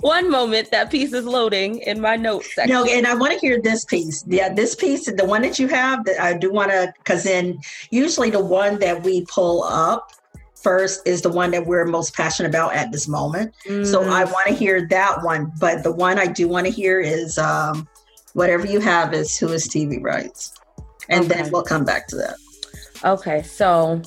one 0.00 0.30
moment 0.30 0.70
that 0.70 0.90
piece 0.90 1.12
is 1.12 1.24
loading 1.24 1.80
in 1.80 2.00
my 2.00 2.16
notes 2.16 2.54
section. 2.54 2.74
No, 2.74 2.84
and 2.84 3.06
I 3.06 3.14
want 3.14 3.32
to 3.32 3.38
hear 3.38 3.60
this 3.60 3.84
piece. 3.84 4.24
Yeah, 4.26 4.52
this 4.52 4.74
piece, 4.74 5.06
the 5.06 5.24
one 5.24 5.42
that 5.42 5.58
you 5.58 5.68
have, 5.68 6.04
that 6.04 6.20
I 6.20 6.36
do 6.36 6.52
want 6.52 6.70
to, 6.70 6.92
because 6.98 7.24
then 7.24 7.58
usually 7.90 8.30
the 8.30 8.44
one 8.44 8.78
that 8.80 9.02
we 9.02 9.24
pull 9.26 9.64
up 9.64 10.12
first 10.54 11.06
is 11.06 11.22
the 11.22 11.30
one 11.30 11.50
that 11.52 11.66
we're 11.66 11.84
most 11.84 12.14
passionate 12.14 12.48
about 12.48 12.74
at 12.74 12.92
this 12.92 13.08
moment. 13.08 13.54
Mm. 13.66 13.86
So 13.86 14.02
I 14.02 14.24
mm. 14.24 14.32
want 14.32 14.48
to 14.48 14.54
hear 14.54 14.86
that 14.88 15.22
one. 15.22 15.52
But 15.60 15.84
the 15.84 15.92
one 15.92 16.18
I 16.18 16.26
do 16.26 16.48
want 16.48 16.66
to 16.66 16.72
hear 16.72 17.00
is 17.00 17.38
um, 17.38 17.88
whatever 18.38 18.66
you 18.66 18.78
have 18.78 19.12
is 19.12 19.36
who 19.36 19.48
is 19.48 19.66
TV 19.68 20.00
Writes, 20.00 20.54
and 21.08 21.24
okay. 21.24 21.42
then 21.42 21.50
we'll 21.50 21.64
come 21.64 21.84
back 21.84 22.06
to 22.06 22.16
that. 22.16 22.36
Okay, 23.04 23.42
so 23.42 24.00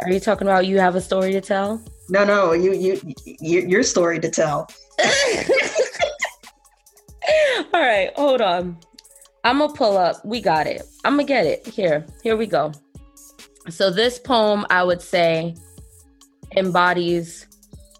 are 0.00 0.10
you 0.10 0.20
talking 0.20 0.46
about 0.46 0.66
you 0.66 0.78
have 0.78 0.94
a 0.96 1.00
story 1.00 1.32
to 1.32 1.40
tell? 1.40 1.82
No, 2.10 2.24
no, 2.24 2.52
you 2.52 2.74
you, 2.74 3.00
you 3.24 3.62
your 3.62 3.82
story 3.82 4.20
to 4.20 4.30
tell. 4.30 4.68
All 7.72 7.80
right, 7.80 8.12
hold 8.16 8.42
on. 8.42 8.76
I'm 9.44 9.58
gonna 9.58 9.72
pull 9.72 9.96
up. 9.96 10.22
We 10.24 10.42
got 10.42 10.66
it. 10.66 10.82
I'm 11.04 11.14
gonna 11.14 11.24
get 11.24 11.46
it. 11.46 11.66
Here, 11.66 12.04
here 12.22 12.36
we 12.36 12.46
go. 12.46 12.72
So 13.70 13.90
this 13.90 14.18
poem, 14.18 14.66
I 14.68 14.84
would 14.84 15.00
say, 15.00 15.56
embodies 16.54 17.46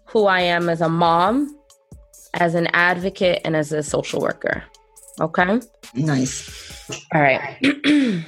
who 0.05 0.27
I 0.27 0.41
am 0.41 0.69
as 0.69 0.81
a 0.81 0.89
mom, 0.89 1.57
as 2.35 2.53
an 2.53 2.67
advocate, 2.67 3.41
and 3.43 3.55
as 3.55 3.71
a 3.71 3.81
social 3.81 4.21
worker. 4.21 4.63
Okay. 5.19 5.59
Nice. 5.95 6.89
All 7.13 7.21
right. 7.21 7.57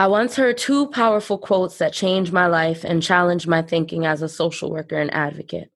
I 0.00 0.06
once 0.06 0.36
heard 0.36 0.58
two 0.58 0.86
powerful 0.88 1.38
quotes 1.38 1.78
that 1.78 1.92
changed 1.92 2.32
my 2.32 2.46
life 2.46 2.84
and 2.84 3.02
challenged 3.02 3.48
my 3.48 3.62
thinking 3.62 4.06
as 4.06 4.22
a 4.22 4.28
social 4.28 4.70
worker 4.70 4.96
and 4.96 5.12
advocate. 5.12 5.70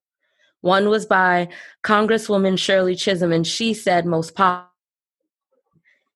One 0.60 0.88
was 0.88 1.06
by 1.06 1.48
Congresswoman 1.82 2.56
Shirley 2.56 2.94
Chisholm, 2.94 3.32
and 3.32 3.44
she 3.44 3.74
said, 3.74 4.06
most 4.06 4.36
powerful, 4.36 4.68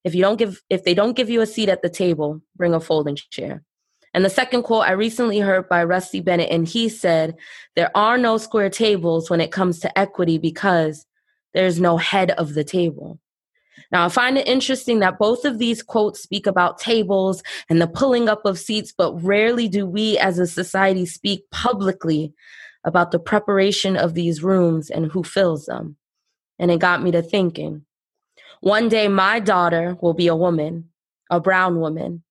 if 0.04 0.14
you 0.14 0.22
don't 0.22 0.36
give 0.36 0.62
if 0.70 0.84
they 0.84 0.94
don't 0.94 1.16
give 1.16 1.28
you 1.28 1.40
a 1.40 1.46
seat 1.46 1.68
at 1.68 1.82
the 1.82 1.90
table, 1.90 2.40
bring 2.54 2.74
a 2.74 2.80
folding 2.80 3.16
chair. 3.16 3.64
And 4.14 4.24
the 4.24 4.30
second 4.30 4.62
quote 4.62 4.84
I 4.86 4.92
recently 4.92 5.40
heard 5.40 5.68
by 5.68 5.82
Rusty 5.82 6.20
Bennett, 6.20 6.50
and 6.50 6.66
he 6.66 6.88
said, 6.88 7.34
There 7.74 7.90
are 7.96 8.16
no 8.16 8.38
square 8.38 8.70
tables 8.70 9.28
when 9.28 9.40
it 9.40 9.50
comes 9.50 9.80
to 9.80 9.98
equity 9.98 10.38
because 10.38 11.04
there's 11.57 11.80
no 11.80 11.96
head 11.96 12.32
of 12.32 12.52
the 12.52 12.62
table. 12.62 13.18
Now, 13.90 14.04
I 14.04 14.09
find 14.11 14.36
it 14.36 14.46
interesting 14.46 14.98
that 14.98 15.18
both 15.18 15.46
of 15.46 15.59
these 15.59 15.82
quotes 15.82 16.20
speak 16.20 16.46
about 16.46 16.78
tables 16.78 17.42
and 17.70 17.80
the 17.80 17.86
pulling 17.86 18.28
up 18.28 18.44
of 18.44 18.59
seats, 18.59 18.92
but 18.96 19.14
rarely 19.22 19.66
do 19.66 19.86
we 19.86 20.18
as 20.18 20.38
a 20.38 20.46
society 20.46 21.07
speak 21.07 21.50
publicly 21.50 22.34
about 22.84 23.11
the 23.11 23.18
preparation 23.18 23.96
of 23.96 24.12
these 24.12 24.42
rooms 24.42 24.90
and 24.90 25.11
who 25.11 25.22
fills 25.22 25.64
them. 25.64 25.96
And 26.59 26.70
it 26.70 26.78
got 26.78 27.02
me 27.02 27.11
to 27.12 27.22
thinking 27.22 27.86
one 28.61 28.90
day 28.90 29.09
my 29.09 29.40
daughter 29.40 29.96
will 30.02 30.14
be 30.14 30.26
a 30.26 30.36
woman, 30.36 30.90
a 31.30 31.40
brown 31.40 31.80
woman, 31.80 32.22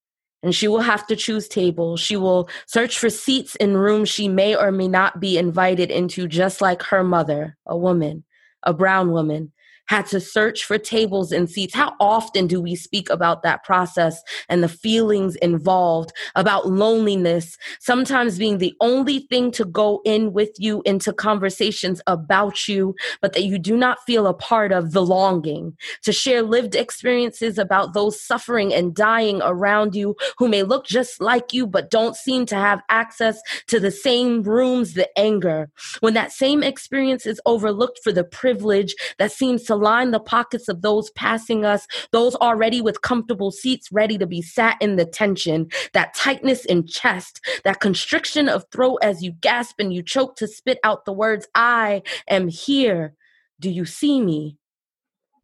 and 0.44 0.54
she 0.54 0.68
will 0.68 0.82
have 0.82 1.08
to 1.08 1.16
choose 1.16 1.48
tables. 1.48 2.00
She 2.00 2.16
will 2.16 2.48
search 2.68 3.00
for 3.00 3.10
seats 3.10 3.56
in 3.56 3.76
rooms 3.76 4.08
she 4.08 4.28
may 4.28 4.56
or 4.56 4.72
may 4.72 4.88
not 4.88 5.20
be 5.20 5.40
invited 5.40 5.90
into, 5.90 6.28
just 6.28 6.62
like 6.62 6.84
her 6.84 7.04
mother, 7.04 7.58
a 7.66 7.76
woman 7.76 8.24
a 8.66 8.74
brown 8.74 9.12
woman 9.12 9.52
had 9.88 10.06
to 10.08 10.20
search 10.20 10.64
for 10.64 10.78
tables 10.78 11.32
and 11.32 11.50
seats. 11.50 11.74
How 11.74 11.94
often 12.00 12.48
do 12.48 12.62
we 12.62 12.76
speak 12.76 13.10
about 13.10 13.44
that 13.44 13.64
process 13.64 14.22
and 14.50 14.64
the 14.64 14.70
feelings 14.70 15.36
involved, 15.38 16.12
about 16.36 16.68
loneliness, 16.68 17.58
sometimes 17.80 18.38
being 18.38 18.58
the 18.58 18.74
only 18.82 19.20
thing 19.20 19.52
to 19.52 19.66
go 19.66 20.02
in 20.06 20.34
with 20.34 20.52
you 20.58 20.82
into 20.86 21.14
conversations 21.14 22.02
about 22.08 22.68
you, 22.68 22.96
but 23.22 23.34
that 23.34 23.44
you 23.44 23.60
do 23.60 23.78
not 23.78 24.00
feel 24.06 24.28
a 24.28 24.34
part 24.34 24.72
of 24.72 24.92
the 24.92 25.06
longing, 25.06 25.76
to 26.04 26.12
share 26.12 26.42
lived 26.42 26.76
experiences 26.76 27.58
about 27.58 27.94
those 27.94 28.20
suffering 28.22 28.74
and 28.74 28.96
dying 28.96 29.42
around 29.44 29.96
you 29.96 30.16
who 30.38 30.48
may 30.48 30.64
look 30.64 30.86
just 30.86 31.22
like 31.22 31.54
you, 31.54 31.68
but 31.68 31.92
don't 31.92 32.16
seem 32.16 32.46
to 32.46 32.56
have 32.56 32.82
access 32.90 33.40
to 33.68 33.80
the 33.80 33.92
same 33.92 34.42
rooms, 34.44 34.94
the 34.94 35.08
anger. 35.18 35.70
When 36.00 36.14
that 36.16 36.32
same 36.32 36.64
experience 36.64 37.26
is 37.26 37.42
overlooked 37.46 38.00
for 38.04 38.12
the 38.12 38.24
privilege 38.24 38.96
that 39.20 39.32
seems 39.32 39.64
to 39.64 39.75
line 39.76 40.12
the 40.12 40.20
pockets 40.20 40.68
of 40.68 40.82
those 40.82 41.10
passing 41.12 41.66
us, 41.66 41.88
those 42.12 42.36
already 42.36 42.82
with 42.82 43.02
comfortable 43.02 43.52
seats 43.52 43.92
ready 43.92 44.18
to 44.18 44.28
be 44.28 44.42
sat 44.42 44.78
in 44.82 44.96
the 44.96 45.06
tension, 45.06 45.70
that 45.94 46.14
tightness 46.14 46.66
in 46.66 46.88
chest, 46.88 47.42
that 47.64 47.80
constriction 47.80 48.50
of 48.50 48.66
throat 48.72 49.00
as 49.02 49.24
you 49.24 49.32
gasp 49.42 49.80
and 49.80 49.94
you 49.94 50.02
choke 50.02 50.36
to 50.38 50.48
spit 50.48 50.80
out 50.84 51.06
the 51.06 51.14
words, 51.14 51.48
I 51.56 52.02
am 52.28 52.48
here. 52.48 53.14
Do 53.60 53.70
you 53.70 53.86
see 53.86 54.22
me? 54.22 54.58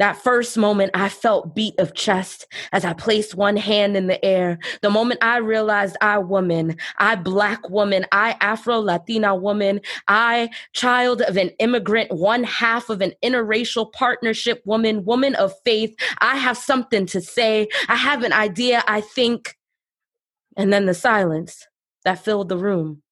That 0.01 0.17
first 0.17 0.57
moment, 0.57 0.89
I 0.95 1.09
felt 1.09 1.53
beat 1.53 1.77
of 1.77 1.93
chest 1.93 2.47
as 2.71 2.83
I 2.83 2.93
placed 2.93 3.35
one 3.35 3.55
hand 3.55 3.95
in 3.95 4.07
the 4.07 4.25
air. 4.25 4.57
The 4.81 4.89
moment 4.89 5.23
I 5.23 5.37
realized 5.37 5.95
I 6.01 6.17
woman, 6.17 6.75
I 6.97 7.13
black 7.13 7.69
woman, 7.69 8.07
I 8.11 8.35
Afro 8.41 8.79
Latina 8.79 9.35
woman, 9.35 9.79
I 10.07 10.49
child 10.73 11.21
of 11.21 11.37
an 11.37 11.51
immigrant, 11.59 12.11
one 12.11 12.43
half 12.43 12.89
of 12.89 13.01
an 13.01 13.13
interracial 13.23 13.93
partnership 13.93 14.63
woman, 14.65 15.05
woman 15.05 15.35
of 15.35 15.53
faith, 15.65 15.95
I 16.17 16.35
have 16.35 16.57
something 16.57 17.05
to 17.05 17.21
say. 17.21 17.67
I 17.87 17.95
have 17.95 18.23
an 18.23 18.33
idea, 18.33 18.83
I 18.87 19.01
think. 19.01 19.55
And 20.57 20.73
then 20.73 20.87
the 20.87 20.95
silence 20.95 21.67
that 22.05 22.25
filled 22.25 22.49
the 22.49 22.57
room 22.57 23.03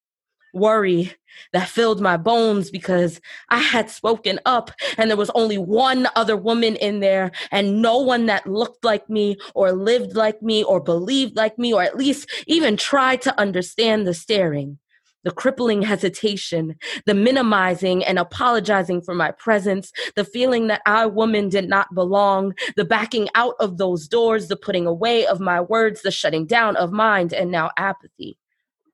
worry 0.52 1.12
that 1.52 1.68
filled 1.68 2.00
my 2.00 2.16
bones 2.16 2.70
because 2.70 3.20
I 3.48 3.58
had 3.58 3.90
spoken 3.90 4.40
up 4.46 4.70
and 4.96 5.10
there 5.10 5.16
was 5.16 5.30
only 5.30 5.58
one 5.58 6.08
other 6.16 6.36
woman 6.36 6.76
in 6.76 7.00
there 7.00 7.30
and 7.50 7.82
no 7.82 7.98
one 7.98 8.26
that 8.26 8.46
looked 8.46 8.84
like 8.84 9.08
me 9.08 9.36
or 9.54 9.72
lived 9.72 10.16
like 10.16 10.42
me 10.42 10.62
or 10.64 10.80
believed 10.80 11.36
like 11.36 11.58
me 11.58 11.72
or 11.72 11.82
at 11.82 11.96
least 11.96 12.28
even 12.46 12.76
tried 12.76 13.22
to 13.22 13.38
understand 13.38 14.06
the 14.06 14.14
staring. 14.14 14.78
The 15.22 15.30
crippling 15.30 15.82
hesitation, 15.82 16.76
the 17.04 17.12
minimizing 17.12 18.02
and 18.02 18.18
apologizing 18.18 19.02
for 19.02 19.14
my 19.14 19.32
presence, 19.32 19.92
the 20.16 20.24
feeling 20.24 20.68
that 20.68 20.80
I, 20.86 21.04
woman, 21.04 21.50
did 21.50 21.68
not 21.68 21.94
belong, 21.94 22.54
the 22.76 22.86
backing 22.86 23.28
out 23.34 23.54
of 23.60 23.76
those 23.76 24.08
doors, 24.08 24.48
the 24.48 24.56
putting 24.56 24.86
away 24.86 25.26
of 25.26 25.38
my 25.38 25.60
words, 25.60 26.00
the 26.00 26.10
shutting 26.10 26.46
down 26.46 26.74
of 26.76 26.90
mind, 26.90 27.34
and 27.34 27.50
now 27.50 27.70
apathy. 27.76 28.38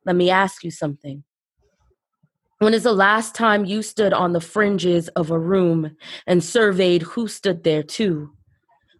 Let 0.04 0.16
me 0.16 0.28
ask 0.28 0.64
you 0.64 0.72
something. 0.72 1.22
When 2.58 2.72
is 2.72 2.84
the 2.84 2.94
last 2.94 3.34
time 3.34 3.66
you 3.66 3.82
stood 3.82 4.14
on 4.14 4.32
the 4.32 4.40
fringes 4.40 5.08
of 5.08 5.30
a 5.30 5.38
room 5.38 5.94
and 6.26 6.42
surveyed 6.42 7.02
who 7.02 7.28
stood 7.28 7.64
there 7.64 7.82
too? 7.82 8.32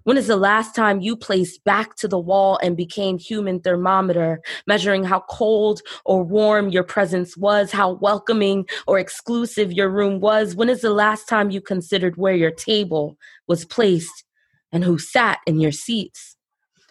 When 0.05 0.19
is 0.19 0.27
the 0.27 0.37
last 0.37 0.75
time 0.75 1.01
you 1.01 1.17
placed 1.17 1.65
back 1.65 1.97
to 1.97 2.07
the 2.07 2.19
wall 2.19 2.59
and 2.63 2.77
became 2.77 3.17
human 3.17 3.61
thermometer, 3.61 4.43
measuring 4.67 5.05
how 5.05 5.21
cold 5.31 5.81
or 6.05 6.23
warm 6.23 6.69
your 6.69 6.85
presence 6.85 7.35
was, 7.35 7.73
how 7.73 7.93
welcoming 7.93 8.67
or 8.87 8.99
exclusive 8.99 9.73
your 9.73 9.89
room 9.89 10.21
was? 10.21 10.55
When 10.55 10.69
is 10.69 10.83
the 10.83 10.91
last 10.91 11.27
time 11.27 11.51
you 11.51 11.63
considered 11.63 12.19
where 12.19 12.37
your 12.37 12.51
table 12.51 13.17
was 13.49 13.65
placed 13.65 14.25
and 14.71 14.85
who 14.85 14.99
sat 14.99 15.39
in 15.47 15.61
your 15.61 15.73
seats? 15.73 16.36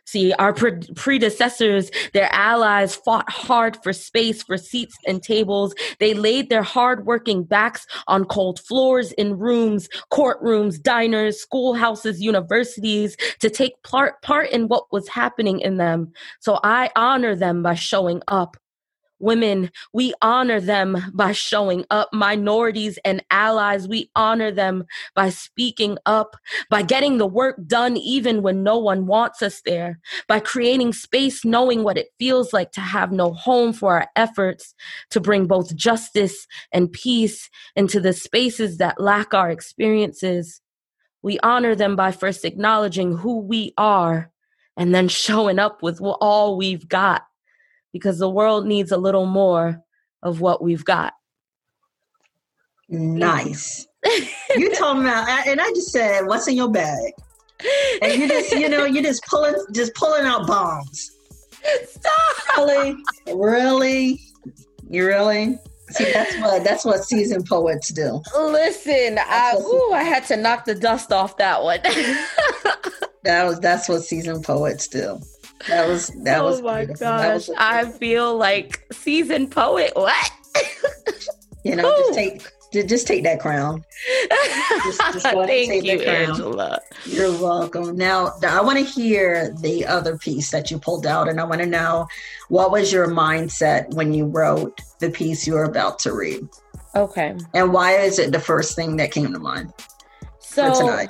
See, 0.05 0.33
our 0.33 0.53
pre- 0.53 0.79
predecessors, 0.95 1.89
their 2.13 2.29
allies, 2.31 2.95
fought 2.95 3.29
hard 3.29 3.77
for 3.83 3.91
space, 3.91 4.43
for 4.43 4.57
seats 4.57 4.95
and 5.07 5.21
tables. 5.21 5.73
They 5.99 6.13
laid 6.13 6.49
their 6.49 6.63
hard-working 6.63 7.43
backs 7.45 7.87
on 8.07 8.25
cold 8.25 8.59
floors 8.59 9.11
in 9.13 9.39
rooms, 9.39 9.89
courtrooms, 10.11 10.81
diners, 10.81 11.41
schoolhouses, 11.41 12.21
universities 12.21 13.17
to 13.39 13.49
take 13.49 13.81
part, 13.83 14.21
part 14.21 14.51
in 14.51 14.67
what 14.67 14.91
was 14.91 15.07
happening 15.07 15.59
in 15.59 15.77
them. 15.77 16.11
So 16.39 16.59
I 16.63 16.91
honor 16.95 17.35
them 17.35 17.63
by 17.63 17.73
showing 17.73 18.21
up 18.27 18.57
Women, 19.19 19.71
we 19.93 20.13
honor 20.21 20.59
them 20.59 20.97
by 21.13 21.31
showing 21.31 21.85
up. 21.89 22.09
Minorities 22.11 22.99
and 23.05 23.23
allies, 23.31 23.87
we 23.87 24.11
honor 24.15 24.51
them 24.51 24.85
by 25.15 25.29
speaking 25.29 25.97
up, 26.05 26.35
by 26.69 26.81
getting 26.81 27.17
the 27.17 27.27
work 27.27 27.57
done 27.65 27.95
even 27.95 28.41
when 28.41 28.61
no 28.61 28.77
one 28.77 29.05
wants 29.05 29.41
us 29.41 29.61
there, 29.65 29.99
by 30.27 30.41
creating 30.41 30.91
space, 30.91 31.45
knowing 31.45 31.83
what 31.83 31.97
it 31.97 32.09
feels 32.19 32.51
like 32.51 32.71
to 32.73 32.81
have 32.81 33.11
no 33.11 33.33
home 33.33 33.71
for 33.71 33.93
our 33.93 34.07
efforts 34.17 34.75
to 35.11 35.21
bring 35.21 35.47
both 35.47 35.75
justice 35.75 36.45
and 36.73 36.91
peace 36.91 37.49
into 37.75 38.01
the 38.01 38.13
spaces 38.13 38.77
that 38.77 38.99
lack 38.99 39.33
our 39.33 39.49
experiences. 39.49 40.61
We 41.21 41.39
honor 41.39 41.73
them 41.73 41.95
by 41.95 42.11
first 42.11 42.43
acknowledging 42.43 43.17
who 43.17 43.39
we 43.39 43.73
are 43.77 44.29
and 44.75 44.93
then 44.93 45.07
showing 45.07 45.57
up 45.57 45.81
with 45.81 46.01
all 46.01 46.57
we've 46.57 46.87
got 46.87 47.23
because 47.95 48.19
the 48.19 48.29
world 48.29 48.67
needs 48.67 48.91
a 48.91 48.97
little 48.97 49.25
more 49.25 49.81
of 50.21 50.41
what 50.41 50.61
we've 50.61 50.83
got. 50.83 51.13
Nice. 52.89 53.87
you 54.57 54.75
told 54.75 54.97
me, 54.97 55.09
and 55.09 55.61
I 55.61 55.71
just 55.73 55.93
said, 55.93 56.25
"What's 56.25 56.45
in 56.49 56.57
your 56.57 56.69
bag?" 56.69 57.13
And 58.01 58.21
you 58.21 58.27
just, 58.27 58.51
you 58.51 58.67
know, 58.67 58.83
you 58.83 59.01
just 59.01 59.23
pulling, 59.27 59.55
just 59.71 59.95
pulling 59.95 60.25
out 60.25 60.45
bombs. 60.45 61.09
Stop. 61.85 62.57
Really, 62.57 62.97
really, 63.33 64.19
you 64.89 65.07
really. 65.07 65.57
See, 65.91 66.11
that's 66.11 66.35
what 66.41 66.65
that's 66.65 66.83
what 66.83 67.01
seasoned 67.05 67.45
poets 67.45 67.93
do. 67.93 68.21
Listen, 68.37 69.19
I, 69.21 69.55
ooh, 69.57 69.93
I 69.93 70.03
had 70.03 70.25
to 70.25 70.35
knock 70.35 70.65
the 70.65 70.75
dust 70.75 71.13
off 71.13 71.37
that 71.37 71.63
one. 71.63 71.79
that 73.23 73.45
was 73.45 73.61
that's 73.61 73.87
what 73.87 74.01
seasoned 74.01 74.43
poets 74.43 74.89
do. 74.89 75.21
That 75.67 75.87
was 75.87 76.07
that 76.23 76.41
oh 76.41 76.45
was. 76.45 76.59
Oh 76.59 76.63
my 76.63 76.85
gosh! 76.85 77.49
I 77.57 77.85
feel 77.85 78.37
like 78.37 78.85
seasoned 78.91 79.51
poet. 79.51 79.91
What? 79.95 80.31
you 81.63 81.75
know, 81.75 81.97
just 81.97 82.13
take 82.13 82.41
just 82.83 83.07
take 83.07 83.23
that 83.23 83.39
crown. 83.39 83.83
Just, 84.83 85.01
just 85.13 85.25
Thank 85.25 85.83
you, 85.85 86.01
Angela. 86.01 86.79
You're 87.05 87.31
welcome. 87.31 87.95
Now, 87.95 88.33
I 88.47 88.61
want 88.61 88.77
to 88.77 88.83
hear 88.83 89.53
the 89.61 89.85
other 89.85 90.17
piece 90.17 90.51
that 90.51 90.69
you 90.69 90.79
pulled 90.79 91.07
out, 91.07 91.29
and 91.29 91.39
I 91.39 91.43
want 91.45 91.61
to 91.61 91.67
know 91.67 92.07
what 92.49 92.71
was 92.71 92.91
your 92.91 93.07
mindset 93.07 93.93
when 93.93 94.13
you 94.13 94.25
wrote 94.25 94.79
the 94.99 95.09
piece 95.09 95.47
you 95.47 95.53
were 95.53 95.63
about 95.63 95.99
to 95.99 96.13
read. 96.13 96.47
Okay. 96.95 97.35
And 97.53 97.73
why 97.73 97.93
is 97.97 98.19
it 98.19 98.31
the 98.31 98.39
first 98.39 98.75
thing 98.75 98.97
that 98.97 99.11
came 99.11 99.31
to 99.31 99.39
mind? 99.39 99.73
So 100.39 100.73
tonight. 100.73 101.09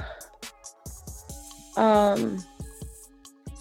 Um 1.77 2.43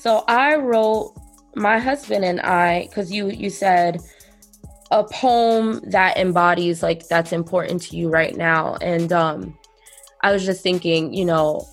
so 0.05 0.23
I 0.29 0.57
wrote 0.57 1.15
my 1.57 1.79
husband 1.79 2.27
and 2.27 2.39
I 2.43 2.91
cuz 2.93 3.11
you 3.11 3.31
you 3.31 3.49
said 3.49 4.03
a 4.91 5.03
poem 5.03 5.81
that 5.87 6.19
embodies 6.19 6.83
like 6.83 7.09
that's 7.09 7.33
important 7.33 7.81
to 7.85 7.97
you 7.97 8.11
right 8.11 8.37
now 8.37 8.77
and 8.83 9.11
um 9.15 9.57
I 10.21 10.33
was 10.33 10.45
just 10.45 10.63
thinking, 10.63 11.15
you 11.15 11.25
know, 11.25 11.67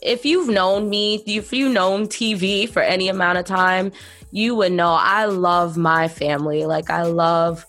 if 0.00 0.24
you've 0.24 0.48
known 0.48 0.88
me, 0.88 1.22
if 1.26 1.52
you've 1.52 1.72
known 1.72 2.06
TV 2.06 2.68
for 2.68 2.82
any 2.82 3.08
amount 3.08 3.38
of 3.38 3.44
time, 3.44 3.90
you 4.30 4.54
would 4.54 4.72
know 4.72 4.92
I 4.92 5.24
love 5.24 5.76
my 5.76 6.06
family. 6.06 6.66
Like 6.66 6.88
I 6.88 7.02
love 7.02 7.66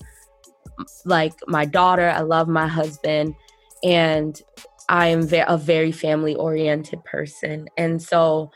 like 1.06 1.34
my 1.48 1.66
daughter, 1.66 2.08
I 2.08 2.22
love 2.22 2.48
my 2.48 2.68
husband 2.68 3.34
and 3.84 4.40
I 4.90 5.08
am 5.08 5.28
a 5.48 5.58
very 5.58 5.92
family 5.92 6.36
oriented 6.36 7.04
person. 7.04 7.68
And 7.78 8.00
so 8.00 8.52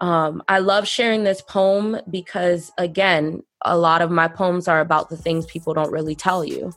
um, 0.00 0.42
I 0.48 0.58
love 0.58 0.86
sharing 0.86 1.24
this 1.24 1.40
poem 1.42 1.98
because, 2.10 2.72
again, 2.78 3.42
a 3.64 3.76
lot 3.76 4.02
of 4.02 4.10
my 4.10 4.28
poems 4.28 4.68
are 4.68 4.80
about 4.80 5.08
the 5.08 5.16
things 5.16 5.46
people 5.46 5.74
don't 5.74 5.92
really 5.92 6.14
tell 6.14 6.44
you. 6.44 6.72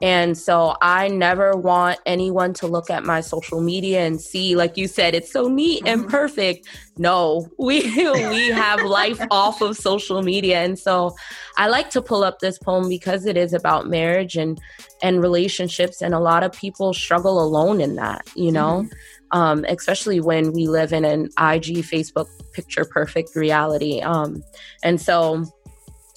And 0.00 0.38
so 0.38 0.76
I 0.80 1.08
never 1.08 1.56
want 1.56 1.98
anyone 2.06 2.52
to 2.54 2.68
look 2.68 2.88
at 2.88 3.02
my 3.02 3.20
social 3.20 3.60
media 3.60 4.06
and 4.06 4.20
see, 4.20 4.54
like 4.54 4.76
you 4.76 4.86
said, 4.86 5.14
it's 5.14 5.32
so 5.32 5.48
neat 5.48 5.82
mm-hmm. 5.82 6.02
and 6.02 6.08
perfect. 6.08 6.68
No, 6.98 7.48
we 7.58 7.82
we 7.82 8.48
have 8.48 8.82
life 8.82 9.20
off 9.32 9.60
of 9.60 9.76
social 9.76 10.22
media. 10.22 10.62
And 10.62 10.78
so 10.78 11.16
I 11.56 11.66
like 11.66 11.90
to 11.90 12.02
pull 12.02 12.22
up 12.22 12.38
this 12.38 12.58
poem 12.58 12.88
because 12.88 13.26
it 13.26 13.36
is 13.36 13.52
about 13.52 13.88
marriage 13.88 14.36
and 14.36 14.60
and 15.02 15.20
relationships. 15.20 16.00
And 16.00 16.14
a 16.14 16.20
lot 16.20 16.44
of 16.44 16.52
people 16.52 16.94
struggle 16.94 17.42
alone 17.42 17.80
in 17.80 17.96
that, 17.96 18.28
you 18.36 18.52
know? 18.52 18.82
Mm-hmm 18.82 18.94
um, 19.30 19.64
especially 19.68 20.20
when 20.20 20.52
we 20.52 20.66
live 20.66 20.92
in 20.92 21.04
an 21.04 21.24
IG, 21.38 21.84
Facebook 21.84 22.28
picture 22.52 22.84
perfect 22.84 23.36
reality. 23.36 24.00
Um, 24.00 24.42
and 24.82 25.00
so 25.00 25.44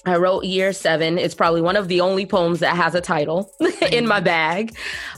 I 0.06 0.16
wrote 0.16 0.44
Year 0.44 0.72
Seven. 0.72 1.18
It's 1.18 1.34
probably 1.34 1.60
one 1.60 1.76
of 1.76 1.88
the 1.88 2.00
only 2.00 2.26
poems 2.26 2.60
that 2.60 2.76
has 2.76 2.94
a 2.94 3.00
title 3.00 3.52
in 3.92 4.06
my 4.06 4.20
bag. 4.20 4.76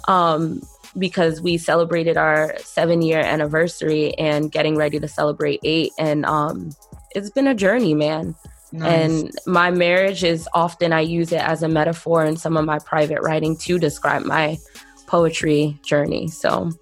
Um, 0.08 0.60
because 0.96 1.40
we 1.40 1.58
celebrated 1.58 2.16
our 2.16 2.54
seven 2.58 3.02
year 3.02 3.18
anniversary 3.18 4.14
and 4.14 4.52
getting 4.52 4.76
ready 4.76 5.00
to 5.00 5.08
celebrate 5.08 5.60
eight. 5.64 5.92
And 5.98 6.24
um, 6.24 6.70
it's 7.14 7.30
been 7.30 7.46
a 7.46 7.54
journey, 7.54 7.94
man. 7.94 8.34
Nice. 8.72 8.92
And 8.92 9.30
my 9.46 9.70
marriage 9.70 10.24
is 10.24 10.48
often, 10.52 10.92
I 10.92 11.00
use 11.00 11.32
it 11.32 11.40
as 11.40 11.62
a 11.62 11.68
metaphor 11.68 12.24
in 12.24 12.36
some 12.36 12.56
of 12.56 12.64
my 12.64 12.78
private 12.80 13.22
writing 13.22 13.56
to 13.58 13.78
describe 13.78 14.24
my 14.24 14.58
poetry 15.06 15.78
journey. 15.84 16.28
So, 16.28 16.72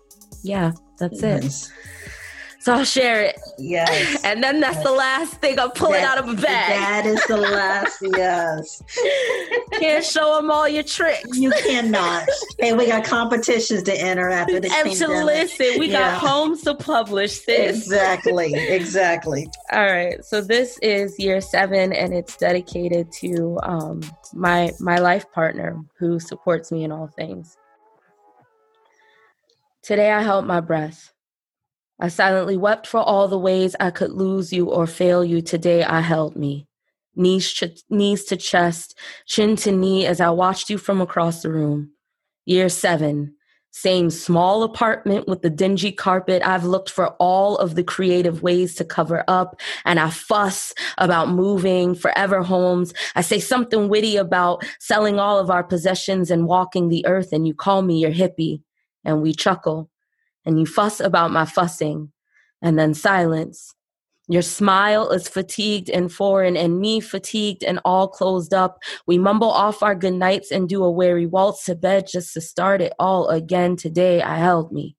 yeah. 0.42 0.72
That's 1.10 1.22
nice. 1.22 1.66
it. 1.66 1.72
So 2.62 2.72
I'll 2.74 2.84
share 2.84 3.22
it. 3.24 3.40
Yes. 3.58 4.22
And 4.24 4.42
then 4.42 4.60
that's 4.60 4.76
yes. 4.76 4.84
the 4.84 4.92
last 4.92 5.40
thing 5.40 5.58
I'm 5.58 5.72
pulling 5.72 6.00
that, 6.00 6.16
out 6.16 6.24
of 6.24 6.38
a 6.38 6.40
bag. 6.40 6.70
That 6.70 7.06
is 7.06 7.26
the 7.26 7.36
last, 7.36 7.98
yes. 8.16 8.82
Can't 9.72 10.04
show 10.04 10.36
them 10.36 10.50
all 10.50 10.68
your 10.68 10.84
tricks. 10.84 11.36
You 11.36 11.50
cannot. 11.50 12.28
hey, 12.60 12.72
we 12.72 12.86
got 12.86 13.04
competitions 13.04 13.82
to 13.84 14.00
enter 14.00 14.30
after 14.30 14.60
this. 14.60 14.72
And 14.72 14.88
pandemic. 14.88 15.16
to 15.16 15.24
listen, 15.24 15.80
we 15.80 15.88
yeah. 15.88 16.12
got 16.12 16.18
homes 16.18 16.62
to 16.62 16.74
publish 16.74 17.40
this. 17.40 17.78
Exactly, 17.78 18.54
exactly. 18.54 19.48
all 19.72 19.84
right. 19.84 20.24
So 20.24 20.40
this 20.40 20.78
is 20.82 21.18
year 21.18 21.40
seven 21.40 21.92
and 21.92 22.14
it's 22.14 22.36
dedicated 22.36 23.10
to 23.20 23.58
um, 23.64 24.02
my 24.32 24.70
my 24.78 24.98
life 24.98 25.30
partner 25.32 25.84
who 25.98 26.20
supports 26.20 26.70
me 26.70 26.84
in 26.84 26.92
all 26.92 27.08
things. 27.08 27.56
Today 29.82 30.12
I 30.12 30.22
held 30.22 30.46
my 30.46 30.60
breath. 30.60 31.12
I 31.98 32.06
silently 32.06 32.56
wept 32.56 32.86
for 32.86 33.00
all 33.00 33.26
the 33.26 33.38
ways 33.38 33.74
I 33.80 33.90
could 33.90 34.12
lose 34.12 34.52
you 34.52 34.70
or 34.70 34.86
fail 34.86 35.24
you. 35.24 35.42
Today 35.42 35.82
I 35.82 36.00
held 36.00 36.36
me, 36.36 36.68
knees, 37.16 37.52
ch- 37.52 37.82
knees 37.90 38.24
to 38.26 38.36
chest, 38.36 38.96
chin 39.26 39.56
to 39.56 39.72
knee 39.72 40.06
as 40.06 40.20
I 40.20 40.30
watched 40.30 40.70
you 40.70 40.78
from 40.78 41.00
across 41.00 41.42
the 41.42 41.50
room. 41.50 41.90
Year 42.44 42.68
seven, 42.68 43.34
same 43.72 44.08
small 44.10 44.62
apartment 44.62 45.26
with 45.26 45.42
the 45.42 45.50
dingy 45.50 45.90
carpet. 45.90 46.42
I've 46.46 46.64
looked 46.64 46.90
for 46.90 47.08
all 47.14 47.56
of 47.56 47.74
the 47.74 47.82
creative 47.82 48.40
ways 48.40 48.76
to 48.76 48.84
cover 48.84 49.24
up, 49.26 49.60
and 49.84 49.98
I 49.98 50.10
fuss 50.10 50.74
about 50.98 51.28
moving, 51.28 51.96
forever 51.96 52.44
homes. 52.44 52.94
I 53.16 53.20
say 53.22 53.40
something 53.40 53.88
witty 53.88 54.16
about 54.16 54.64
selling 54.78 55.18
all 55.18 55.40
of 55.40 55.50
our 55.50 55.64
possessions 55.64 56.30
and 56.30 56.46
walking 56.46 56.88
the 56.88 57.04
earth, 57.04 57.32
and 57.32 57.48
you 57.48 57.54
call 57.54 57.82
me 57.82 57.98
your 57.98 58.12
hippie 58.12 58.62
and 59.04 59.22
we 59.22 59.32
chuckle, 59.32 59.90
and 60.44 60.58
you 60.58 60.66
fuss 60.66 61.00
about 61.00 61.30
my 61.30 61.44
fussing, 61.44 62.12
and 62.60 62.78
then 62.78 62.94
silence. 62.94 63.74
Your 64.28 64.42
smile 64.42 65.10
is 65.10 65.28
fatigued 65.28 65.90
and 65.90 66.10
foreign, 66.10 66.56
and 66.56 66.78
me 66.78 67.00
fatigued 67.00 67.64
and 67.64 67.80
all 67.84 68.08
closed 68.08 68.54
up. 68.54 68.78
We 69.06 69.18
mumble 69.18 69.50
off 69.50 69.82
our 69.82 69.94
good 69.94 70.14
nights 70.14 70.50
and 70.50 70.68
do 70.68 70.84
a 70.84 70.90
weary 70.90 71.26
waltz 71.26 71.64
to 71.66 71.74
bed 71.74 72.06
just 72.10 72.32
to 72.34 72.40
start 72.40 72.80
it 72.80 72.92
all 72.98 73.28
again. 73.28 73.76
Today 73.76 74.22
I 74.22 74.36
held 74.36 74.72
me, 74.72 74.96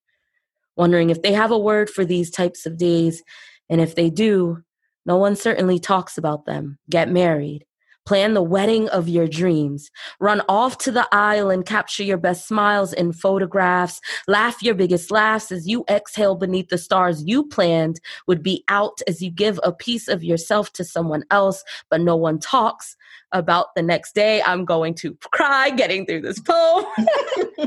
wondering 0.75 1.09
if 1.09 1.21
they 1.21 1.31
have 1.31 1.51
a 1.51 1.57
word 1.57 1.89
for 1.89 2.03
these 2.03 2.29
types 2.29 2.65
of 2.65 2.77
days, 2.77 3.23
and 3.69 3.79
if 3.79 3.95
they 3.95 4.09
do, 4.09 4.61
no 5.05 5.17
one 5.17 5.35
certainly 5.35 5.79
talks 5.79 6.17
about 6.17 6.45
them. 6.45 6.77
Get 6.89 7.09
married. 7.09 7.65
Plan 8.05 8.33
the 8.33 8.41
wedding 8.41 8.89
of 8.89 9.07
your 9.07 9.27
dreams. 9.27 9.89
Run 10.19 10.41
off 10.49 10.77
to 10.79 10.91
the 10.91 11.07
aisle 11.11 11.49
and 11.49 11.65
capture 11.65 12.03
your 12.03 12.17
best 12.17 12.47
smiles 12.47 12.91
in 12.91 13.13
photographs. 13.13 14.01
Laugh 14.27 14.61
your 14.61 14.75
biggest 14.75 15.09
laughs 15.09 15.51
as 15.51 15.67
you 15.67 15.85
exhale 15.89 16.35
beneath 16.35 16.69
the 16.69 16.77
stars 16.77 17.23
you 17.23 17.45
planned 17.45 18.01
would 18.27 18.43
be 18.43 18.63
out 18.67 19.01
as 19.07 19.21
you 19.21 19.31
give 19.31 19.59
a 19.63 19.71
piece 19.71 20.07
of 20.07 20.23
yourself 20.23 20.73
to 20.73 20.83
someone 20.83 21.23
else, 21.31 21.63
but 21.89 22.01
no 22.01 22.15
one 22.15 22.39
talks 22.39 22.97
about 23.31 23.73
the 23.75 23.81
next 23.81 24.15
day. 24.15 24.41
I'm 24.41 24.65
going 24.65 24.95
to 24.95 25.15
cry 25.31 25.69
getting 25.69 26.05
through 26.05 26.21
this 26.21 26.39
poem. 26.39 26.85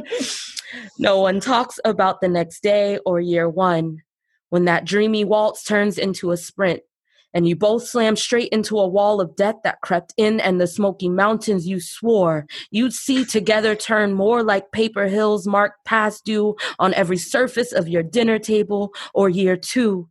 no 0.99 1.21
one 1.21 1.41
talks 1.41 1.81
about 1.85 2.21
the 2.21 2.29
next 2.29 2.63
day 2.63 2.99
or 3.07 3.21
year 3.21 3.49
one 3.49 4.03
when 4.51 4.67
that 4.67 4.85
dreamy 4.85 5.25
waltz 5.25 5.65
turns 5.65 5.99
into 5.99 6.31
a 6.31 6.37
sprint 6.37 6.83
and 7.35 7.49
you 7.49 7.57
both 7.57 7.87
slammed 7.87 8.19
straight 8.19 8.49
into 8.49 8.79
a 8.79 8.89
wall 8.89 9.21
of 9.21 9.37
death 9.37 9.57
that 9.65 9.81
crept 9.83 10.15
in 10.17 10.41
and 10.41 10.61
the 10.61 10.67
smoky 10.67 11.09
mountains 11.09 11.67
you 11.67 11.81
swore 11.81 12.47
you'd 12.71 12.93
see 12.93 13.25
together 13.25 13.75
turn 13.75 14.13
more 14.13 14.43
like 14.43 14.73
paper 14.73 15.07
hills 15.07 15.47
marked 15.47 15.85
past 15.85 16.25
due 16.25 16.57
on 16.79 16.95
every 16.95 17.19
surface 17.19 17.73
of 17.73 17.89
your 17.89 18.03
dinner 18.03 18.39
table 18.39 18.93
or 19.15 19.29
year 19.29 19.57
two. 19.57 20.09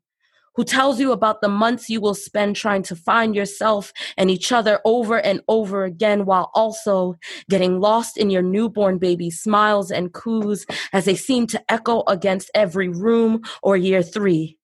Who 0.55 0.63
tells 0.63 1.01
you 1.01 1.11
about 1.11 1.41
the 1.41 1.49
months 1.49 1.89
you 1.89 1.99
will 1.99 2.15
spend 2.15 2.55
trying 2.55 2.83
to 2.83 2.95
find 2.95 3.35
yourself 3.35 3.91
and 4.15 4.31
each 4.31 4.53
other 4.53 4.79
over 4.85 5.19
and 5.19 5.41
over 5.49 5.83
again 5.83 6.25
while 6.25 6.49
also 6.53 7.15
getting 7.49 7.81
lost 7.81 8.17
in 8.17 8.29
your 8.29 8.41
newborn 8.41 8.97
baby's 8.97 9.41
smiles 9.41 9.91
and 9.91 10.13
coos 10.13 10.65
as 10.93 11.03
they 11.03 11.15
seem 11.15 11.45
to 11.47 11.61
echo 11.69 12.03
against 12.07 12.49
every 12.55 12.87
room 12.87 13.41
or 13.63 13.75
year 13.75 14.01
three 14.01 14.57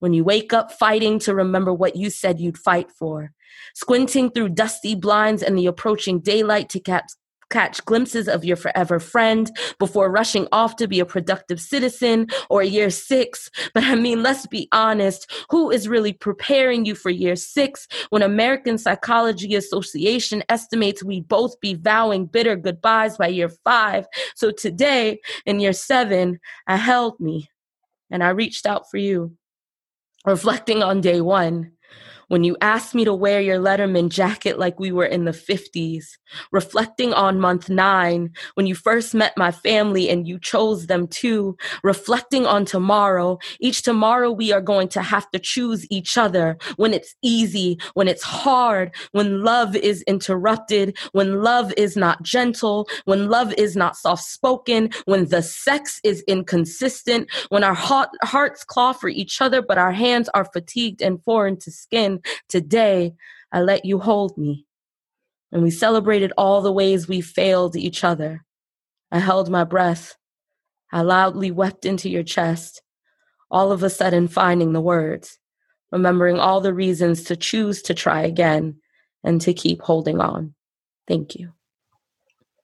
when 0.00 0.12
you 0.12 0.24
wake 0.24 0.52
up 0.52 0.72
fighting 0.72 1.18
to 1.20 1.34
remember 1.34 1.72
what 1.72 1.96
you 1.96 2.10
said 2.10 2.40
you'd 2.40 2.58
fight 2.58 2.90
for, 2.90 3.32
squinting 3.74 4.30
through 4.30 4.50
dusty 4.50 4.94
blinds 4.94 5.42
and 5.42 5.58
the 5.58 5.66
approaching 5.66 6.20
daylight 6.20 6.68
to 6.70 6.80
catch, 6.80 7.10
catch 7.50 7.84
glimpses 7.84 8.28
of 8.28 8.44
your 8.44 8.56
forever 8.56 9.00
friend 9.00 9.50
before 9.78 10.10
rushing 10.10 10.46
off 10.52 10.76
to 10.76 10.86
be 10.86 11.00
a 11.00 11.06
productive 11.06 11.60
citizen 11.60 12.26
or 12.50 12.62
year 12.62 12.90
six. 12.90 13.50
But 13.74 13.84
I 13.84 13.94
mean, 13.94 14.22
let's 14.22 14.46
be 14.46 14.68
honest, 14.72 15.30
who 15.50 15.70
is 15.70 15.88
really 15.88 16.12
preparing 16.12 16.84
you 16.84 16.94
for 16.94 17.10
year 17.10 17.36
six 17.36 17.88
when 18.10 18.22
American 18.22 18.78
Psychology 18.78 19.54
Association 19.54 20.42
estimates 20.48 21.02
we 21.02 21.20
both 21.22 21.58
be 21.60 21.74
vowing 21.74 22.26
bitter 22.26 22.56
goodbyes 22.56 23.16
by 23.16 23.28
year 23.28 23.48
five? 23.48 24.06
So 24.34 24.50
today, 24.50 25.20
in 25.46 25.60
year 25.60 25.72
seven, 25.72 26.38
I 26.66 26.76
held 26.76 27.18
me 27.18 27.48
and 28.10 28.22
I 28.22 28.30
reached 28.30 28.66
out 28.66 28.90
for 28.90 28.98
you 28.98 29.37
reflecting 30.28 30.82
on 30.82 31.00
day 31.00 31.20
one 31.22 31.72
when 32.28 32.44
you 32.44 32.56
asked 32.60 32.94
me 32.94 33.04
to 33.04 33.14
wear 33.14 33.40
your 33.40 33.58
Letterman 33.58 34.10
jacket 34.10 34.58
like 34.58 34.78
we 34.78 34.92
were 34.92 35.06
in 35.06 35.24
the 35.24 35.32
50s, 35.32 36.04
reflecting 36.52 37.12
on 37.12 37.40
month 37.40 37.68
nine, 37.68 38.30
when 38.54 38.66
you 38.66 38.74
first 38.74 39.14
met 39.14 39.36
my 39.36 39.50
family 39.50 40.08
and 40.08 40.28
you 40.28 40.38
chose 40.38 40.86
them 40.86 41.08
too, 41.08 41.56
reflecting 41.82 42.46
on 42.46 42.64
tomorrow, 42.64 43.38
each 43.60 43.82
tomorrow 43.82 44.30
we 44.30 44.52
are 44.52 44.60
going 44.60 44.88
to 44.88 45.02
have 45.02 45.30
to 45.30 45.38
choose 45.38 45.86
each 45.90 46.16
other. 46.16 46.58
When 46.76 46.92
it's 46.92 47.14
easy, 47.22 47.78
when 47.94 48.08
it's 48.08 48.22
hard, 48.22 48.94
when 49.12 49.42
love 49.42 49.74
is 49.74 50.02
interrupted, 50.02 50.96
when 51.12 51.42
love 51.42 51.72
is 51.76 51.96
not 51.96 52.22
gentle, 52.22 52.88
when 53.06 53.28
love 53.28 53.54
is 53.54 53.74
not 53.74 53.96
soft 53.96 54.24
spoken, 54.24 54.90
when 55.06 55.26
the 55.28 55.42
sex 55.42 56.00
is 56.04 56.22
inconsistent, 56.28 57.30
when 57.48 57.64
our 57.64 57.74
heart, 57.74 58.10
hearts 58.22 58.64
claw 58.64 58.92
for 58.92 59.08
each 59.08 59.40
other, 59.40 59.62
but 59.62 59.78
our 59.78 59.92
hands 59.92 60.28
are 60.34 60.44
fatigued 60.44 61.00
and 61.00 61.22
foreign 61.24 61.56
to 61.58 61.70
skin 61.70 62.17
today 62.48 63.14
I 63.52 63.60
let 63.60 63.84
you 63.84 63.98
hold 63.98 64.36
me. 64.36 64.66
And 65.50 65.62
we 65.62 65.70
celebrated 65.70 66.32
all 66.36 66.60
the 66.60 66.72
ways 66.72 67.08
we 67.08 67.20
failed 67.20 67.76
each 67.76 68.04
other. 68.04 68.44
I 69.10 69.18
held 69.18 69.48
my 69.48 69.64
breath. 69.64 70.16
I 70.92 71.02
loudly 71.02 71.50
wept 71.50 71.84
into 71.84 72.08
your 72.08 72.22
chest, 72.22 72.82
all 73.50 73.72
of 73.72 73.82
a 73.82 73.90
sudden 73.90 74.28
finding 74.28 74.72
the 74.72 74.80
words, 74.80 75.38
remembering 75.90 76.38
all 76.38 76.60
the 76.60 76.74
reasons 76.74 77.24
to 77.24 77.36
choose 77.36 77.82
to 77.82 77.94
try 77.94 78.22
again 78.22 78.76
and 79.24 79.40
to 79.42 79.52
keep 79.52 79.82
holding 79.82 80.20
on. 80.20 80.54
Thank 81.06 81.34
you. 81.34 81.52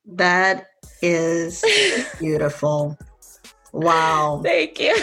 That 0.07 0.67
is 1.01 1.65
beautiful. 2.19 2.99
Wow. 3.73 4.41
Thank 4.45 4.79
you. 4.79 4.97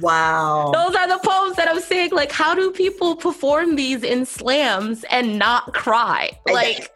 Wow. 0.00 0.70
Those 0.72 0.94
are 0.94 1.08
the 1.08 1.18
poems 1.18 1.56
that 1.56 1.68
I'm 1.68 1.80
saying. 1.80 2.10
Like, 2.12 2.32
how 2.32 2.54
do 2.54 2.70
people 2.70 3.16
perform 3.16 3.76
these 3.76 4.02
in 4.02 4.26
slams 4.26 5.04
and 5.04 5.38
not 5.38 5.74
cry? 5.74 6.38
Like, 6.46 6.90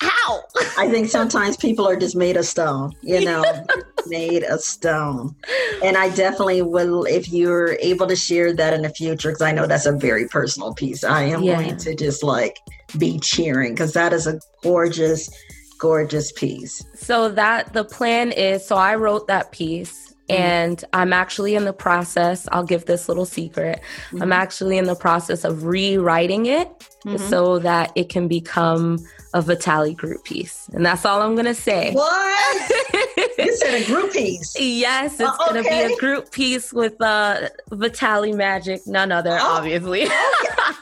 how? 0.00 0.44
I 0.78 0.88
think 0.88 1.08
sometimes 1.08 1.56
people 1.56 1.86
are 1.88 1.96
just 1.96 2.14
made 2.14 2.36
of 2.36 2.44
stone, 2.44 2.92
you 3.02 3.24
know, 3.24 3.44
made 4.06 4.44
of 4.44 4.60
stone. 4.60 5.34
And 5.82 5.96
I 5.96 6.10
definitely 6.10 6.62
will, 6.62 7.04
if 7.04 7.32
you're 7.32 7.72
able 7.80 8.06
to 8.06 8.16
share 8.16 8.52
that 8.54 8.72
in 8.74 8.82
the 8.82 8.90
future, 8.90 9.30
because 9.30 9.42
I 9.42 9.52
know 9.52 9.66
that's 9.66 9.86
a 9.86 9.92
very 9.92 10.28
personal 10.28 10.74
piece, 10.74 11.02
I 11.02 11.22
am 11.24 11.42
yeah. 11.42 11.60
going 11.60 11.76
to 11.78 11.94
just 11.94 12.22
like 12.22 12.58
be 12.96 13.18
cheering 13.18 13.74
because 13.74 13.92
that 13.94 14.12
is 14.12 14.26
a 14.26 14.40
gorgeous, 14.62 15.30
gorgeous 15.78 16.30
piece. 16.32 16.84
So, 16.94 17.28
that 17.30 17.72
the 17.72 17.84
plan 17.84 18.30
is 18.32 18.64
so 18.64 18.76
I 18.76 18.94
wrote 18.94 19.26
that 19.26 19.50
piece 19.50 20.07
Mm-hmm. 20.28 20.42
And 20.42 20.84
I'm 20.92 21.12
actually 21.12 21.54
in 21.54 21.64
the 21.64 21.72
process, 21.72 22.46
I'll 22.52 22.64
give 22.64 22.84
this 22.84 23.08
little 23.08 23.24
secret. 23.24 23.80
Mm-hmm. 24.08 24.22
I'm 24.22 24.32
actually 24.32 24.78
in 24.78 24.84
the 24.84 24.96
process 24.96 25.44
of 25.44 25.64
rewriting 25.64 26.46
it 26.46 26.68
mm-hmm. 27.04 27.16
so 27.28 27.58
that 27.60 27.92
it 27.94 28.08
can 28.08 28.28
become 28.28 28.98
a 29.34 29.42
Vitali 29.42 29.94
group 29.94 30.24
piece. 30.24 30.68
And 30.72 30.84
that's 30.84 31.04
all 31.04 31.22
I'm 31.22 31.34
going 31.34 31.46
to 31.46 31.54
say. 31.54 31.92
What? 31.92 32.70
you 33.38 33.56
said 33.56 33.82
a 33.82 33.86
group 33.86 34.12
piece. 34.12 34.58
Yes, 34.58 35.20
it's 35.20 35.22
uh, 35.22 35.34
okay. 35.48 35.52
going 35.52 35.64
to 35.64 35.70
be 35.70 35.94
a 35.94 35.96
group 35.98 36.30
piece 36.32 36.72
with 36.72 37.00
uh, 37.00 37.48
Vitali 37.70 38.32
Magic, 38.32 38.86
none 38.86 39.12
other, 39.12 39.36
oh. 39.40 39.56
obviously. 39.56 40.04
okay. 40.04 40.12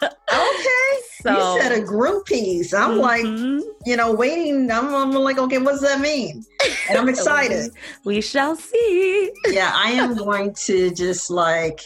okay. 0.02 0.72
So, 1.22 1.56
you 1.56 1.60
said 1.60 1.72
a 1.72 1.80
group 1.80 2.26
piece. 2.26 2.72
I'm 2.72 3.00
mm-hmm. 3.00 3.00
like, 3.00 3.64
you 3.84 3.96
know, 3.96 4.12
waiting. 4.12 4.70
I'm, 4.70 4.94
I'm, 4.94 5.10
like, 5.10 5.38
okay, 5.38 5.58
what's 5.58 5.80
that 5.80 5.98
mean? 5.98 6.44
And 6.88 6.98
I'm 6.98 7.08
excited. 7.08 7.72
we 8.04 8.20
shall 8.20 8.54
see. 8.54 9.32
yeah, 9.48 9.72
I 9.74 9.90
am 9.92 10.14
going 10.14 10.54
to 10.66 10.92
just 10.92 11.28
like, 11.28 11.80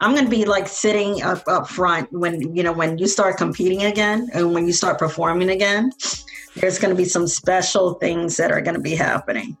I'm 0.00 0.12
going 0.12 0.24
to 0.24 0.30
be 0.30 0.46
like 0.46 0.66
sitting 0.66 1.22
up, 1.22 1.42
up 1.46 1.68
front 1.68 2.10
when, 2.12 2.56
you 2.56 2.62
know, 2.62 2.72
when 2.72 2.96
you 2.96 3.06
start 3.06 3.36
competing 3.36 3.82
again 3.82 4.28
and 4.32 4.54
when 4.54 4.66
you 4.66 4.72
start 4.72 4.98
performing 4.98 5.50
again, 5.50 5.92
there's 6.56 6.78
going 6.78 6.94
to 6.94 6.96
be 6.96 7.04
some 7.04 7.26
special 7.26 7.94
things 7.94 8.36
that 8.38 8.50
are 8.50 8.62
going 8.62 8.76
to 8.76 8.80
be 8.80 8.94
happening. 8.94 9.56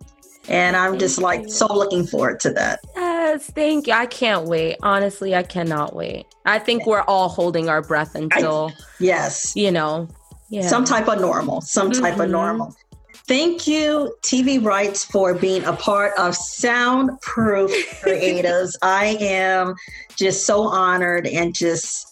And 0.48 0.76
I'm 0.76 0.92
thank 0.92 1.00
just 1.00 1.18
like 1.18 1.42
you. 1.42 1.50
so 1.50 1.66
looking 1.66 2.06
forward 2.06 2.40
to 2.40 2.50
that. 2.54 2.80
Yes, 2.96 3.50
thank 3.50 3.86
you. 3.86 3.92
I 3.92 4.06
can't 4.06 4.46
wait. 4.46 4.78
Honestly, 4.82 5.34
I 5.34 5.42
cannot 5.42 5.94
wait. 5.94 6.26
I 6.46 6.58
think 6.58 6.86
we're 6.86 7.02
all 7.02 7.28
holding 7.28 7.68
our 7.68 7.82
breath 7.82 8.14
until, 8.14 8.72
I, 8.72 8.82
yes, 8.98 9.54
you 9.54 9.70
know, 9.70 10.08
yeah. 10.48 10.66
some 10.66 10.86
type 10.86 11.06
of 11.06 11.20
normal, 11.20 11.60
some 11.60 11.92
type 11.92 12.14
mm-hmm. 12.14 12.22
of 12.22 12.30
normal. 12.30 12.74
Thank 13.26 13.66
you, 13.66 14.14
TV 14.22 14.62
Writes, 14.62 15.04
for 15.04 15.34
being 15.34 15.64
a 15.64 15.72
part 15.72 16.12
of 16.18 16.34
Soundproof 16.34 17.70
Creatives. 18.02 18.74
I 18.82 19.16
am 19.20 19.74
just 20.16 20.46
so 20.46 20.62
honored 20.62 21.26
and 21.26 21.54
just 21.54 22.06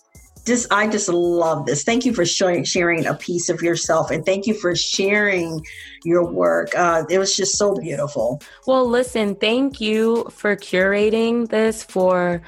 just 0.49 0.73
I 0.73 0.89
just 0.89 1.09
love 1.09 1.67
this. 1.67 1.85
Thank 1.85 2.07
you 2.07 2.15
for 2.15 2.25
sharing, 2.25 2.65
sharing 2.65 3.05
a 3.07 3.15
piece 3.15 3.51
of 3.51 3.61
yourself, 3.63 4.11
and 4.11 4.25
thank 4.25 4.47
you 4.47 4.55
for 4.55 4.75
sharing 4.75 5.65
your 6.05 6.25
work. 6.25 6.71
Uh, 6.75 7.05
it 7.11 7.19
was 7.19 7.37
just 7.37 7.59
so 7.59 7.75
beautiful. 7.75 8.41
Well, 8.67 8.89
listen, 8.89 9.35
thank 9.35 9.81
you 9.81 10.27
for 10.31 10.57
curating 10.57 11.49
this, 11.49 11.83
for 11.83 12.43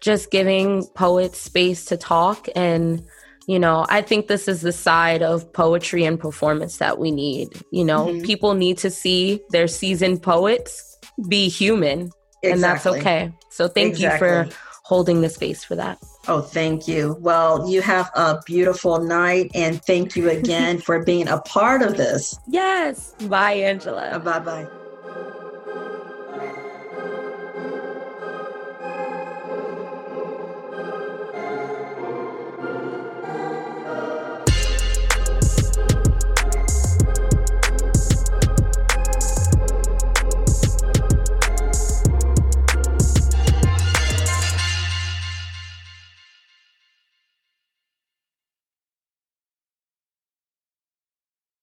just 0.00 0.30
giving 0.30 0.86
poets 0.94 1.38
space 1.38 1.84
to 1.86 1.96
talk 1.96 2.48
and 2.56 3.04
you 3.46 3.58
know 3.58 3.86
i 3.88 4.00
think 4.00 4.26
this 4.26 4.48
is 4.48 4.62
the 4.62 4.72
side 4.72 5.22
of 5.22 5.50
poetry 5.52 6.04
and 6.04 6.18
performance 6.18 6.78
that 6.78 6.98
we 6.98 7.10
need 7.10 7.48
you 7.70 7.84
know 7.84 8.06
mm-hmm. 8.06 8.24
people 8.24 8.54
need 8.54 8.78
to 8.78 8.90
see 8.90 9.40
their 9.50 9.68
seasoned 9.68 10.22
poets 10.22 10.98
be 11.28 11.48
human 11.48 12.10
exactly. 12.42 12.50
and 12.50 12.62
that's 12.62 12.86
okay 12.86 13.32
so 13.50 13.68
thank 13.68 13.94
exactly. 13.94 14.28
you 14.28 14.44
for 14.44 14.56
holding 14.84 15.22
the 15.22 15.28
space 15.28 15.64
for 15.64 15.74
that. 15.74 15.98
Oh, 16.28 16.40
thank 16.40 16.86
you. 16.86 17.16
Well, 17.20 17.68
you 17.68 17.82
have 17.82 18.10
a 18.14 18.40
beautiful 18.46 19.00
night 19.00 19.50
and 19.54 19.82
thank 19.84 20.14
you 20.14 20.30
again 20.30 20.78
for 20.86 21.02
being 21.02 21.26
a 21.26 21.40
part 21.40 21.82
of 21.82 21.96
this. 21.96 22.38
Yes. 22.46 23.14
Bye, 23.28 23.54
Angela. 23.54 24.20
Bye 24.20 24.38
bye. 24.38 24.83